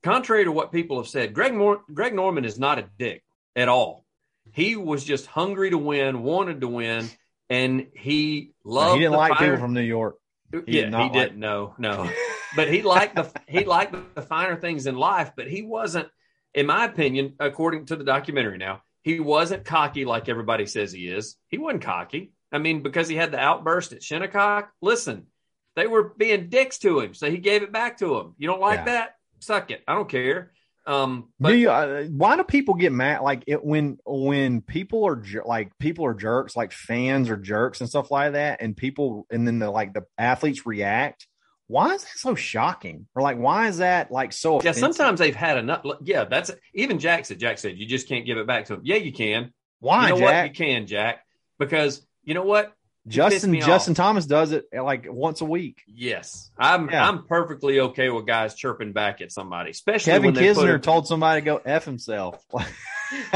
contrary 0.04 0.46
to 0.46 0.52
what 0.54 0.72
people 0.72 0.98
have 0.98 1.08
said, 1.10 1.34
Greg 1.34 1.54
Mor- 1.54 1.82
Greg 1.94 2.13
Norman 2.13 2.46
is 2.46 2.58
not 2.58 2.80
a 2.80 2.88
dick 2.98 3.24
at 3.58 3.68
all. 3.68 4.06
He 4.54 4.76
was 4.78 5.04
just 5.04 5.26
hungry 5.26 5.72
to 5.72 5.78
win, 5.78 6.24
wanted 6.24 6.62
to 6.62 6.68
win, 6.68 7.10
and 7.49 7.88
he 7.93 8.53
loved. 8.63 8.95
he 8.95 9.01
didn't 9.01 9.17
like 9.17 9.34
finer- 9.34 9.51
people 9.53 9.62
from 9.65 9.73
New 9.73 9.81
York. 9.81 10.17
he 10.51 10.58
yeah, 10.79 10.81
did 10.86 10.93
he 10.93 10.99
like- 10.99 11.13
didn't. 11.13 11.39
No, 11.39 11.75
no, 11.77 12.10
but 12.55 12.71
he 12.71 12.81
liked 12.81 13.15
the 13.15 13.31
he 13.47 13.65
liked 13.65 13.95
the 14.15 14.21
finer 14.21 14.55
things 14.55 14.88
in 14.88 14.95
life. 14.95 15.31
But 15.36 15.47
he 15.49 15.62
wasn't, 15.62 16.08
in 16.53 16.65
my 16.65 16.86
opinion, 16.86 17.36
according 17.39 17.88
to 17.88 17.95
the 17.95 18.03
documentary. 18.03 18.58
Now 18.58 18.81
he 19.03 19.19
wasn't 19.19 19.65
cocky 19.65 20.05
like 20.05 20.29
everybody 20.29 20.65
says 20.65 20.91
he 20.91 21.08
is. 21.08 21.36
He 21.49 21.58
wasn't 21.58 21.84
cocky. 21.84 22.31
I 22.51 22.58
mean, 22.58 22.81
because 22.84 23.08
he 23.08 23.15
had 23.15 23.31
the 23.31 23.39
outburst 23.39 23.91
at 23.93 24.01
Shinnecock. 24.03 24.69
Listen, 24.81 25.27
they 25.75 25.88
were 25.88 26.13
being 26.17 26.49
dicks 26.49 26.77
to 26.79 26.99
him, 27.01 27.13
so 27.13 27.29
he 27.29 27.38
gave 27.38 27.63
it 27.63 27.71
back 27.73 27.97
to 27.99 28.15
him. 28.17 28.34
You 28.38 28.47
don't 28.47 28.62
like 28.62 28.79
Yeah. 28.79 28.86
that? 28.86 29.15
Suck 29.41 29.71
it. 29.71 29.84
I 29.88 29.93
don't 29.95 30.08
care. 30.10 30.53
Um, 30.88 31.30
but 31.39 31.50
do 31.50 31.58
you, 31.58 31.71
uh, 31.71 32.04
why 32.06 32.38
do 32.38 32.43
people 32.43 32.76
get 32.76 32.91
mad 32.91 33.21
like 33.21 33.43
it 33.48 33.63
when 33.65 33.98
when 34.06 34.62
people 34.62 35.08
are 35.08 35.15
jer- 35.15 35.43
like 35.43 35.76
people 35.80 36.06
are 36.06 36.13
jerks 36.13 36.56
like 36.56 36.71
fans 36.71 37.30
are 37.32 37.38
jerks 37.38 37.82
and 37.82 37.89
stuff 37.89 38.12
like 38.12 38.34
that 38.34 38.62
and 38.62 38.78
people 38.78 39.26
and 39.32 39.48
then 39.48 39.58
the 39.58 39.71
like 39.71 39.93
the 39.93 40.04
athletes 40.19 40.67
react 40.67 41.28
why 41.67 41.93
is 41.93 42.04
that 42.04 42.17
so 42.17 42.36
shocking 42.36 43.08
or 43.15 43.21
like 43.21 43.38
why 43.38 43.67
is 43.67 43.78
that 43.78 44.12
like 44.12 44.32
so 44.34 44.62
yeah, 44.62 44.71
sometimes 44.71 45.19
they've 45.19 45.36
had 45.36 45.58
enough. 45.58 45.84
Yeah, 46.04 46.26
that's 46.26 46.52
even 46.74 47.00
Jack 47.00 47.26
said. 47.26 47.39
Jack 47.39 47.58
said 47.58 47.78
you 47.78 47.88
just 47.88 48.08
can't 48.08 48.26
give 48.26 48.38
it 48.38 48.45
back 48.45 48.65
to 48.65 48.76
him. 48.76 48.82
Yeah, 48.84 48.98
you 48.98 49.12
can. 49.12 49.52
why 49.80 50.10
you 50.10 50.15
know 50.15 50.21
what? 50.21 50.45
You 50.45 50.54
can, 50.54 50.86
Jack, 50.86 51.26
because 51.58 52.06
you 52.24 52.34
know 52.34 52.43
what? 52.43 52.75
Justin 53.08 53.60
Justin 53.62 53.91
off. 53.91 53.98
Thomas 53.98 54.26
does 54.26 54.52
it 54.52 54.65
like 54.74 55.06
once 55.10 55.41
a 55.41 55.46
week 55.46 55.84
Yes, 55.88 56.50
I'm. 56.58 56.89
Yeah. 56.89 57.08
I'm 57.08 57.26
perfectly 57.26 57.80
okay 57.80 58.10
with 58.10 58.26
guys 58.26 58.56
chirping 58.56 58.94
back 58.94 59.22
at 59.22 59.32
somebody, 59.32 59.72
especially 59.72 60.12
Kevin 60.12 60.26
when 60.26 60.34
they 60.34 60.54
put 60.54 60.65
Kisner 60.65 60.82
told 60.82 61.08
somebody 61.08 61.41
to 61.41 61.46
go 61.46 61.62
f 61.63 61.86
himself 61.86 62.44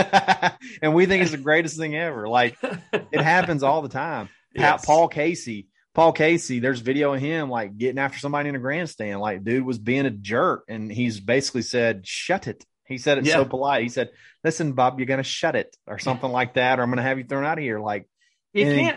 and 0.82 0.94
we 0.94 1.06
think 1.06 1.22
it's 1.22 1.32
the 1.32 1.38
greatest 1.38 1.78
thing 1.78 1.96
ever 1.96 2.28
like 2.28 2.58
it 2.92 3.22
happens 3.22 3.64
all 3.64 3.82
the 3.82 3.90
time 3.90 4.30
Yes. 4.56 4.84
Paul 4.86 5.08
Casey. 5.08 5.68
Paul 5.94 6.12
Casey, 6.12 6.60
there's 6.60 6.80
video 6.80 7.14
of 7.14 7.22
him 7.22 7.50
like 7.50 7.78
getting 7.78 8.00
after 8.00 8.18
somebody 8.20 8.50
in 8.50 8.56
a 8.56 8.60
grandstand. 8.60 9.20
Like, 9.20 9.44
dude 9.44 9.64
was 9.66 9.78
being 9.78 10.06
a 10.06 10.10
jerk, 10.12 10.64
and 10.68 10.92
he's 10.92 11.20
basically 11.20 11.62
said, 11.62 12.08
"Shut 12.08 12.48
it." 12.48 12.66
He 12.88 12.98
said 12.98 13.18
it 13.20 13.26
Yeah. 13.26 13.34
so 13.36 13.46
polite. 13.46 13.84
He 13.84 13.90
said, 13.90 14.10
"Listen, 14.44 14.74
Bob, 14.74 15.00
you're 15.00 15.06
gonna 15.08 15.24
shut 15.24 15.56
it, 15.56 15.76
or 15.86 16.00
something 16.00 16.32
like 16.32 16.56
that, 16.56 16.80
or 16.80 16.84
I'm 16.84 16.90
gonna 16.90 17.02
have 17.04 17.18
you 17.20 17.26
thrown 17.26 17.44
out 17.46 17.58
of 17.58 17.64
here." 17.64 17.80
Like, 17.80 18.08
You 18.54 18.66
can't. 18.66 18.96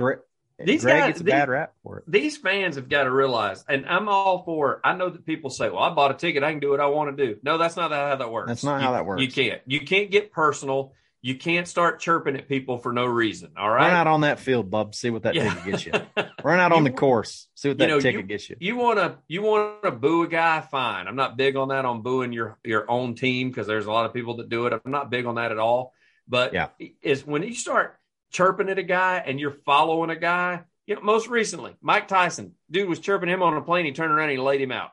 These 0.64 0.82
Greg 0.82 0.98
guys- 0.98 1.08
gets 1.08 1.20
a 1.20 1.24
these- 1.24 1.32
bad 1.32 1.48
rap 1.48 1.72
for 1.82 1.98
it. 1.98 2.04
these 2.06 2.36
fans 2.36 2.76
have 2.76 2.88
got 2.88 3.04
to 3.04 3.10
realize, 3.10 3.64
and 3.68 3.86
I'm 3.86 4.08
all 4.08 4.42
for. 4.44 4.80
I 4.84 4.94
know 4.94 5.08
that 5.10 5.24
people 5.26 5.50
say, 5.50 5.68
"Well, 5.70 5.82
I 5.82 5.90
bought 5.94 6.10
a 6.10 6.14
ticket. 6.14 6.42
I 6.42 6.50
can 6.50 6.60
do 6.60 6.70
what 6.70 6.80
I 6.80 6.86
want 6.86 7.16
to 7.16 7.26
do." 7.26 7.38
No, 7.42 7.58
that's 7.58 7.76
not 7.76 7.90
how 7.92 8.16
that 8.16 8.30
works. 8.30 8.48
That's 8.48 8.64
not 8.64 8.78
You- 8.80 8.86
how 8.86 8.92
that 8.92 9.06
works. 9.06 9.22
You 9.22 9.28
can't. 9.30 9.60
You 9.66 9.80
can't 9.80 10.10
get 10.10 10.32
personal. 10.32 10.92
You 11.24 11.36
can't 11.36 11.68
start 11.68 12.00
chirping 12.00 12.34
at 12.36 12.48
people 12.48 12.78
for 12.78 12.92
no 12.92 13.04
reason. 13.06 13.52
All 13.56 13.70
right. 13.70 13.86
Run 13.86 13.92
out 13.94 14.06
on 14.08 14.22
that 14.22 14.40
field, 14.40 14.72
bub. 14.72 14.92
See 14.92 15.08
what 15.08 15.22
that 15.22 15.36
Yeah. 15.36 15.54
ticket 15.54 15.64
gets 15.70 15.86
you. 15.86 15.92
Run 16.42 16.58
out 16.58 16.72
on 16.72 16.82
the 16.82 16.90
course. 16.90 17.46
See 17.54 17.68
what 17.68 17.74
you 17.74 17.78
that 17.78 17.86
know, 17.86 18.00
ticket 18.00 18.22
you- 18.22 18.26
gets 18.26 18.50
you. 18.50 18.56
You 18.58 18.74
want 18.74 18.98
to 18.98 19.18
you 19.28 19.40
want 19.42 19.84
to 19.84 19.92
boo 19.92 20.24
a 20.24 20.26
guy? 20.28 20.60
Fine. 20.62 21.06
I'm 21.06 21.14
not 21.14 21.36
big 21.36 21.54
on 21.54 21.68
that 21.68 21.84
on 21.84 22.02
booing 22.02 22.32
your 22.32 22.58
your 22.64 22.90
own 22.90 23.14
team 23.14 23.50
because 23.50 23.68
there's 23.68 23.86
a 23.86 23.92
lot 23.92 24.04
of 24.04 24.12
people 24.12 24.38
that 24.38 24.48
do 24.48 24.66
it. 24.66 24.72
I'm 24.84 24.90
not 24.90 25.10
big 25.10 25.26
on 25.26 25.36
that 25.36 25.52
at 25.52 25.58
all. 25.58 25.92
But 26.26 26.54
Yeah. 26.54 26.68
is 27.02 27.24
when 27.24 27.44
you 27.44 27.54
start 27.54 27.96
chirping 28.32 28.68
at 28.68 28.78
a 28.78 28.82
guy 28.82 29.22
and 29.24 29.38
you're 29.38 29.56
following 29.64 30.10
a 30.10 30.16
guy. 30.16 30.62
You 30.86 30.96
know, 30.96 31.02
most 31.02 31.28
recently, 31.28 31.76
Mike 31.80 32.08
Tyson, 32.08 32.54
dude 32.70 32.88
was 32.88 32.98
chirping 32.98 33.28
him 33.28 33.42
on 33.42 33.56
a 33.56 33.62
plane. 33.62 33.84
He 33.84 33.92
turned 33.92 34.12
around 34.12 34.30
and 34.30 34.38
he 34.38 34.44
laid 34.44 34.60
him 34.60 34.72
out. 34.72 34.90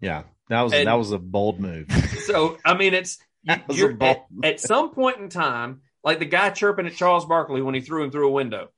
Yeah, 0.00 0.24
that 0.48 0.62
was 0.62 0.72
And- 0.72 0.86
that 0.86 0.94
was 0.94 1.10
a 1.12 1.18
bold 1.18 1.60
move. 1.60 1.88
So 2.24 2.56
I 2.64 2.72
mean, 2.74 2.94
it's 2.94 3.18
That 3.44 3.68
was 3.68 3.76
a 3.76 3.80
you're, 3.80 3.96
at, 4.02 4.24
at 4.42 4.60
some 4.60 4.90
point 4.90 5.18
in 5.18 5.28
time, 5.28 5.82
like 6.02 6.18
the 6.18 6.24
guy 6.24 6.48
chirping 6.50 6.86
at 6.86 6.94
Charles 6.94 7.26
Barkley 7.26 7.60
when 7.60 7.74
he 7.74 7.82
threw 7.82 8.02
him 8.02 8.10
through 8.10 8.28
a 8.28 8.32
window. 8.32 8.70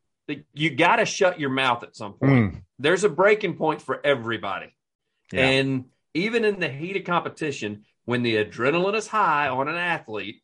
You 0.54 0.74
got 0.74 0.96
to 0.96 1.06
shut 1.06 1.38
your 1.38 1.50
mouth 1.50 1.84
at 1.84 1.94
some 1.94 2.14
point. 2.14 2.54
Mm. 2.54 2.62
There's 2.80 3.04
a 3.04 3.08
breaking 3.08 3.54
point 3.54 3.80
for 3.80 4.04
everybody. 4.04 4.74
Yeah. 5.32 5.46
And 5.46 5.84
even 6.14 6.44
in 6.44 6.58
the 6.58 6.68
heat 6.68 6.96
of 6.96 7.04
competition, 7.04 7.84
when 8.06 8.22
the 8.22 8.44
adrenaline 8.44 8.96
is 8.96 9.06
high 9.06 9.48
on 9.48 9.68
an 9.68 9.76
athlete, 9.76 10.42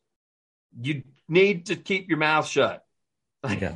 you 0.79 1.03
need 1.27 1.65
to 1.65 1.75
keep 1.75 2.07
your 2.07 2.17
mouth 2.17 2.47
shut. 2.47 2.82
Yeah. 3.49 3.73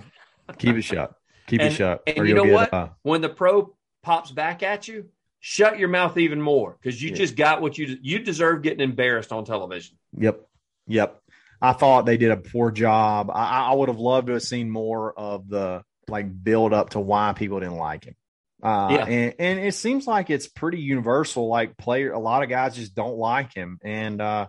Keep 0.57 0.77
it 0.77 0.81
shut. 0.83 1.13
Keep 1.47 1.61
and, 1.61 1.73
it 1.73 1.75
shut. 1.75 2.03
And 2.07 2.27
you 2.27 2.33
know 2.33 2.43
what? 2.43 2.73
Uh, 2.73 2.89
when 3.03 3.21
the 3.21 3.29
pro 3.29 3.75
pops 4.03 4.31
back 4.31 4.63
at 4.63 4.87
you, 4.87 5.09
shut 5.39 5.79
your 5.79 5.89
mouth 5.89 6.17
even 6.17 6.41
more 6.41 6.77
because 6.81 7.01
you 7.01 7.09
yeah. 7.09 7.15
just 7.15 7.35
got 7.35 7.61
what 7.61 7.77
you 7.77 7.97
you 8.01 8.19
deserve 8.19 8.61
getting 8.61 8.81
embarrassed 8.81 9.31
on 9.31 9.45
television. 9.45 9.97
Yep. 10.17 10.41
Yep. 10.87 11.21
I 11.61 11.73
thought 11.73 12.05
they 12.05 12.17
did 12.17 12.31
a 12.31 12.37
poor 12.37 12.71
job. 12.71 13.31
I, 13.33 13.69
I 13.69 13.73
would 13.73 13.89
have 13.89 13.99
loved 13.99 14.27
to 14.27 14.33
have 14.33 14.43
seen 14.43 14.69
more 14.69 15.11
of 15.17 15.49
the 15.49 15.83
like 16.07 16.43
build 16.43 16.73
up 16.73 16.91
to 16.91 16.99
why 16.99 17.33
people 17.33 17.59
didn't 17.59 17.77
like 17.77 18.05
him. 18.05 18.15
Uh, 18.61 18.87
yeah. 18.91 19.05
and, 19.05 19.35
and 19.37 19.59
it 19.59 19.73
seems 19.73 20.07
like 20.07 20.29
it's 20.29 20.47
pretty 20.47 20.79
universal. 20.79 21.47
Like 21.47 21.77
player, 21.77 22.11
a 22.11 22.19
lot 22.19 22.43
of 22.43 22.49
guys 22.49 22.75
just 22.75 22.95
don't 22.95 23.17
like 23.17 23.53
him. 23.53 23.79
And, 23.83 24.21
uh, 24.21 24.47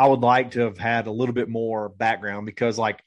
I 0.00 0.06
would 0.06 0.20
like 0.20 0.52
to 0.52 0.60
have 0.60 0.78
had 0.78 1.08
a 1.08 1.10
little 1.10 1.34
bit 1.34 1.50
more 1.50 1.90
background 1.90 2.46
because 2.46 2.78
like 2.78 3.02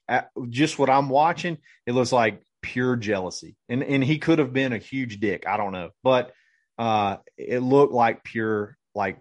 just 0.50 0.78
what 0.78 0.92
I'm 0.92 1.10
watching, 1.10 1.58
it 1.88 1.94
looks 1.94 2.12
like 2.12 2.44
pure 2.62 2.96
jealousy 2.96 3.56
and, 3.68 3.82
and 3.82 4.04
he 4.04 4.20
could 4.20 4.38
have 4.38 4.54
been 4.54 4.74
a 4.74 4.78
huge 4.78 5.20
dick. 5.20 5.46
I 5.48 5.58
don't 5.58 5.72
know, 5.72 5.90
but, 6.04 6.36
uh, 6.78 7.18
it 7.36 7.62
looked 7.62 7.94
like 7.94 8.24
pure 8.24 8.78
like 8.94 9.18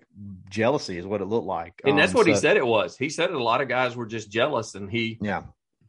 jealousy 0.50 0.98
is 0.98 1.06
what 1.06 1.22
it 1.22 1.24
looked 1.24 1.46
like. 1.46 1.80
And 1.82 1.98
that's 1.98 2.12
um, 2.12 2.18
what 2.18 2.26
so, 2.26 2.32
he 2.32 2.36
said 2.36 2.58
it 2.58 2.66
was. 2.66 2.98
He 2.98 3.08
said 3.08 3.30
a 3.30 3.42
lot 3.42 3.62
of 3.62 3.68
guys 3.68 3.96
were 3.96 4.04
just 4.04 4.30
jealous 4.30 4.74
and 4.74 4.90
he, 4.90 5.16
yeah, 5.22 5.44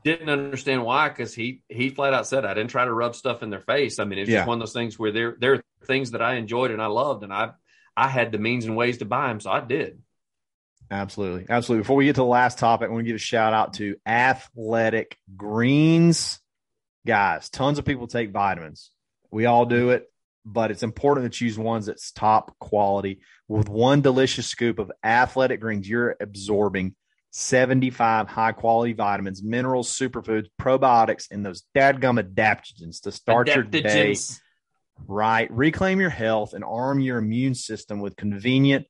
didn't 0.06 0.30
understand 0.30 0.86
why 0.86 1.10
because 1.10 1.36
he 1.36 1.64
he 1.68 1.90
flat 1.90 2.14
out 2.14 2.28
said 2.28 2.46
I 2.46 2.54
didn't 2.54 2.70
try 2.70 2.86
to 2.86 2.94
rub 2.94 3.14
stuff 3.14 3.44
in 3.44 3.50
their 3.50 3.60
face. 3.60 4.00
I 4.00 4.06
mean, 4.06 4.20
it's 4.20 4.30
yeah. 4.30 4.38
just 4.38 4.48
one 4.48 4.56
of 4.56 4.62
those 4.62 4.72
things 4.72 4.98
where 4.98 5.12
there 5.12 5.36
there 5.38 5.54
are 5.56 5.64
things 5.86 6.12
that 6.12 6.22
I 6.22 6.36
enjoyed 6.36 6.72
and 6.72 6.82
I 6.82 6.88
loved, 6.88 7.24
and 7.24 7.34
I 7.34 7.52
I 7.98 8.08
had 8.08 8.32
the 8.32 8.38
means 8.38 8.64
and 8.64 8.78
ways 8.78 9.00
to 9.00 9.06
buy 9.06 9.28
them, 9.28 9.42
so 9.42 9.52
I 9.52 9.60
did. 9.60 10.00
Absolutely, 10.94 11.48
absolutely. 11.50 11.82
Before 11.82 11.96
we 11.96 12.06
get 12.06 12.16
to 12.16 12.22
the 12.22 12.26
last 12.26 12.60
topic, 12.60 12.88
I 12.88 12.92
want 12.92 13.06
to 13.06 13.08
give 13.08 13.16
a 13.16 13.20
shout 13.20 13.52
out 13.52 13.74
to 13.76 13.96
Athletic 14.06 15.18
Greens, 15.36 16.40
guys. 17.08 17.50
Tons 17.50 17.80
of 17.80 17.86
people 17.86 18.06
take 18.06 18.32
vitamins. 18.32 18.92
We 19.32 19.48
all 19.48 19.66
do 19.66 19.90
it, 19.90 20.06
but 20.46 20.70
it's 20.70 20.84
important 20.84 21.26
to 21.26 21.36
choose 21.36 21.58
ones 21.58 21.88
that's 21.88 22.12
top 22.12 22.56
quality. 22.60 23.22
With 23.48 23.70
one 23.70 24.02
delicious 24.02 24.46
scoop 24.46 24.78
of 24.78 24.92
Athletic 25.04 25.62
Greens, 25.62 25.90
you're 25.90 26.16
absorbing 26.22 26.94
75 27.32 28.28
high 28.28 28.52
quality 28.52 28.94
vitamins, 28.94 29.42
minerals, 29.42 29.90
superfoods, 29.90 30.46
probiotics, 30.62 31.26
and 31.32 31.44
those 31.44 31.64
dadgum 31.76 32.22
adaptogens 32.22 33.02
to 33.02 33.12
start 33.12 33.48
adaptogens. 33.48 33.74
your 33.74 33.82
day 33.82 34.16
right. 35.08 35.52
Reclaim 35.52 36.00
your 36.00 36.12
health 36.12 36.54
and 36.54 36.64
arm 36.64 37.00
your 37.00 37.18
immune 37.18 37.56
system 37.56 38.00
with 38.00 38.16
convenient 38.16 38.86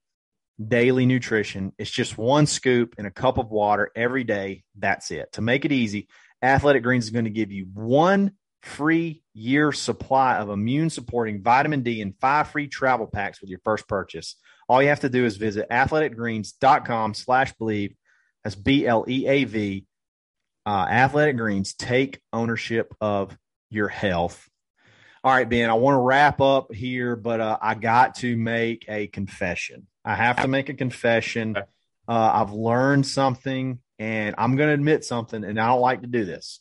daily 0.64 1.06
nutrition. 1.06 1.74
It's 1.78 1.92
just 1.92 2.18
one 2.18 2.46
scoop 2.46 2.96
in 2.98 3.06
a 3.06 3.12
cup 3.12 3.38
of 3.38 3.50
water 3.50 3.92
every 3.96 4.24
day. 4.24 4.64
That's 4.78 5.12
it. 5.12 5.32
To 5.34 5.42
make 5.42 5.66
it 5.66 5.72
easy, 5.72 6.08
Athletic 6.42 6.84
Greens 6.84 7.06
is 7.06 7.10
going 7.10 7.26
to 7.26 7.32
give 7.32 7.52
you 7.52 7.68
one 7.74 8.34
free 8.62 9.24
year 9.34 9.72
supply 9.72 10.38
of 10.38 10.50
immune 10.50 10.90
supporting 10.90 11.42
vitamin 11.42 11.84
D 11.84 12.02
and 12.02 12.16
five 12.20 12.50
free 12.50 12.68
travel 12.68 13.08
packs 13.08 13.42
with 13.42 13.50
your 13.50 13.60
first 13.64 13.88
purchase. 13.88 14.36
All 14.70 14.82
you 14.82 14.90
have 14.90 15.02
to 15.02 15.10
do 15.10 15.26
is 15.26 15.38
visit 15.38 15.70
athleticgreens.com 15.70 17.14
slash 17.14 17.54
bleav 17.56 17.96
that's 18.44 18.56
B 18.56 18.86
L 18.86 19.06
E 19.08 19.26
A 19.28 19.44
V. 19.46 19.86
Uh, 20.66 20.88
Athletic 20.90 21.38
Greens 21.38 21.74
take 21.74 22.22
ownership 22.32 22.94
of 23.02 23.38
your 23.70 23.88
health. 23.88 24.48
All 25.24 25.34
right, 25.34 25.50
Ben, 25.50 25.70
I 25.70 25.74
want 25.74 25.96
to 25.96 26.00
wrap 26.00 26.42
up 26.42 26.74
here, 26.74 27.16
but 27.16 27.40
uh, 27.40 27.58
I 27.62 27.76
got 27.76 28.16
to 28.16 28.36
make 28.36 28.86
a 28.90 29.08
confession. 29.08 29.88
I 30.06 30.16
have 30.16 30.42
to 30.42 30.48
make 30.48 30.70
a 30.70 30.74
confession. 30.74 31.56
Uh, 31.58 31.62
I've 32.08 32.52
learned 32.52 33.08
something, 33.08 33.80
and 34.00 34.36
I'm 34.38 34.56
going 34.56 34.70
to 34.70 34.74
admit 34.74 35.06
something, 35.06 35.44
and 35.44 35.60
I 35.60 35.68
don't 35.68 35.82
like 35.82 36.02
to 36.02 36.08
do 36.08 36.26
this, 36.26 36.60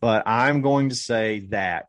but 0.00 0.26
I'm 0.26 0.60
going 0.60 0.90
to 0.90 0.94
say 0.94 1.46
that 1.50 1.86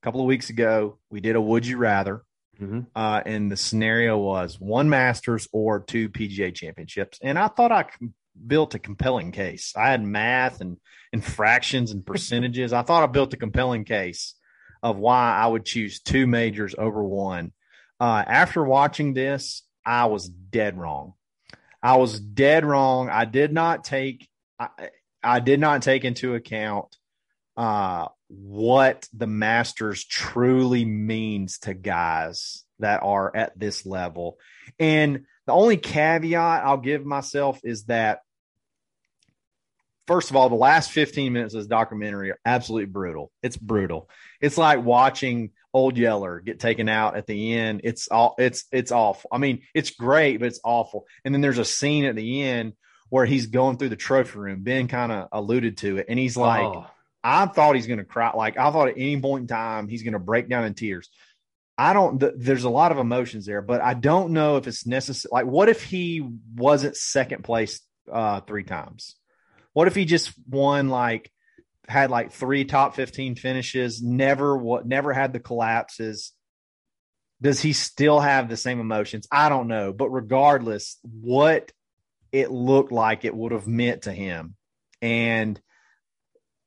a 0.00 0.04
couple 0.04 0.20
of 0.20 0.26
weeks 0.26 0.50
ago, 0.50 0.98
we 1.10 1.20
did 1.20 1.36
a 1.36 1.40
Would 1.40 1.66
You 1.66 1.78
Rather. 1.78 2.22
Mm-hmm. 2.60 2.80
Uh, 2.94 3.22
and 3.26 3.52
the 3.52 3.56
scenario 3.56 4.16
was 4.16 4.58
one 4.58 4.88
Masters 4.88 5.46
or 5.52 5.80
two 5.80 6.08
PGA 6.08 6.54
championships. 6.54 7.18
And 7.22 7.38
I 7.38 7.48
thought 7.48 7.70
I 7.70 7.86
built 8.46 8.74
a 8.74 8.78
compelling 8.78 9.32
case. 9.32 9.74
I 9.76 9.90
had 9.90 10.02
math 10.02 10.60
and, 10.60 10.78
and 11.12 11.24
fractions 11.24 11.90
and 11.90 12.04
percentages. 12.04 12.72
I 12.72 12.82
thought 12.82 13.02
I 13.02 13.06
built 13.06 13.34
a 13.34 13.36
compelling 13.38 13.84
case 13.84 14.34
of 14.82 14.96
why 14.96 15.36
I 15.36 15.46
would 15.46 15.64
choose 15.64 16.00
two 16.00 16.26
majors 16.26 16.74
over 16.76 17.02
one. 17.02 17.52
Uh, 17.98 18.22
after 18.26 18.62
watching 18.62 19.14
this, 19.14 19.62
I 19.86 20.06
was 20.06 20.28
dead 20.28 20.76
wrong. 20.76 21.14
I 21.82 21.96
was 21.96 22.18
dead 22.18 22.64
wrong. 22.64 23.08
I 23.08 23.24
did 23.24 23.52
not 23.52 23.84
take 23.84 24.28
I, 24.58 24.68
I 25.22 25.40
did 25.40 25.60
not 25.60 25.82
take 25.82 26.04
into 26.04 26.34
account 26.34 26.96
uh, 27.56 28.08
what 28.28 29.08
the 29.12 29.26
Masters 29.26 30.04
truly 30.04 30.84
means 30.84 31.58
to 31.60 31.74
guys 31.74 32.64
that 32.80 33.02
are 33.02 33.34
at 33.34 33.58
this 33.58 33.86
level. 33.86 34.38
And 34.78 35.24
the 35.46 35.52
only 35.52 35.76
caveat 35.76 36.64
I'll 36.64 36.76
give 36.76 37.04
myself 37.04 37.60
is 37.64 37.84
that 37.84 38.20
first 40.06 40.30
of 40.30 40.36
all, 40.36 40.48
the 40.48 40.54
last 40.54 40.90
15 40.90 41.32
minutes 41.32 41.54
of 41.54 41.60
this 41.60 41.68
documentary 41.68 42.30
are 42.30 42.40
absolutely 42.44 42.86
brutal. 42.86 43.32
It's 43.42 43.56
brutal. 43.56 44.08
It's 44.40 44.58
like 44.58 44.84
watching 44.84 45.50
Old 45.76 45.98
Yeller 45.98 46.40
get 46.40 46.58
taken 46.58 46.88
out 46.88 47.18
at 47.18 47.26
the 47.26 47.52
end. 47.52 47.82
It's 47.84 48.08
all 48.08 48.34
it's 48.38 48.64
it's 48.72 48.90
awful. 48.90 49.28
I 49.30 49.36
mean, 49.36 49.60
it's 49.74 49.90
great, 49.90 50.40
but 50.40 50.46
it's 50.46 50.60
awful. 50.64 51.04
And 51.22 51.34
then 51.34 51.42
there's 51.42 51.58
a 51.58 51.66
scene 51.66 52.06
at 52.06 52.16
the 52.16 52.42
end 52.44 52.72
where 53.10 53.26
he's 53.26 53.48
going 53.48 53.76
through 53.76 53.90
the 53.90 53.96
trophy 53.96 54.38
room. 54.38 54.62
Ben 54.62 54.88
kind 54.88 55.12
of 55.12 55.28
alluded 55.32 55.76
to 55.78 55.98
it, 55.98 56.06
and 56.08 56.18
he's 56.18 56.34
like, 56.34 56.64
oh. 56.64 56.86
I 57.22 57.44
thought 57.44 57.74
he's 57.74 57.86
going 57.86 57.98
to 57.98 58.06
cry. 58.06 58.32
Like 58.34 58.56
I 58.56 58.70
thought 58.70 58.88
at 58.88 58.94
any 58.96 59.20
point 59.20 59.42
in 59.42 59.48
time 59.48 59.86
he's 59.86 60.02
going 60.02 60.14
to 60.14 60.18
break 60.18 60.48
down 60.48 60.64
in 60.64 60.72
tears. 60.72 61.10
I 61.76 61.92
don't. 61.92 62.20
Th- 62.20 62.32
there's 62.38 62.64
a 62.64 62.70
lot 62.70 62.90
of 62.90 62.96
emotions 62.96 63.44
there, 63.44 63.60
but 63.60 63.82
I 63.82 63.92
don't 63.92 64.30
know 64.30 64.56
if 64.56 64.66
it's 64.66 64.86
necessary. 64.86 65.28
Like, 65.30 65.44
what 65.44 65.68
if 65.68 65.82
he 65.82 66.26
wasn't 66.54 66.96
second 66.96 67.44
place 67.44 67.82
uh, 68.10 68.40
three 68.40 68.64
times? 68.64 69.14
What 69.74 69.88
if 69.88 69.94
he 69.94 70.06
just 70.06 70.32
won 70.48 70.88
like 70.88 71.30
had 71.88 72.10
like 72.10 72.32
three 72.32 72.64
top 72.64 72.94
15 72.94 73.36
finishes, 73.36 74.02
never 74.02 74.56
what 74.56 74.86
never 74.86 75.12
had 75.12 75.32
the 75.32 75.40
collapses? 75.40 76.32
Does 77.40 77.60
he 77.60 77.72
still 77.72 78.20
have 78.20 78.48
the 78.48 78.56
same 78.56 78.80
emotions? 78.80 79.26
I 79.30 79.48
don't 79.48 79.68
know, 79.68 79.92
but 79.92 80.08
regardless, 80.08 80.98
what 81.02 81.70
it 82.32 82.50
looked 82.50 82.92
like 82.92 83.24
it 83.24 83.34
would 83.34 83.52
have 83.52 83.66
meant 83.66 84.02
to 84.02 84.12
him. 84.12 84.54
And 85.02 85.60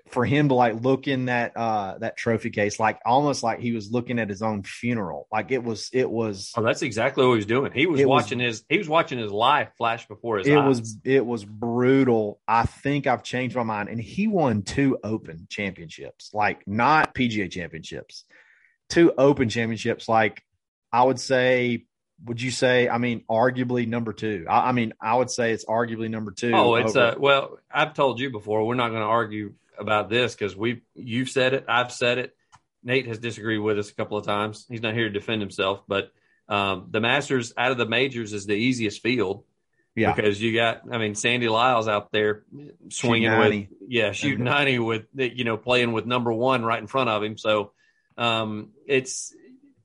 for 0.09 0.25
him 0.25 0.49
to 0.49 0.55
like 0.55 0.81
look 0.81 1.07
in 1.07 1.25
that 1.25 1.55
uh 1.55 1.97
that 1.99 2.17
trophy 2.17 2.49
case 2.49 2.79
like 2.79 2.99
almost 3.05 3.43
like 3.43 3.59
he 3.59 3.71
was 3.71 3.91
looking 3.91 4.19
at 4.19 4.29
his 4.29 4.41
own 4.41 4.63
funeral 4.63 5.27
like 5.31 5.51
it 5.51 5.63
was 5.63 5.89
it 5.93 6.09
was 6.09 6.51
oh 6.57 6.63
that's 6.63 6.81
exactly 6.81 7.23
what 7.25 7.33
he 7.33 7.37
was 7.37 7.45
doing 7.45 7.71
he 7.71 7.85
was 7.85 8.03
watching 8.03 8.39
was, 8.39 8.57
his 8.57 8.65
he 8.69 8.77
was 8.77 8.89
watching 8.89 9.19
his 9.19 9.31
life 9.31 9.69
flash 9.77 10.07
before 10.07 10.39
his 10.39 10.47
it 10.47 10.57
eyes. 10.57 10.67
was 10.67 10.97
it 11.03 11.25
was 11.25 11.45
brutal 11.45 12.39
i 12.47 12.65
think 12.65 13.07
i've 13.07 13.23
changed 13.23 13.55
my 13.55 13.63
mind 13.63 13.89
and 13.89 14.01
he 14.01 14.27
won 14.27 14.63
two 14.63 14.97
open 15.03 15.47
championships 15.49 16.31
like 16.33 16.67
not 16.67 17.13
pga 17.13 17.49
championships 17.49 18.25
two 18.89 19.13
open 19.17 19.49
championships 19.49 20.09
like 20.09 20.41
i 20.91 21.03
would 21.03 21.19
say 21.19 21.85
would 22.25 22.41
you 22.41 22.51
say? 22.51 22.89
I 22.89 22.97
mean, 22.97 23.23
arguably 23.29 23.87
number 23.87 24.13
two. 24.13 24.45
I, 24.49 24.69
I, 24.69 24.71
mean, 24.71 24.93
I 25.01 25.15
would 25.15 25.31
say 25.31 25.53
it's 25.53 25.65
arguably 25.65 26.09
number 26.09 26.31
two. 26.31 26.51
Oh, 26.53 26.75
it's 26.75 26.95
over. 26.95 27.15
uh, 27.15 27.19
well, 27.19 27.59
I've 27.71 27.93
told 27.93 28.19
you 28.19 28.29
before. 28.29 28.65
We're 28.67 28.75
not 28.75 28.89
going 28.89 29.01
to 29.01 29.07
argue 29.07 29.53
about 29.79 30.09
this 30.09 30.35
because 30.35 30.55
we 30.55 30.81
you've 30.95 31.29
said 31.29 31.53
it, 31.53 31.65
I've 31.67 31.91
said 31.91 32.17
it. 32.17 32.35
Nate 32.83 33.07
has 33.07 33.19
disagreed 33.19 33.59
with 33.59 33.79
us 33.79 33.89
a 33.89 33.95
couple 33.95 34.17
of 34.17 34.25
times. 34.25 34.65
He's 34.69 34.81
not 34.81 34.93
here 34.93 35.07
to 35.07 35.13
defend 35.13 35.41
himself, 35.41 35.83
but 35.87 36.11
um, 36.47 36.87
the 36.91 37.01
Masters 37.01 37.53
out 37.57 37.71
of 37.71 37.77
the 37.77 37.85
majors 37.87 38.33
is 38.33 38.45
the 38.45 38.55
easiest 38.55 39.01
field. 39.01 39.43
Yeah, 39.95 40.13
because 40.13 40.41
you 40.41 40.55
got, 40.55 40.83
I 40.89 40.97
mean, 40.97 41.13
Sandy 41.13 41.49
Lyle's 41.49 41.89
out 41.89 42.11
there 42.11 42.43
swinging 42.89 43.37
with, 43.37 43.67
yeah, 43.85 44.13
shooting 44.13 44.37
mm-hmm. 44.37 44.45
ninety 44.45 44.79
with, 44.79 45.07
you 45.13 45.43
know, 45.43 45.57
playing 45.57 45.91
with 45.91 46.05
number 46.05 46.31
one 46.31 46.63
right 46.63 46.79
in 46.79 46.87
front 46.87 47.09
of 47.09 47.21
him. 47.21 47.37
So 47.37 47.73
um, 48.17 48.69
it's 48.85 49.33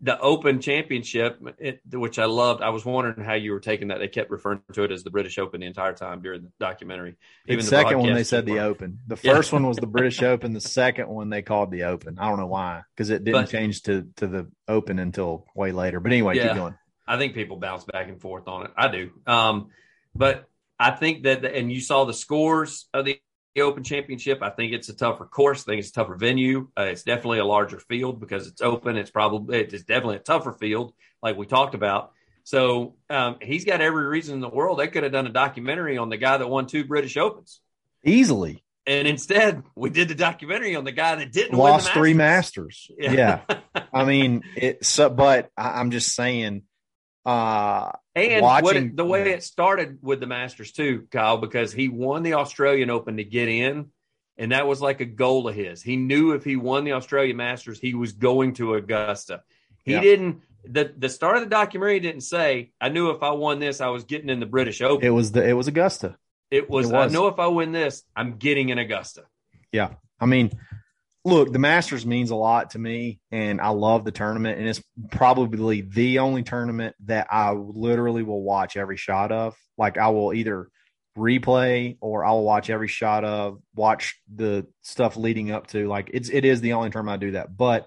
the 0.05 0.20
Open 0.20 0.61
Championship, 0.61 1.40
it, 1.59 1.80
which 1.90 2.18
I 2.18 2.26
loved. 2.26 2.61
I 2.61 2.68
was 2.68 2.84
wondering 2.84 3.24
how 3.24 3.32
you 3.32 3.52
were 3.52 3.61
taking 3.61 3.88
that. 3.88 4.00
They 4.00 4.09
kept 4.09 4.30
referring 4.30 4.61
to 4.74 4.82
it 4.82 4.92
as 4.92 5.02
the 5.02 5.11
British 5.11 5.38
Open 5.38 5.62
the 5.62 5.66
entire 5.66 5.94
time 5.94 6.20
during 6.20 6.42
the 6.42 6.52
documentary. 6.61 7.16
Even 7.48 7.64
the, 7.64 7.70
the 7.70 7.76
second 7.76 8.00
one, 8.00 8.12
they 8.12 8.22
said 8.22 8.44
the 8.44 8.61
Open. 8.61 8.98
The 9.07 9.16
first 9.16 9.50
yeah. 9.50 9.57
one 9.57 9.66
was 9.66 9.78
the 9.78 9.86
British 9.86 10.22
Open. 10.22 10.52
The 10.52 10.61
second 10.61 11.09
one, 11.09 11.30
they 11.30 11.40
called 11.40 11.70
the 11.70 11.84
Open. 11.84 12.18
I 12.18 12.28
don't 12.28 12.38
know 12.38 12.46
why, 12.46 12.82
because 12.94 13.09
it 13.09 13.24
didn't 13.24 13.44
but, 13.44 13.50
change 13.50 13.82
to 13.84 14.07
to 14.16 14.26
the 14.26 14.50
Open 14.68 14.98
until 14.98 15.46
way 15.55 15.72
later. 15.72 16.00
But 16.00 16.12
anyway, 16.12 16.36
yeah, 16.36 16.48
keep 16.48 16.57
going. 16.57 16.74
I 17.07 17.16
think 17.16 17.32
people 17.32 17.57
bounce 17.57 17.84
back 17.84 18.09
and 18.09 18.20
forth 18.20 18.46
on 18.46 18.66
it. 18.66 18.72
I 18.76 18.88
do. 18.88 19.11
Um, 19.26 19.70
but 20.14 20.44
I 20.78 20.90
think 20.90 21.22
that, 21.22 21.40
the, 21.40 21.55
and 21.55 21.72
you 21.72 21.80
saw 21.80 22.05
the 22.05 22.12
scores 22.12 22.88
of 22.92 23.07
the 23.07 23.18
Open 23.62 23.84
Championship. 23.84 24.42
I 24.42 24.50
think 24.50 24.72
it's 24.72 24.88
a 24.88 24.94
tougher 24.94 25.24
course. 25.24 25.62
I 25.62 25.72
think 25.72 25.80
it's 25.80 25.90
a 25.90 25.92
tougher 25.92 26.16
venue. 26.16 26.68
Uh, 26.76 26.82
it's 26.82 27.02
definitely 27.02 27.38
a 27.38 27.44
larger 27.44 27.78
field 27.78 28.20
because 28.20 28.46
it's 28.46 28.61
open. 28.61 28.96
It's 28.96 29.11
probably 29.11 29.61
it's 29.61 29.84
definitely 29.84 30.16
a 30.16 30.20
tougher 30.20 30.52
field, 30.52 30.92
like 31.22 31.36
we 31.36 31.46
talked 31.46 31.74
about. 31.74 32.12
So 32.44 32.94
um, 33.09 33.36
he's 33.40 33.64
got 33.64 33.80
every 33.80 34.07
reason 34.07 34.34
in 34.34 34.40
the 34.40 34.48
world. 34.48 34.78
They 34.78 34.88
could 34.88 35.02
have 35.02 35.12
done 35.12 35.26
a 35.26 35.32
documentary 35.32 35.96
on 35.96 36.11
the 36.11 36.18
guy 36.18 36.36
that 36.36 36.48
won 36.48 36.66
two 36.66 36.84
British 36.84 37.16
Opens 37.16 37.61
easily. 38.05 38.62
And 38.86 39.09
instead, 39.09 39.62
we 39.74 39.88
did 39.88 40.09
the 40.09 40.14
documentary 40.14 40.76
on 40.76 40.84
the 40.84 40.92
guy 40.92 41.14
that 41.14 41.32
didn't 41.32 41.57
lost 41.57 41.86
Masters. 41.86 41.94
three 41.94 42.14
Masters. 42.14 42.90
Yeah, 42.98 43.12
yeah. 43.12 43.40
I 43.94 44.05
mean, 44.05 44.42
it's 44.57 44.88
so, 44.88 45.09
but 45.09 45.50
I, 45.57 45.80
I'm 45.80 45.90
just 45.90 46.14
saying. 46.14 46.62
Uh, 47.25 47.91
and 48.14 48.43
watching 48.43 48.87
it, 48.89 48.97
the 48.97 49.05
way 49.05 49.33
it 49.33 49.43
started 49.43 49.99
with 50.03 50.20
the 50.20 50.27
Masters 50.27 50.72
too, 50.72 51.07
Kyle, 51.11 51.39
because 51.39 51.72
he 51.72 51.89
won 51.89 52.22
the 52.22 52.35
Australian 52.35 52.91
Open 52.91 53.16
to 53.16 53.25
get 53.25 53.49
in, 53.49 53.87
and 54.37 54.53
that 54.53 54.66
was 54.66 54.81
like 54.83 55.01
a 55.01 55.07
goal 55.07 55.49
of 55.49 55.55
his. 55.55 55.83
He 55.83 55.97
knew 55.97 56.33
if 56.33 56.45
he 56.45 56.57
won 56.57 56.85
the 56.85 56.93
Australian 56.93 57.37
Masters, 57.37 57.81
he 57.81 57.95
was 57.95 58.12
going 58.12 58.55
to 58.55 58.75
Augusta. 58.75 59.43
He 59.85 59.93
Yep. 59.93 60.03
didn't. 60.03 60.43
the 60.66 60.95
The 60.97 61.09
start 61.09 61.37
of 61.37 61.43
the 61.43 61.49
documentary 61.51 62.01
didn't 62.01 62.22
say, 62.22 62.72
"I 62.81 62.89
knew 62.89 63.11
if 63.11 63.22
I 63.22 63.33
won 63.33 63.59
this, 63.59 63.81
I 63.81 63.89
was 63.89 64.05
getting 64.05 64.29
in 64.31 64.41
the 64.41 64.47
British 64.47 64.81
Open." 64.81 65.07
it 65.07 65.11
was 65.11 65.33
the 65.33 65.47
it 65.47 65.53
was 65.55 65.68
Augusta. 65.68 66.16
It 66.51 66.70
was, 66.70 66.89
it 66.89 66.93
was. 66.95 67.11
I 67.11 67.14
know 67.14 67.27
if 67.29 67.39
I 67.39 67.49
win 67.49 67.72
this, 67.72 68.03
I'm 68.14 68.37
getting 68.37 68.68
in 68.68 68.79
Augusta. 68.79 69.25
Yeah. 69.72 69.95
I 70.20 70.27
mean, 70.27 70.53
look, 71.25 71.53
the 71.53 71.59
Masters 71.59 72.05
means 72.05 72.31
a 72.31 72.37
lot 72.37 72.70
to 72.70 72.79
me, 72.79 73.18
and 73.31 73.61
I 73.61 73.70
love 73.70 74.05
the 74.05 74.12
tournament, 74.12 74.59
and 74.59 74.68
it's 74.68 74.83
probably 75.11 75.81
the 75.81 76.18
only 76.18 76.43
tournament 76.43 76.95
that 77.07 77.29
I 77.31 77.53
literally 77.53 78.22
will 78.22 78.43
watch 78.43 78.77
every 78.77 78.97
shot 78.97 79.33
of. 79.33 79.57
Like, 79.79 79.97
I 79.97 80.09
will 80.09 80.35
either 80.35 80.68
replay 81.16 81.97
or 82.01 82.25
I 82.25 82.33
will 82.33 82.45
watch 82.45 82.68
every 82.68 82.89
shot 82.89 83.25
of, 83.25 83.61
watch 83.75 84.20
the 84.33 84.66
stuff 84.83 85.16
leading 85.16 85.51
up 85.51 85.68
to. 85.68 85.89
Like, 85.89 86.11
it's 86.12 86.29
it 86.29 86.45
is 86.45 86.61
the 86.61 86.75
only 86.75 86.91
tournament 86.91 87.22
I 87.22 87.27
do 87.27 87.33
that. 87.33 87.57
But 87.57 87.87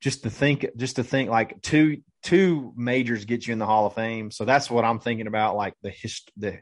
just 0.00 0.22
to 0.22 0.30
think, 0.30 0.66
just 0.76 0.96
to 0.96 1.04
think, 1.04 1.28
like 1.28 1.60
two 1.60 1.98
two 2.22 2.72
majors 2.76 3.24
get 3.24 3.46
you 3.46 3.52
in 3.52 3.58
the 3.58 3.66
Hall 3.66 3.86
of 3.86 3.94
Fame, 3.94 4.30
so 4.30 4.44
that's 4.44 4.70
what 4.70 4.84
I'm 4.84 5.00
thinking 5.00 5.26
about. 5.26 5.56
Like 5.56 5.74
the 5.82 5.90
his 5.90 6.22
the 6.36 6.60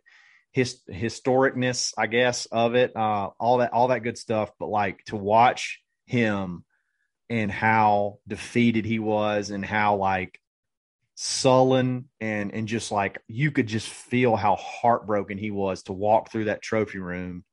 his 0.50 0.80
historicness, 0.90 1.92
I 1.96 2.08
guess, 2.08 2.46
of 2.46 2.74
it, 2.74 2.96
uh, 2.96 3.30
all 3.38 3.58
that, 3.58 3.72
all 3.72 3.88
that 3.88 4.02
good 4.02 4.18
stuff. 4.18 4.50
But 4.58 4.68
like 4.68 5.04
to 5.06 5.16
watch 5.16 5.80
him 6.08 6.64
and 7.30 7.50
how 7.50 8.18
defeated 8.26 8.84
he 8.84 8.98
was, 8.98 9.50
and 9.50 9.64
how 9.64 9.96
like 9.96 10.40
sullen 11.14 12.08
and 12.20 12.54
and 12.54 12.68
just 12.68 12.92
like 12.92 13.18
you 13.26 13.50
could 13.50 13.66
just 13.66 13.88
feel 13.88 14.36
how 14.36 14.54
heartbroken 14.54 15.36
he 15.36 15.50
was 15.50 15.82
to 15.82 15.92
walk 15.92 16.30
through 16.30 16.44
that 16.44 16.62
trophy 16.62 16.98
room. 16.98 17.44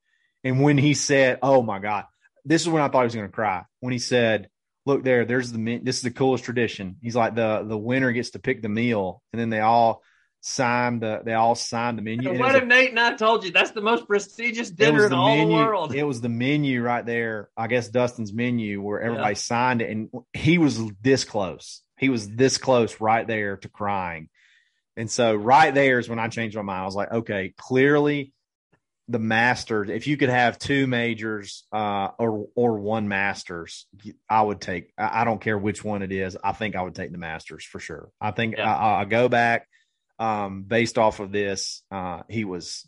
And 0.43 0.61
when 0.61 0.77
he 0.77 0.93
said, 0.93 1.39
"Oh 1.41 1.61
my 1.61 1.79
God," 1.79 2.05
this 2.45 2.61
is 2.61 2.69
when 2.69 2.83
I 2.83 2.87
thought 2.87 3.01
he 3.01 3.05
was 3.05 3.15
going 3.15 3.27
to 3.27 3.33
cry. 3.33 3.63
When 3.79 3.91
he 3.91 3.99
said, 3.99 4.49
"Look 4.85 5.03
there, 5.03 5.25
there's 5.25 5.51
the 5.51 5.79
this 5.83 5.97
is 5.97 6.03
the 6.03 6.11
coolest 6.11 6.43
tradition." 6.43 6.97
He's 7.01 7.15
like 7.15 7.35
the 7.35 7.65
the 7.67 7.77
winner 7.77 8.11
gets 8.11 8.31
to 8.31 8.39
pick 8.39 8.61
the 8.61 8.69
meal, 8.69 9.23
and 9.33 9.39
then 9.39 9.49
they 9.49 9.61
all 9.61 10.03
signed 10.47 11.01
the 11.01 11.21
they 11.25 11.33
all 11.33 11.55
signed 11.55 11.97
the 11.97 12.03
menu. 12.03 12.29
and 12.29 12.39
What 12.39 12.53
a- 12.53 12.59
if 12.59 12.65
Nate 12.65 12.91
and 12.91 12.99
I 12.99 13.15
told 13.15 13.43
you 13.43 13.51
that's 13.51 13.71
the 13.71 13.81
most 13.81 14.05
prestigious 14.05 14.69
dinner 14.69 15.05
in 15.05 15.09
the 15.09 15.15
all 15.15 15.35
menu. 15.35 15.47
the 15.47 15.53
world? 15.53 15.95
It 15.95 16.03
was 16.03 16.21
the 16.21 16.29
menu 16.29 16.83
right 16.83 17.03
there. 17.03 17.49
I 17.57 17.65
guess 17.65 17.87
Dustin's 17.89 18.31
menu 18.31 18.79
where 18.79 19.01
everybody 19.01 19.33
signed 19.35 19.81
it, 19.81 19.89
and 19.89 20.09
he 20.33 20.59
was 20.59 20.79
this 21.01 21.23
close. 21.23 21.81
He 21.97 22.09
was 22.09 22.29
this 22.29 22.59
close 22.59 23.01
right 23.01 23.25
there 23.25 23.57
to 23.57 23.69
crying. 23.69 24.29
And 24.95 25.09
so 25.09 25.33
right 25.33 25.73
there 25.73 25.97
is 25.97 26.07
when 26.07 26.19
I 26.19 26.27
changed 26.27 26.55
my 26.55 26.61
mind. 26.61 26.81
I 26.81 26.85
was 26.85 26.95
like, 26.95 27.11
okay, 27.11 27.53
clearly 27.57 28.31
the 29.07 29.19
Masters. 29.19 29.89
If 29.89 30.05
you 30.05 30.15
could 30.15 30.29
have 30.29 30.59
two 30.59 30.85
majors 30.85 31.63
uh, 31.73 32.09
or 32.19 32.47
or 32.55 32.77
one 32.79 33.07
Masters, 33.07 33.87
I 34.29 34.43
would 34.43 34.61
take. 34.61 34.93
I 34.95 35.23
don't 35.23 35.41
care 35.41 35.57
which 35.57 35.83
one 35.83 36.03
it 36.03 36.11
is. 36.11 36.37
I 36.43 36.51
think 36.51 36.75
I 36.75 36.83
would 36.83 36.93
take 36.95 37.11
the 37.11 37.17
Masters 37.17 37.65
for 37.65 37.79
sure. 37.79 38.09
I 38.21 38.29
think 38.29 38.57
Yeah. 38.57 38.71
I, 38.71 39.01
I 39.01 39.05
go 39.05 39.27
back 39.27 39.67
um, 40.19 40.63
based 40.63 40.97
off 40.97 41.19
of 41.19 41.31
this. 41.31 41.83
Uh, 41.91 42.21
he 42.29 42.45
was 42.45 42.87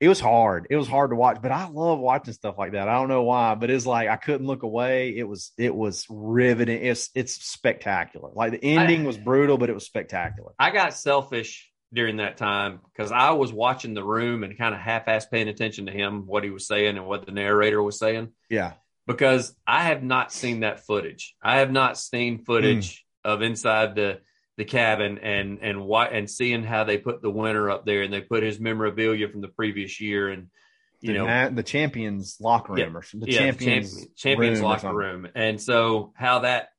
it 0.00 0.08
was 0.08 0.20
hard. 0.20 0.68
It 0.70 0.76
was 0.76 0.86
hard 0.86 1.10
to 1.10 1.16
watch, 1.16 1.38
but 1.42 1.50
I 1.50 1.68
love 1.68 1.98
watching 1.98 2.32
stuff 2.32 2.56
like 2.56 2.72
that. 2.72 2.88
I 2.88 2.94
don't 2.94 3.08
know 3.08 3.24
why, 3.24 3.56
but 3.56 3.68
it's 3.68 3.84
like 3.86 4.08
I 4.08 4.16
couldn't 4.16 4.46
look 4.46 4.62
away. 4.62 5.16
It 5.16 5.24
was 5.24 5.52
it 5.58 5.74
was 5.74 6.06
riveting. 6.08 6.84
It's 6.84 7.10
it's 7.14 7.34
spectacular. 7.44 8.30
Like 8.32 8.52
the 8.52 8.64
ending 8.64 9.04
was 9.04 9.18
brutal, 9.18 9.58
but 9.58 9.70
it 9.70 9.74
was 9.74 9.84
spectacular. 9.86 10.52
I 10.58 10.70
got 10.70 10.94
selfish 10.94 11.68
during 11.92 12.18
that 12.18 12.36
time 12.36 12.80
because 12.92 13.10
I 13.10 13.30
was 13.32 13.52
watching 13.52 13.94
the 13.94 14.04
room 14.04 14.44
and 14.44 14.56
kind 14.58 14.74
of 14.74 14.80
half-ass 14.80 15.26
paying 15.26 15.48
attention 15.48 15.86
to 15.86 15.92
him, 15.92 16.26
what 16.26 16.44
he 16.44 16.50
was 16.50 16.66
saying 16.66 16.96
and 16.98 17.06
what 17.06 17.24
the 17.24 17.32
narrator 17.32 17.82
was 17.82 17.98
saying, 17.98 18.28
Yeah. 18.50 18.74
because 19.06 19.56
I 19.66 19.84
have 19.84 20.02
not 20.02 20.30
seen 20.30 20.60
that 20.60 20.84
footage. 20.84 21.34
I 21.42 21.60
have 21.60 21.72
not 21.72 21.96
seen 21.96 22.44
footage 22.44 23.06
of 23.24 23.40
inside 23.40 23.94
the 23.94 24.20
the 24.58 24.64
cabin 24.64 25.18
and 25.18 25.60
and 25.62 25.86
what 25.86 26.12
and 26.12 26.28
seeing 26.28 26.64
how 26.64 26.82
they 26.82 26.98
put 26.98 27.22
the 27.22 27.30
winner 27.30 27.70
up 27.70 27.86
there 27.86 28.02
and 28.02 28.12
they 28.12 28.20
put 28.20 28.42
his 28.42 28.58
memorabilia 28.58 29.28
from 29.28 29.40
the 29.40 29.48
previous 29.48 30.00
year 30.00 30.28
and 30.28 30.48
you 31.00 31.12
the, 31.12 31.18
know 31.20 31.26
na- 31.26 31.48
the 31.48 31.62
champions 31.62 32.38
locker 32.40 32.72
room 32.72 32.96
or 32.96 33.02
the 33.14 33.30
yeah, 33.30 33.38
champions 33.38 33.92
champion, 33.92 34.14
champions 34.16 34.58
room 34.58 34.68
locker 34.68 34.92
room. 34.92 35.28
And 35.36 35.62
so 35.62 36.12
how 36.16 36.40
that 36.40 36.70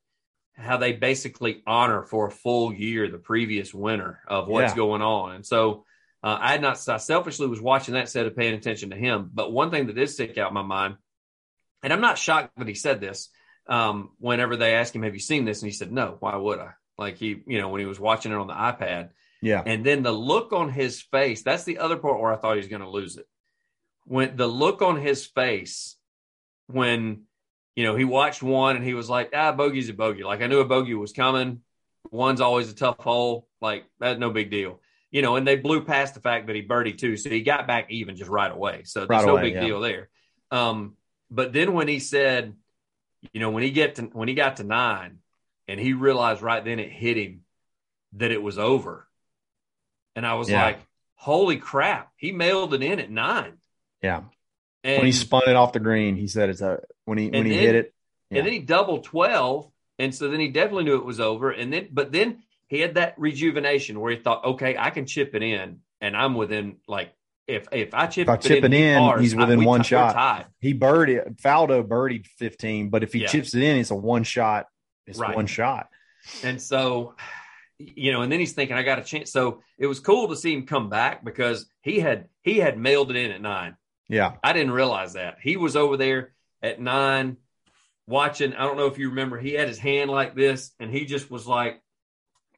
how 0.57 0.75
they 0.75 0.91
basically 0.91 1.63
honor 1.65 2.03
for 2.03 2.27
a 2.27 2.31
full 2.31 2.73
year 2.73 3.09
the 3.09 3.17
previous 3.17 3.73
winner 3.73 4.19
of 4.27 4.49
what's 4.49 4.73
Yeah. 4.73 4.75
going 4.75 5.01
on. 5.01 5.35
And 5.35 5.45
so 5.45 5.85
uh, 6.21 6.37
I 6.37 6.51
had 6.51 6.61
not 6.61 6.77
I 6.89 6.97
selfishly 6.97 7.47
was 7.47 7.61
watching 7.61 7.93
that 7.93 8.01
instead 8.01 8.25
of 8.25 8.35
paying 8.35 8.55
attention 8.55 8.89
to 8.89 8.97
him. 8.97 9.31
But 9.33 9.53
one 9.53 9.71
thing 9.71 9.87
that 9.87 9.95
did 9.95 10.09
stick 10.09 10.37
out 10.37 10.49
in 10.49 10.53
my 10.53 10.63
mind, 10.63 10.97
and 11.81 11.93
I'm 11.93 12.01
not 12.01 12.17
shocked 12.17 12.51
that 12.57 12.67
he 12.67 12.73
said 12.75 12.99
this. 12.99 13.29
Um, 13.67 14.09
whenever 14.17 14.57
they 14.57 14.73
asked 14.73 14.93
him, 14.93 15.03
"Have 15.03 15.13
you 15.13 15.21
seen 15.21 15.45
this?" 15.45 15.61
and 15.61 15.71
he 15.71 15.77
said, 15.77 15.93
"No. 15.93 16.17
Why 16.19 16.35
would 16.35 16.59
I?" 16.59 16.71
Like 16.99 17.15
he, 17.17 17.41
you 17.47 17.59
know, 17.59 17.69
when 17.69 17.79
he 17.79 17.87
was 17.87 17.99
watching 17.99 18.31
it 18.31 18.35
on 18.35 18.47
the 18.47 18.53
iPad, 18.53 19.09
Yeah. 19.41 19.63
and 19.65 19.85
then 19.85 20.03
the 20.03 20.11
look 20.11 20.51
on 20.53 20.69
his 20.69 21.01
face, 21.01 21.41
that's 21.43 21.63
the 21.63 21.77
other 21.79 21.97
part 21.97 22.19
where 22.19 22.33
I 22.33 22.35
thought 22.35 22.53
he 22.53 22.57
was 22.59 22.67
going 22.67 22.81
to 22.81 22.89
lose 22.89 23.17
it. 23.17 23.25
When 24.05 24.35
the 24.35 24.47
look 24.47 24.81
on 24.81 24.99
his 24.99 25.25
face, 25.25 25.95
when, 26.67 27.23
you 27.75 27.83
know, 27.85 27.95
he 27.95 28.03
watched 28.05 28.43
one 28.43 28.75
and 28.75 28.83
he 28.85 28.93
was 28.93 29.09
like, 29.09 29.31
ah, 29.33 29.51
bogey's 29.53 29.89
a 29.89 29.93
bogey. 29.93 30.23
Like 30.23 30.41
I 30.41 30.47
knew 30.47 30.59
a 30.59 30.65
bogey 30.65 30.93
was 30.93 31.13
coming. 31.13 31.61
One's 32.11 32.41
always 32.41 32.69
a 32.71 32.75
tough 32.75 32.97
hole. 32.99 33.47
Like 33.61 33.85
that's 33.99 34.19
no 34.19 34.29
big 34.29 34.49
deal. 34.51 34.81
You 35.11 35.21
know, 35.23 35.37
and 35.37 35.47
they 35.47 35.55
blew 35.55 35.83
past 35.85 36.13
the 36.13 36.21
fact 36.21 36.47
that 36.47 36.55
he 36.55 36.61
birdied 36.61 36.97
too. 36.99 37.17
So 37.17 37.29
he 37.29 37.41
got 37.41 37.65
back 37.65 37.89
even 37.91 38.15
just 38.15 38.29
right 38.29 38.51
away. 38.51 38.83
So 38.83 38.99
there's 38.99 39.09
Right 39.09 39.25
no 39.25 39.33
away, 39.33 39.41
big 39.43 39.53
yeah. 39.55 39.61
deal 39.65 39.79
there. 39.79 40.09
Um, 40.51 40.97
but 41.31 41.51
then 41.53 41.73
when 41.73 41.87
he 41.87 41.99
said, 41.99 42.53
you 43.33 43.39
know, 43.39 43.49
when 43.51 43.63
he 43.63 43.71
get 43.71 43.95
to 43.95 44.03
when 44.03 44.27
he 44.27 44.33
got 44.33 44.57
to 44.57 44.63
nine 44.63 45.17
and 45.69 45.79
he 45.79 45.93
realized 45.93 46.41
right 46.41 46.63
then 46.63 46.79
it 46.79 46.91
hit 46.91 47.17
him 47.17 47.41
that 48.13 48.31
it 48.31 48.41
was 48.41 48.57
over. 48.57 49.07
And 50.15 50.25
I 50.25 50.33
was 50.33 50.49
Yeah. 50.49 50.63
like, 50.63 50.79
holy 51.15 51.57
crap, 51.57 52.11
he 52.15 52.31
mailed 52.31 52.73
it 52.73 52.81
in 52.81 52.99
at 52.99 53.09
nine. 53.11 53.53
Yeah. 54.01 54.23
And, 54.83 54.97
when 54.97 55.05
he 55.05 55.11
spun 55.11 55.43
it 55.47 55.55
off 55.55 55.73
the 55.73 55.79
green, 55.79 56.15
he 56.15 56.27
said 56.27 56.49
it's 56.49 56.61
a 56.61 56.81
when 57.05 57.17
he 57.17 57.29
when 57.29 57.45
he 57.45 57.51
then- 57.51 57.59
hit 57.59 57.75
it. 57.75 57.93
yeah. 58.29 58.37
and 58.39 58.45
then 58.47 58.53
he 58.53 58.59
doubled 58.59 59.03
12. 59.03 59.69
And 59.99 60.15
so 60.15 60.29
then 60.29 60.39
he 60.39 60.47
definitely 60.47 60.85
knew 60.85 60.95
it 60.95 61.05
was 61.05 61.19
over. 61.19 61.51
And 61.51 61.73
then, 61.73 61.89
but 61.91 62.11
then 62.13 62.43
he 62.67 62.79
had 62.79 62.95
that 62.95 63.15
rejuvenation 63.19 63.99
where 63.99 64.11
he 64.11 64.17
thought, 64.17 64.45
okay, 64.45 64.77
I 64.77 64.91
can 64.91 65.05
chip 65.05 65.35
it 65.35 65.43
in 65.43 65.81
and 65.99 66.15
I'm 66.15 66.35
within 66.35 66.77
like, 66.87 67.13
if, 67.47 67.67
if 67.73 67.93
I 67.93 68.07
chip, 68.07 68.27
If 68.27 68.29
I 68.29 68.37
chip 68.37 68.63
it 68.63 68.71
he 68.71 68.83
in, 68.83 68.97
pars, 68.99 69.21
he's 69.21 69.35
within 69.35 69.59
we 69.59 69.65
one 69.65 69.79
we're 69.79 69.83
shot. 69.83 70.47
He 70.61 70.73
birdied 70.73 71.35
Faldo 71.41 71.83
birdied 71.85 72.27
15, 72.37 72.89
but 72.89 73.03
if 73.03 73.11
he 73.11 73.21
Yeah. 73.21 73.27
chips 73.27 73.53
it 73.55 73.61
in, 73.63 73.77
it's 73.77 73.91
a 73.91 73.95
one 73.95 74.23
shot. 74.23 74.67
It's 75.09 75.19
Right. 75.19 75.35
one 75.35 75.47
shot. 75.47 75.89
And 76.43 76.61
so, 76.61 77.15
you 77.77 78.11
know, 78.11 78.21
and 78.21 78.31
then 78.31 78.39
he's 78.39 78.53
thinking, 78.53 78.75
I 78.75 78.83
got 78.83 78.99
a 78.99 79.03
chance. 79.03 79.31
So 79.31 79.61
it 79.77 79.87
was 79.87 79.99
cool 79.99 80.27
to 80.29 80.35
see 80.35 80.53
him 80.53 80.65
come 80.65 80.89
back 80.89 81.23
because 81.23 81.65
he 81.81 81.99
had, 81.99 82.27
he 82.43 82.57
had 82.57 82.77
mailed 82.77 83.09
it 83.09 83.17
in 83.17 83.31
at 83.31 83.41
nine. 83.41 83.75
Yeah. 84.07 84.33
I 84.43 84.53
didn't 84.53 84.71
realize 84.71 85.13
that. 85.13 85.37
He 85.41 85.57
was 85.57 85.75
over 85.75 85.97
there 85.97 86.33
at 86.61 86.79
nine 86.79 87.37
watching. 88.07 88.53
I 88.53 88.65
don't 88.65 88.77
know 88.77 88.87
if 88.87 88.97
you 88.97 89.09
remember, 89.09 89.37
he 89.37 89.53
had 89.53 89.67
his 89.67 89.79
hand 89.79 90.09
like 90.11 90.35
this 90.35 90.71
and 90.79 90.91
he 90.91 91.05
just 91.05 91.31
was 91.31 91.47
like 91.47 91.81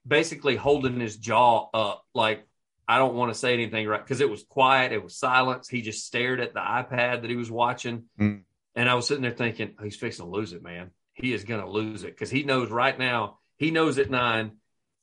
basically 0.07 0.55
holding 0.55 0.99
his 0.99 1.17
jaw 1.17 1.67
up, 1.73 2.03
like, 2.13 2.47
I 2.87 2.97
don't 2.97 3.15
want 3.15 3.31
to 3.31 3.39
say 3.39 3.53
anything 3.53 3.87
right 3.87 4.03
because 4.03 4.19
it 4.19 4.29
was 4.29 4.43
quiet. 4.43 4.91
It 4.91 5.03
was 5.03 5.15
silence. 5.15 5.69
He 5.69 5.81
just 5.81 6.05
stared 6.05 6.41
at 6.41 6.53
the 6.53 6.59
iPad 6.59 7.21
that 7.21 7.29
he 7.29 7.37
was 7.37 7.49
watching. 7.49 8.03
Mm. 8.19 8.41
And 8.75 8.89
I 8.89 8.95
was 8.95 9.07
sitting 9.07 9.21
there 9.21 9.31
thinking, 9.31 9.75
oh, 9.79 9.83
he's 9.83 9.95
fixing 9.95 10.25
to 10.25 10.31
lose 10.31 10.51
it, 10.51 10.63
man. 10.63 10.91
He 11.21 11.33
is 11.33 11.43
going 11.43 11.61
to 11.61 11.69
lose 11.69 12.03
it 12.03 12.07
because 12.11 12.29
he 12.31 12.43
knows 12.43 12.69
right 12.71 12.97
now, 12.97 13.37
he 13.57 13.71
knows 13.71 13.97
at 13.99 14.09
nine. 14.09 14.53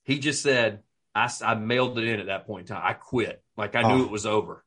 He 0.04 0.18
just 0.18 0.42
said, 0.42 0.80
I, 1.14 1.30
I 1.44 1.54
mailed 1.54 1.98
it 1.98 2.04
in 2.08 2.20
at 2.20 2.26
that 2.26 2.46
point 2.46 2.68
in 2.68 2.74
time. 2.76 2.82
I 2.84 2.92
quit. 2.94 3.42
Like 3.56 3.74
I 3.76 3.82
knew 3.82 4.02
Oh. 4.02 4.04
it 4.04 4.10
was 4.10 4.26
over. 4.26 4.64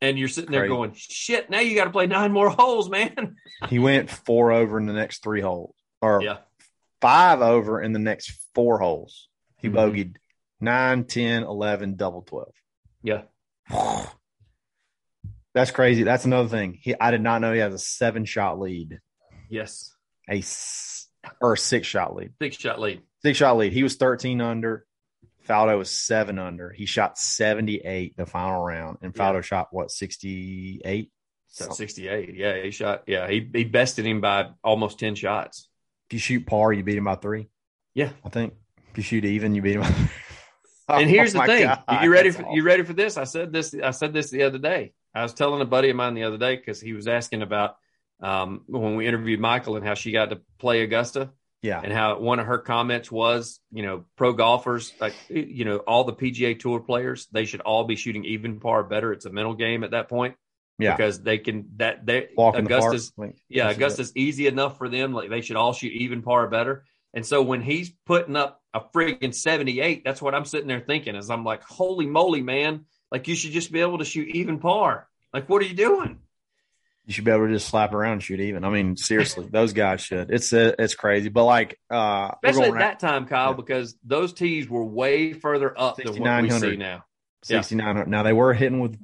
And 0.00 0.18
you're 0.18 0.28
sitting 0.28 0.50
there 0.50 0.66
going, 0.66 0.92
shit, 0.96 1.48
now 1.48 1.60
you 1.60 1.76
got 1.76 1.84
to 1.84 1.90
play 1.90 2.06
nine 2.08 2.32
more 2.32 2.50
holes, 2.58 2.90
man. 2.90 3.36
He 3.68 3.78
went 3.78 4.10
four 4.10 4.50
over 4.50 4.76
in 4.78 4.86
the 4.86 4.92
next 4.92 5.22
three 5.22 5.40
holes, 5.40 5.76
or 6.00 6.20
yeah. 6.22 6.38
five 7.00 7.40
over 7.40 7.80
in 7.80 7.92
the 7.92 8.00
next 8.00 8.32
four 8.54 8.78
holes. 8.80 9.28
He 9.58 9.68
Mhm. 9.68 9.74
bogeyed 9.74 10.16
9, 10.60 11.04
10, 11.04 11.44
11, 11.44 11.94
double 11.94 12.22
12. 12.22 12.52
Yeah. 13.04 13.22
That's 15.54 15.70
crazy. 15.70 16.02
That's 16.02 16.24
another 16.24 16.48
thing. 16.48 16.78
He, 16.80 16.94
I 16.98 17.10
did 17.10 17.20
not 17.20 17.40
know 17.40 17.52
he 17.52 17.60
has 17.60 17.74
a 17.74 17.78
seven 17.78 18.24
shot 18.24 18.58
lead, 18.58 19.00
Yes, 19.48 19.91
a 20.30 20.42
or 21.40 21.52
a 21.54 21.58
six 21.58 21.86
shot 21.86 22.14
lead. 22.14 22.32
six 22.40 22.56
shot 22.56 22.80
lead. 22.80 23.02
Six 23.22 23.38
shot 23.38 23.56
lead. 23.56 23.72
He 23.72 23.82
was 23.82 23.96
13 23.96 24.40
under. 24.40 24.84
Faldo 25.48 25.76
was 25.78 25.90
seven 25.90 26.38
under. 26.38 26.70
He 26.70 26.86
shot 26.86 27.18
78 27.18 28.16
the 28.16 28.26
final 28.26 28.62
round, 28.62 28.98
and 29.02 29.12
Faldo 29.12 29.34
Yeah. 29.36 29.40
shot 29.40 29.68
what 29.72 29.90
68. 29.90 31.10
So 31.48 31.64
So 31.66 31.70
68. 31.72 32.34
Yeah, 32.34 32.62
he 32.62 32.70
shot. 32.70 33.02
Yeah, 33.06 33.28
he, 33.28 33.48
he 33.52 33.64
bested 33.64 34.06
him 34.06 34.20
by 34.20 34.50
almost 34.64 34.98
10 35.00 35.14
shots. 35.16 35.68
if 36.08 36.14
you 36.14 36.18
shoot 36.18 36.46
par, 36.46 36.72
you 36.72 36.82
beat 36.84 36.96
him 36.96 37.04
by 37.04 37.16
three. 37.16 37.48
Yeah. 37.94 38.10
I 38.24 38.28
think 38.28 38.54
if 38.90 38.98
you 38.98 39.02
shoot 39.02 39.24
even, 39.24 39.54
you 39.54 39.62
beat 39.62 39.74
him. 39.76 39.82
By 39.82 39.88
three. 39.88 40.08
And 40.88 41.08
here's 41.08 41.34
Oh 41.34 41.40
the 41.40 41.46
thing: 41.46 41.64
God, 41.66 42.02
you 42.02 42.10
ready 42.12 42.30
for 42.32 42.42
awesome. 42.42 42.54
you 42.54 42.62
ready 42.64 42.82
for 42.82 42.92
this? 42.92 43.16
I 43.16 43.24
said 43.24 43.52
this. 43.52 43.72
I 43.72 43.92
said 43.92 44.12
this 44.12 44.30
the 44.30 44.42
other 44.42 44.58
day. 44.58 44.92
I 45.14 45.22
was 45.22 45.32
telling 45.32 45.62
a 45.62 45.64
buddy 45.64 45.88
of 45.90 45.96
mine 45.96 46.12
the 46.14 46.24
other 46.24 46.36
day 46.36 46.56
because 46.56 46.80
he 46.80 46.92
was 46.92 47.06
asking 47.08 47.40
about 47.40 47.76
um, 48.22 48.62
when 48.66 48.96
we 48.96 49.06
interviewed 49.06 49.40
Michael 49.40 49.76
and 49.76 49.84
how 49.84 49.94
she 49.94 50.12
got 50.12 50.30
to 50.30 50.40
play 50.58 50.82
Augusta 50.82 51.30
Yeah, 51.60 51.80
and 51.82 51.92
how 51.92 52.18
one 52.18 52.38
of 52.38 52.46
her 52.46 52.58
comments 52.58 53.10
was, 53.10 53.60
you 53.72 53.82
know, 53.82 54.04
pro 54.16 54.32
golfers 54.32 54.92
like 55.00 55.14
you 55.28 55.64
know 55.64 55.78
all 55.78 56.04
the 56.04 56.14
PGA 56.14 56.58
Tour 56.58 56.80
players 56.80 57.28
they 57.32 57.44
should 57.44 57.60
all 57.60 57.84
be 57.84 57.96
shooting 57.96 58.24
even 58.24 58.60
par 58.60 58.84
better. 58.84 59.12
It's 59.12 59.26
a 59.26 59.30
mental 59.30 59.54
game 59.54 59.84
at 59.84 59.90
that 59.90 60.08
point 60.08 60.36
yeah. 60.78 60.96
because 60.96 61.20
they 61.20 61.38
can 61.38 61.70
that 61.76 62.06
they 62.06 62.28
Walk 62.36 62.56
in 62.56 62.64
the 62.64 62.70
yeah, 63.48 63.66
that's 63.66 63.76
Augusta's 63.76 64.12
easy 64.16 64.46
enough 64.46 64.78
for 64.78 64.88
them. 64.88 65.12
Like 65.12 65.30
they 65.30 65.40
should 65.40 65.56
all 65.56 65.72
shoot 65.72 65.92
even 65.92 66.22
par 66.22 66.48
better. 66.48 66.84
And 67.14 67.26
so 67.26 67.42
when 67.42 67.60
he's 67.60 67.92
putting 68.06 68.36
up 68.36 68.62
a 68.72 68.80
friggin' 68.80 69.34
78, 69.34 70.02
that's 70.02 70.22
what 70.22 70.34
I'm 70.34 70.46
sitting 70.46 70.66
there 70.68 70.80
thinking 70.80 71.14
is 71.14 71.28
I'm 71.28 71.44
like, 71.44 71.62
holy 71.62 72.06
moly, 72.06 72.40
man. 72.40 72.86
Like 73.10 73.28
you 73.28 73.34
should 73.34 73.52
just 73.52 73.70
be 73.70 73.80
able 73.80 73.98
to 73.98 74.04
shoot 74.04 74.28
even 74.28 74.58
par. 74.58 75.08
Like, 75.34 75.48
what 75.48 75.62
are 75.62 75.66
you 75.66 75.74
doing? 75.74 76.20
You 77.06 77.12
should 77.12 77.24
be 77.24 77.30
able 77.30 77.46
to 77.46 77.52
just 77.52 77.68
slap 77.68 77.92
around 77.94 78.12
and 78.14 78.22
shoot 78.22 78.38
even. 78.40 78.64
I 78.64 78.70
mean, 78.70 78.96
seriously, 78.96 79.48
those 79.50 79.72
guys 79.72 80.00
should. 80.00 80.30
It's 80.30 80.52
uh, 80.52 80.72
it's 80.78 80.94
crazy, 80.94 81.28
but 81.28 81.44
like, 81.44 81.78
uh, 81.90 82.30
Especially 82.44 82.68
at 82.70 82.78
that 82.78 83.00
time, 83.00 83.26
Kyle, 83.26 83.50
Yeah. 83.50 83.56
because 83.56 83.96
those 84.04 84.32
tees 84.32 84.68
were 84.68 84.84
way 84.84 85.32
further 85.32 85.76
up 85.78 85.96
than 85.96 86.06
what 86.06 86.12
we 86.12 86.48
6,900. 86.50 86.70
see 86.70 86.76
now. 86.76 87.04
yeah. 87.48 88.04
Now 88.06 88.22
they 88.22 88.32
were 88.32 88.54
hitting 88.54 88.78
with 88.80 88.96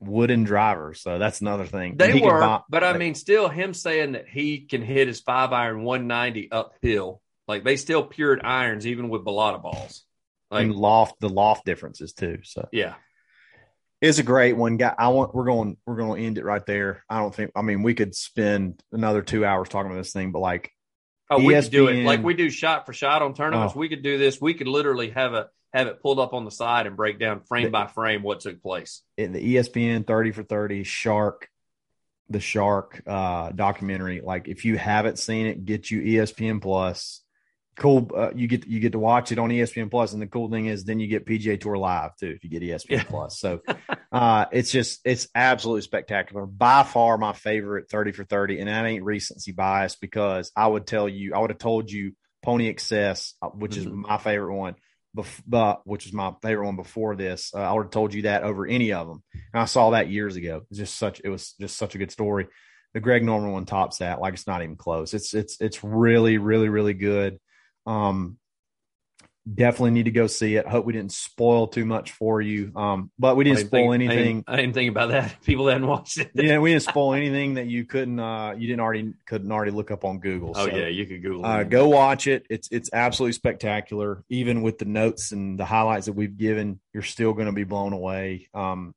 wooden 0.00 0.44
drivers, 0.44 1.00
so 1.02 1.18
that's 1.18 1.40
another 1.40 1.66
thing. 1.66 1.96
They 1.96 2.12
He 2.12 2.22
were, 2.22 2.40
bomb- 2.40 2.62
but 2.68 2.82
I 2.84 2.96
mean, 2.96 3.14
still 3.14 3.48
him 3.48 3.74
saying 3.74 4.12
that 4.12 4.28
he 4.28 4.60
can 4.60 4.82
hit 4.82 5.08
his 5.08 5.20
five 5.20 5.52
iron 5.52 5.82
190 5.84 6.50
uphill. 6.50 7.20
Like 7.46 7.62
they 7.64 7.76
still 7.76 8.02
pured 8.02 8.40
irons 8.42 8.86
even 8.86 9.10
with 9.10 9.22
balata 9.22 9.62
balls. 9.62 10.04
Like, 10.50 10.62
and 10.64 10.74
loft 10.74 11.20
the 11.20 11.28
loft 11.28 11.64
differences 11.66 12.12
too. 12.14 12.38
So 12.42 12.68
yeah. 12.72 12.94
It's 14.08 14.18
a 14.18 14.22
great 14.22 14.56
one. 14.56 14.76
Guy, 14.76 14.94
I 14.96 15.08
want 15.08 15.34
we're 15.34 15.44
going 15.44 15.76
we're 15.86 15.96
going 15.96 16.20
to 16.20 16.26
end 16.26 16.38
it 16.38 16.44
right 16.44 16.64
there. 16.66 17.04
I 17.08 17.18
don't 17.18 17.34
think. 17.34 17.52
I 17.56 17.62
mean, 17.62 17.82
we 17.82 17.94
could 17.94 18.14
spend 18.14 18.82
another 18.92 19.22
two 19.22 19.44
hours 19.44 19.68
talking 19.68 19.90
about 19.90 20.00
this 20.00 20.12
thing, 20.12 20.30
but 20.30 20.40
like, 20.40 20.70
Oh, 21.30 21.38
we 21.38 21.54
could 21.54 21.70
do 21.70 21.88
it 21.88 21.94
ESPN 21.94 22.04
like 22.04 22.22
we 22.22 22.34
do 22.34 22.50
shot 22.50 22.84
for 22.84 22.92
shot 22.92 23.22
on 23.22 23.34
tournaments. 23.34 23.72
Oh. 23.74 23.78
We 23.78 23.88
could 23.88 24.02
do 24.02 24.18
this. 24.18 24.40
We 24.40 24.52
could 24.54 24.68
literally 24.68 25.10
have 25.10 25.32
a 25.32 25.48
have 25.72 25.86
it 25.86 26.02
pulled 26.02 26.20
up 26.20 26.34
on 26.34 26.44
the 26.44 26.50
side 26.50 26.86
and 26.86 26.96
break 26.96 27.18
down 27.18 27.40
frame 27.40 27.64
The- 27.64 27.70
by 27.70 27.86
frame 27.86 28.22
what 28.22 28.40
took 28.40 28.62
place. 28.62 29.02
in 29.16 29.32
the 29.32 29.56
ESPN 29.56 30.06
30 30.06 30.32
for 30.32 30.42
30 30.42 30.84
Shark, 30.84 31.48
the 32.28 32.40
Shark 32.40 33.02
uh, 33.06 33.50
documentary. 33.50 34.20
Like, 34.20 34.48
if 34.48 34.64
you 34.64 34.76
haven't 34.76 35.18
seen 35.18 35.46
it, 35.46 35.64
get 35.64 35.90
you 35.90 36.02
ESPN 36.02 36.60
Plus. 36.60 37.22
Cool. 37.76 38.10
Uh, 38.14 38.30
you 38.34 38.46
get 38.46 38.66
you 38.66 38.80
get 38.80 38.92
to 38.92 38.98
watch 38.98 39.32
it 39.32 39.38
on 39.38 39.50
ESPN 39.50 39.90
Plus, 39.90 40.12
and 40.12 40.22
the 40.22 40.26
cool 40.26 40.50
thing 40.50 40.66
is, 40.66 40.84
then 40.84 41.00
you 41.00 41.08
get 41.08 41.26
PGA 41.26 41.60
Tour 41.60 41.76
Live 41.76 42.16
too 42.16 42.28
if 42.28 42.44
you 42.44 42.50
get 42.50 42.62
ESPN 42.62 42.90
Yeah. 42.90 43.04
Plus. 43.04 43.38
So, 43.38 43.60
uh, 44.12 44.46
it's 44.52 44.70
just 44.70 45.00
it's 45.04 45.28
absolutely 45.34 45.82
spectacular. 45.82 46.46
By 46.46 46.82
far 46.84 47.18
my 47.18 47.32
favorite 47.32 47.88
30 47.90 48.12
for 48.12 48.24
30, 48.24 48.60
and 48.60 48.68
that 48.68 48.84
ain't 48.84 49.04
recency 49.04 49.52
bias 49.52 49.96
because 49.96 50.52
I 50.56 50.66
would 50.66 50.86
tell 50.86 51.08
you, 51.08 51.34
I 51.34 51.38
would 51.40 51.50
have 51.50 51.58
told 51.58 51.90
you 51.90 52.12
Pony 52.42 52.68
Excess, 52.68 53.34
uh, 53.42 53.48
which 53.48 53.76
is 53.76 53.86
Mhm. 53.86 54.06
my 54.08 54.18
favorite 54.18 54.54
one 54.54 54.76
bef- 55.16 55.42
but 55.46 55.86
which 55.86 56.04
was 56.04 56.12
my 56.12 56.32
favorite 56.42 56.66
one 56.66 56.76
before 56.76 57.16
this. 57.16 57.52
Uh, 57.54 57.58
I 57.60 57.72
would 57.72 57.84
have 57.84 57.90
told 57.92 58.14
you 58.14 58.22
that 58.22 58.42
over 58.42 58.66
any 58.66 58.92
of 58.92 59.06
them. 59.08 59.22
And 59.52 59.62
I 59.62 59.64
saw 59.64 59.90
that 59.90 60.08
years 60.10 60.36
ago. 60.36 60.62
It's 60.70 60.78
just 60.78 60.96
such 60.96 61.20
it 61.24 61.28
was 61.28 61.54
just 61.60 61.76
such 61.76 61.94
a 61.94 61.98
good 61.98 62.10
story. 62.10 62.48
The 62.94 63.00
Greg 63.00 63.24
Norman 63.24 63.50
one 63.52 63.64
tops 63.64 63.98
that. 63.98 64.20
Like 64.20 64.34
it's 64.34 64.46
not 64.46 64.62
even 64.62 64.76
close. 64.76 65.14
It's 65.14 65.34
it's 65.34 65.60
it's 65.60 65.82
really 65.82 66.38
really 66.38 66.68
really 66.68 66.94
good. 66.94 67.38
Um, 67.86 68.38
definitely 69.52 69.90
need 69.90 70.04
to 70.04 70.10
go 70.10 70.26
see 70.26 70.56
it. 70.56 70.66
Hope 70.66 70.86
we 70.86 70.94
didn't 70.94 71.12
spoil 71.12 71.66
too 71.66 71.84
much 71.84 72.12
for 72.12 72.40
you. 72.40 72.72
Um, 72.74 73.10
but 73.18 73.36
we 73.36 73.44
didn't 73.44 73.66
spoil 73.66 73.90
think- 73.92 74.10
I 74.10 74.14
anything. 74.14 74.36
didn't, 74.36 74.44
I 74.48 74.56
didn't 74.56 74.72
think 74.72 74.90
about 74.90 75.10
that. 75.10 75.42
People 75.44 75.68
hadn't 75.68 75.86
watched 75.86 76.16
it. 76.18 76.30
yeah, 76.34 76.58
we 76.58 76.70
didn't 76.72 76.82
spoil 76.88 77.12
anything 77.12 77.54
that 77.54 77.66
you 77.66 77.84
couldn't 77.84 78.18
uh 78.18 78.52
you 78.56 78.66
didn't 78.66 78.80
already 78.80 79.12
couldn't 79.26 79.52
already 79.52 79.70
look 79.72 79.90
up 79.90 80.04
on 80.04 80.18
Google. 80.20 80.52
Oh 80.56 80.66
So, 80.66 80.74
yeah, 80.74 80.86
you 80.86 81.04
could 81.06 81.22
Google. 81.22 81.44
uh, 81.44 81.62
go 81.64 81.88
watch 81.88 82.26
it. 82.26 82.46
It's 82.48 82.68
it's 82.70 82.88
absolutely 82.92 83.34
spectacular. 83.34 84.24
Even 84.30 84.62
with 84.62 84.78
the 84.78 84.86
notes 84.86 85.32
and 85.32 85.58
the 85.60 85.66
highlights 85.66 86.06
that 86.06 86.14
we've 86.14 86.36
given, 86.38 86.80
you're 86.94 87.02
still 87.02 87.34
going 87.34 87.46
to 87.46 87.52
be 87.52 87.64
blown 87.64 87.92
away. 87.92 88.48
Um, 88.54 88.94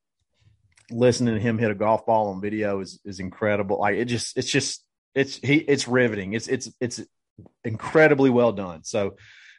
listening 0.89 1.33
to 1.35 1.41
him 1.41 1.57
hit 1.57 1.69
a 1.71 1.75
golf 1.75 2.05
ball 2.05 2.29
on 2.29 2.39
video 2.39 2.79
is 2.79 3.01
is 3.03 3.19
incredible. 3.19 3.79
Like 3.79 3.97
it 3.97 4.05
just 4.05 4.37
it's 4.37 4.49
just 4.49 4.81
it's 5.13 5.35
he 5.35 5.55
it's 5.55 5.89
riveting. 5.89 6.31
It's 6.31 6.47
it's 6.47 6.71
it's 6.79 7.01
incredibly 7.63 8.29
well 8.29 8.51
done. 8.51 8.83
So 8.83 9.15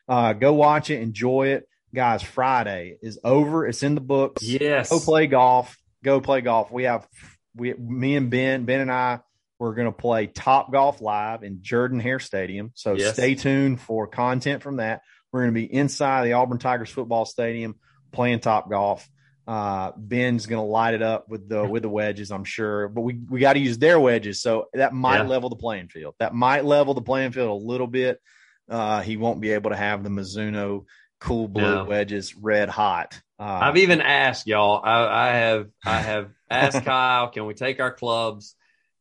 uh, 0.09 0.33
go 0.33 0.53
watch 0.55 0.91
it, 0.91 1.01
enjoy 1.01 1.49
it, 1.49 1.69
guys. 1.95 2.23
Friday 2.23 2.97
is 3.03 3.19
over. 3.25 3.67
It's 3.67 3.83
in 3.83 3.95
the 3.95 4.01
books 4.01 4.43
Yes. 4.43 4.91
go 4.91 5.01
play 5.01 5.27
golf. 5.27 5.77
Go 6.05 6.21
play 6.21 6.41
golf. 6.41 6.71
We 6.71 6.85
have 6.85 7.07
we 7.55 7.75
me 7.75 8.17
and 8.17 8.31
Ben, 8.31 8.65
Ben 8.65 8.81
and 8.81 8.93
I 8.93 9.21
we're 9.59 9.75
going 9.75 9.87
to 9.91 9.93
play 9.93 10.29
Top 10.29 10.71
Golf 10.71 11.01
live 11.01 11.43
in 11.43 11.59
Jordan 11.63 11.99
Hare 11.99 12.21
Stadium. 12.21 12.71
So 12.75 12.95
Yes. 12.95 13.15
stay 13.15 13.35
tuned 13.35 13.81
for 13.81 14.07
content 14.07 14.63
from 14.63 14.77
that. 14.77 15.01
We're 15.33 15.41
going 15.43 15.53
to 15.53 15.61
be 15.61 15.73
inside 15.75 16.25
the 16.27 16.35
Auburn 16.35 16.59
Tigers 16.59 16.91
football 16.91 17.25
stadium 17.25 17.75
playing 18.13 18.39
Top 18.39 18.71
Golf. 18.71 19.09
Uh, 19.49 19.93
Ben's 19.97 20.45
going 20.45 20.63
to 20.63 20.71
light 20.71 20.93
it 20.93 21.01
up 21.01 21.27
with 21.31 21.49
the 21.49 21.67
with 21.67 21.83
the 21.83 21.89
wedges, 21.89 22.31
I'm 22.31 22.45
sure. 22.45 22.87
But 22.89 23.01
we 23.01 23.15
we 23.31 23.41
got 23.41 23.55
to 23.55 23.59
use 23.59 23.79
their 23.79 23.99
wedges, 23.99 24.43
so 24.43 24.67
that 24.75 24.93
might 24.93 25.23
Yeah. 25.23 25.27
level 25.29 25.49
the 25.49 25.57
playing 25.57 25.89
field. 25.89 26.15
That 26.19 26.35
might 26.35 26.67
level 26.67 26.93
the 26.93 27.01
playing 27.01 27.33
field 27.33 27.49
a 27.49 27.67
little 27.67 27.87
bit. 27.87 28.21
Uh, 28.69 29.01
he 29.01 29.17
won't 29.17 29.41
be 29.41 29.53
able 29.53 29.71
to 29.71 29.77
have 29.77 30.05
the 30.05 30.11
Mizuno 30.11 30.85
cool 31.19 31.49
blue 31.49 31.63
No. 31.63 31.85
wedges 31.85 32.37
red 32.37 32.69
hot. 32.69 33.19
Uh, 33.39 33.45
I've 33.63 33.79
even 33.79 34.03
asked 34.03 34.47
y'all. 34.47 34.83
I, 34.85 35.29
I 35.31 35.33
have 35.33 35.69
I 35.87 36.01
have 36.03 36.31
asked 36.51 36.85
Kyle, 36.85 37.29
can 37.31 37.47
we 37.47 37.55
take 37.55 37.81
our 37.81 37.93
clubs? 37.93 38.55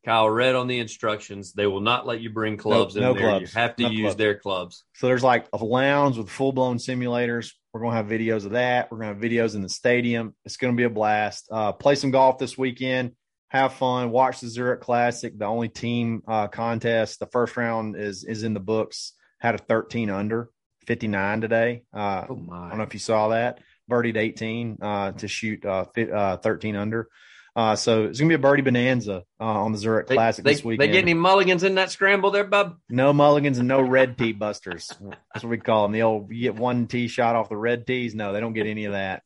Kyle 0.05 0.29
read 0.29 0.55
on 0.55 0.67
the 0.67 0.79
instructions. 0.79 1.51
They 1.51 1.67
will 1.67 1.81
not 1.81 2.07
let 2.07 2.21
you 2.21 2.29
bring 2.29 2.55
clubs 2.55 2.95
no 2.95 3.11
in 3.11 3.17
there. 3.17 3.25
clubs. 3.27 3.53
You 3.53 3.59
have 3.59 3.75
to 3.75 3.83
No 3.83 3.89
use 3.89 4.01
clubs. 4.03 4.15
their 4.15 4.35
clubs. 4.39 4.85
So 4.93 5.07
there's 5.07 5.23
like 5.23 5.47
a 5.51 5.57
lounge 5.57 6.17
with 6.17 6.29
full 6.29 6.53
blown 6.53 6.77
simulators. 6.77 7.51
We're 7.78 7.91
going 7.91 7.91
to 7.91 7.97
have 7.97 8.19
videos 8.19 8.43
of 8.43 8.53
that. 8.53 8.89
We're 8.89 8.97
going 8.97 9.09
to 9.09 9.21
have 9.21 9.32
videos 9.32 9.53
in 9.53 9.61
the 9.61 9.69
stadium. 9.69 10.34
It's 10.45 10.57
going 10.57 10.73
to 10.73 10.78
be 10.78 10.86
a 10.86 10.89
blast. 10.89 11.47
Uh, 11.51 11.73
play 11.73 11.93
some 11.93 12.09
golf 12.09 12.39
this 12.39 12.57
weekend. 12.57 13.11
Have 13.49 13.73
fun. 13.73 14.09
Watch 14.09 14.39
the 14.39 14.47
Zurich 14.47 14.82
Classic, 14.82 15.38
the 15.38 15.45
only 15.45 15.69
team 15.69 16.23
uh, 16.28 16.47
contest. 16.47 17.19
The 17.19 17.28
first 17.28 17.55
round 17.55 17.95
is 17.95 18.23
is 18.23 18.41
in 18.41 18.55
the 18.55 18.59
books. 18.59 19.13
Had 19.39 19.53
a 19.53 19.59
13 19.59 20.09
under, 20.09 20.49
59 20.88 21.41
today. 21.41 21.84
Uh, 21.93 22.25
Oh 22.28 22.47
I 22.51 22.69
don't 22.69 22.80
know 22.80 22.84
if 22.84 22.95
you 22.95 22.99
saw 22.99 23.28
that. 23.28 23.59
Birdied 23.88 24.17
18 24.17 24.80
uh, 24.82 25.11
to 25.11 25.28
shoot 25.28 25.63
uh, 25.63 25.86
uh, 25.95 26.38
13 26.38 26.75
under. 26.75 27.09
Uh, 27.58 27.76
so 27.76 28.03
it's 28.03 28.20
gonna 28.20 28.30
be 28.30 28.36
a 28.36 28.38
birdie 28.38 28.62
bonanza 28.62 29.24
uh, 29.39 29.43
on 29.43 29.72
the 29.72 29.80
Zurich 29.80 30.05
They, 30.05 30.14
Classic 30.14 30.45
they, 30.45 30.53
this 30.53 30.64
weekend. 30.64 30.80
they 30.89 30.93
get 30.93 31.01
any 31.03 31.16
mulligans 31.16 31.64
in 31.64 31.74
that 31.76 31.89
scramble 31.89 32.30
there, 32.30 32.43
bub? 32.43 32.78
No 32.88 33.14
mulligans 33.14 33.58
and 33.58 33.68
no 33.68 33.82
red 33.82 34.16
tee 34.16 34.32
busters. 34.32 34.91
That's 35.34 35.43
what 35.43 35.49
we 35.49 35.58
call 35.58 35.82
them. 35.82 35.91
The 35.91 36.03
old 36.03 36.32
you 36.32 36.43
get 36.43 36.55
one 36.55 36.86
tee 36.86 37.08
shot 37.08 37.36
off 37.36 37.49
the 37.49 37.58
red 37.58 37.88
tees. 37.88 38.14
No, 38.14 38.32
they 38.32 38.41
don't 38.41 38.53
get 38.53 38.68
any 38.68 38.86
of 38.86 38.91
that. 38.91 39.24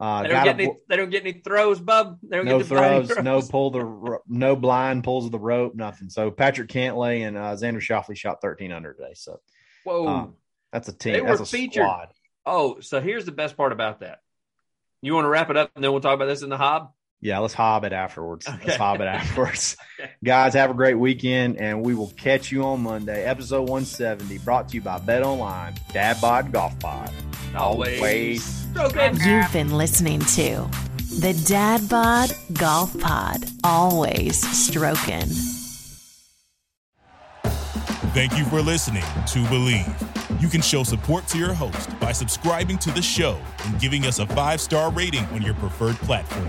Uh, 0.00 0.22
They 0.22 0.28
don't 0.28 0.44
gotta 0.44 0.50
any. 0.62 0.76
They 0.88 0.96
don't 0.96 1.10
get 1.10 1.22
any 1.22 1.34
throws, 1.34 1.78
bub. 1.78 2.18
They 2.22 2.38
don't 2.38 2.46
no 2.46 2.58
get 2.58 2.68
the 2.70 2.74
blind 2.74 3.08
throws, 3.08 3.22
no 3.22 3.42
pull 3.42 3.70
the 3.70 4.18
no 4.26 4.56
blind 4.56 5.04
pulls 5.04 5.26
of 5.26 5.32
the 5.32 5.38
rope, 5.38 5.74
nothing. 5.74 6.08
So 6.08 6.30
Patrick 6.30 6.70
Cantlay 6.70 7.28
and 7.28 7.36
uh, 7.36 7.56
Xander 7.56 7.82
Schauffele 7.82 8.16
shot 8.16 8.40
13 8.40 8.72
under 8.72 8.94
today. 8.94 9.12
So 9.12 9.40
Whoa! 9.84 10.08
um, 10.08 10.34
that's 10.72 10.88
a 10.88 10.94
team. 10.94 11.12
They 11.12 11.20
that's 11.20 11.40
were 11.40 11.44
a 11.44 11.46
featured. 11.46 11.82
squad. 11.84 12.08
oh, 12.46 12.80
so 12.80 13.02
here's 13.02 13.26
the 13.26 13.32
best 13.32 13.54
part 13.54 13.72
about 13.72 14.00
that. 14.00 14.20
You 15.02 15.12
want 15.14 15.26
to 15.26 15.28
wrap 15.28 15.50
it 15.50 15.58
up, 15.58 15.72
and 15.74 15.84
then 15.84 15.92
we'll 15.92 16.00
talk 16.00 16.14
about 16.14 16.26
this 16.26 16.40
in 16.40 16.48
the 16.48 16.56
hob. 16.56 16.92
Yeah, 17.20 17.38
let's 17.38 17.54
hob 17.54 17.84
it 17.84 17.92
afterwards. 17.92 18.46
Okay. 18.46 18.66
Let's 18.66 18.76
hob 18.76 19.00
it 19.00 19.04
afterwards. 19.06 19.76
Guys, 20.24 20.54
have 20.54 20.70
a 20.70 20.74
great 20.74 20.94
weekend, 20.94 21.56
and 21.56 21.84
we 21.84 21.94
will 21.94 22.10
catch 22.10 22.52
you 22.52 22.62
on 22.62 22.82
Monday. 22.82 23.24
Episode 23.24 23.62
170, 23.62 24.38
brought 24.38 24.68
to 24.68 24.74
you 24.74 24.82
by 24.82 24.98
Bet 24.98 25.22
Online, 25.22 25.74
Dad 25.92 26.20
Bod 26.20 26.52
Golf 26.52 26.78
Pod. 26.78 27.10
Always, 27.56 27.98
Always. 27.98 28.44
stroking. 28.44 29.16
You've 29.24 29.52
been 29.52 29.70
listening 29.76 30.20
to 30.20 30.68
the 31.20 31.32
Dad 31.48 31.88
Bod 31.88 32.32
Golf 32.52 32.98
Pod. 33.00 33.44
Always 33.64 34.46
stroking. 34.66 35.26
Thank 38.12 38.36
you 38.38 38.44
for 38.44 38.60
listening 38.62 39.02
to 39.02 39.38
Bleav. 39.44 40.40
You 40.42 40.48
can 40.48 40.60
show 40.60 40.82
support 40.82 41.26
to 41.28 41.38
your 41.38 41.54
host 41.54 41.98
by 41.98 42.12
subscribing 42.12 42.78
to 42.78 42.90
the 42.90 43.02
show 43.02 43.40
and 43.64 43.80
giving 43.80 44.04
us 44.04 44.18
a 44.18 44.26
five 44.28 44.60
star 44.60 44.90
rating 44.92 45.24
on 45.26 45.40
your 45.42 45.54
preferred 45.54 45.96
platform. 45.96 46.48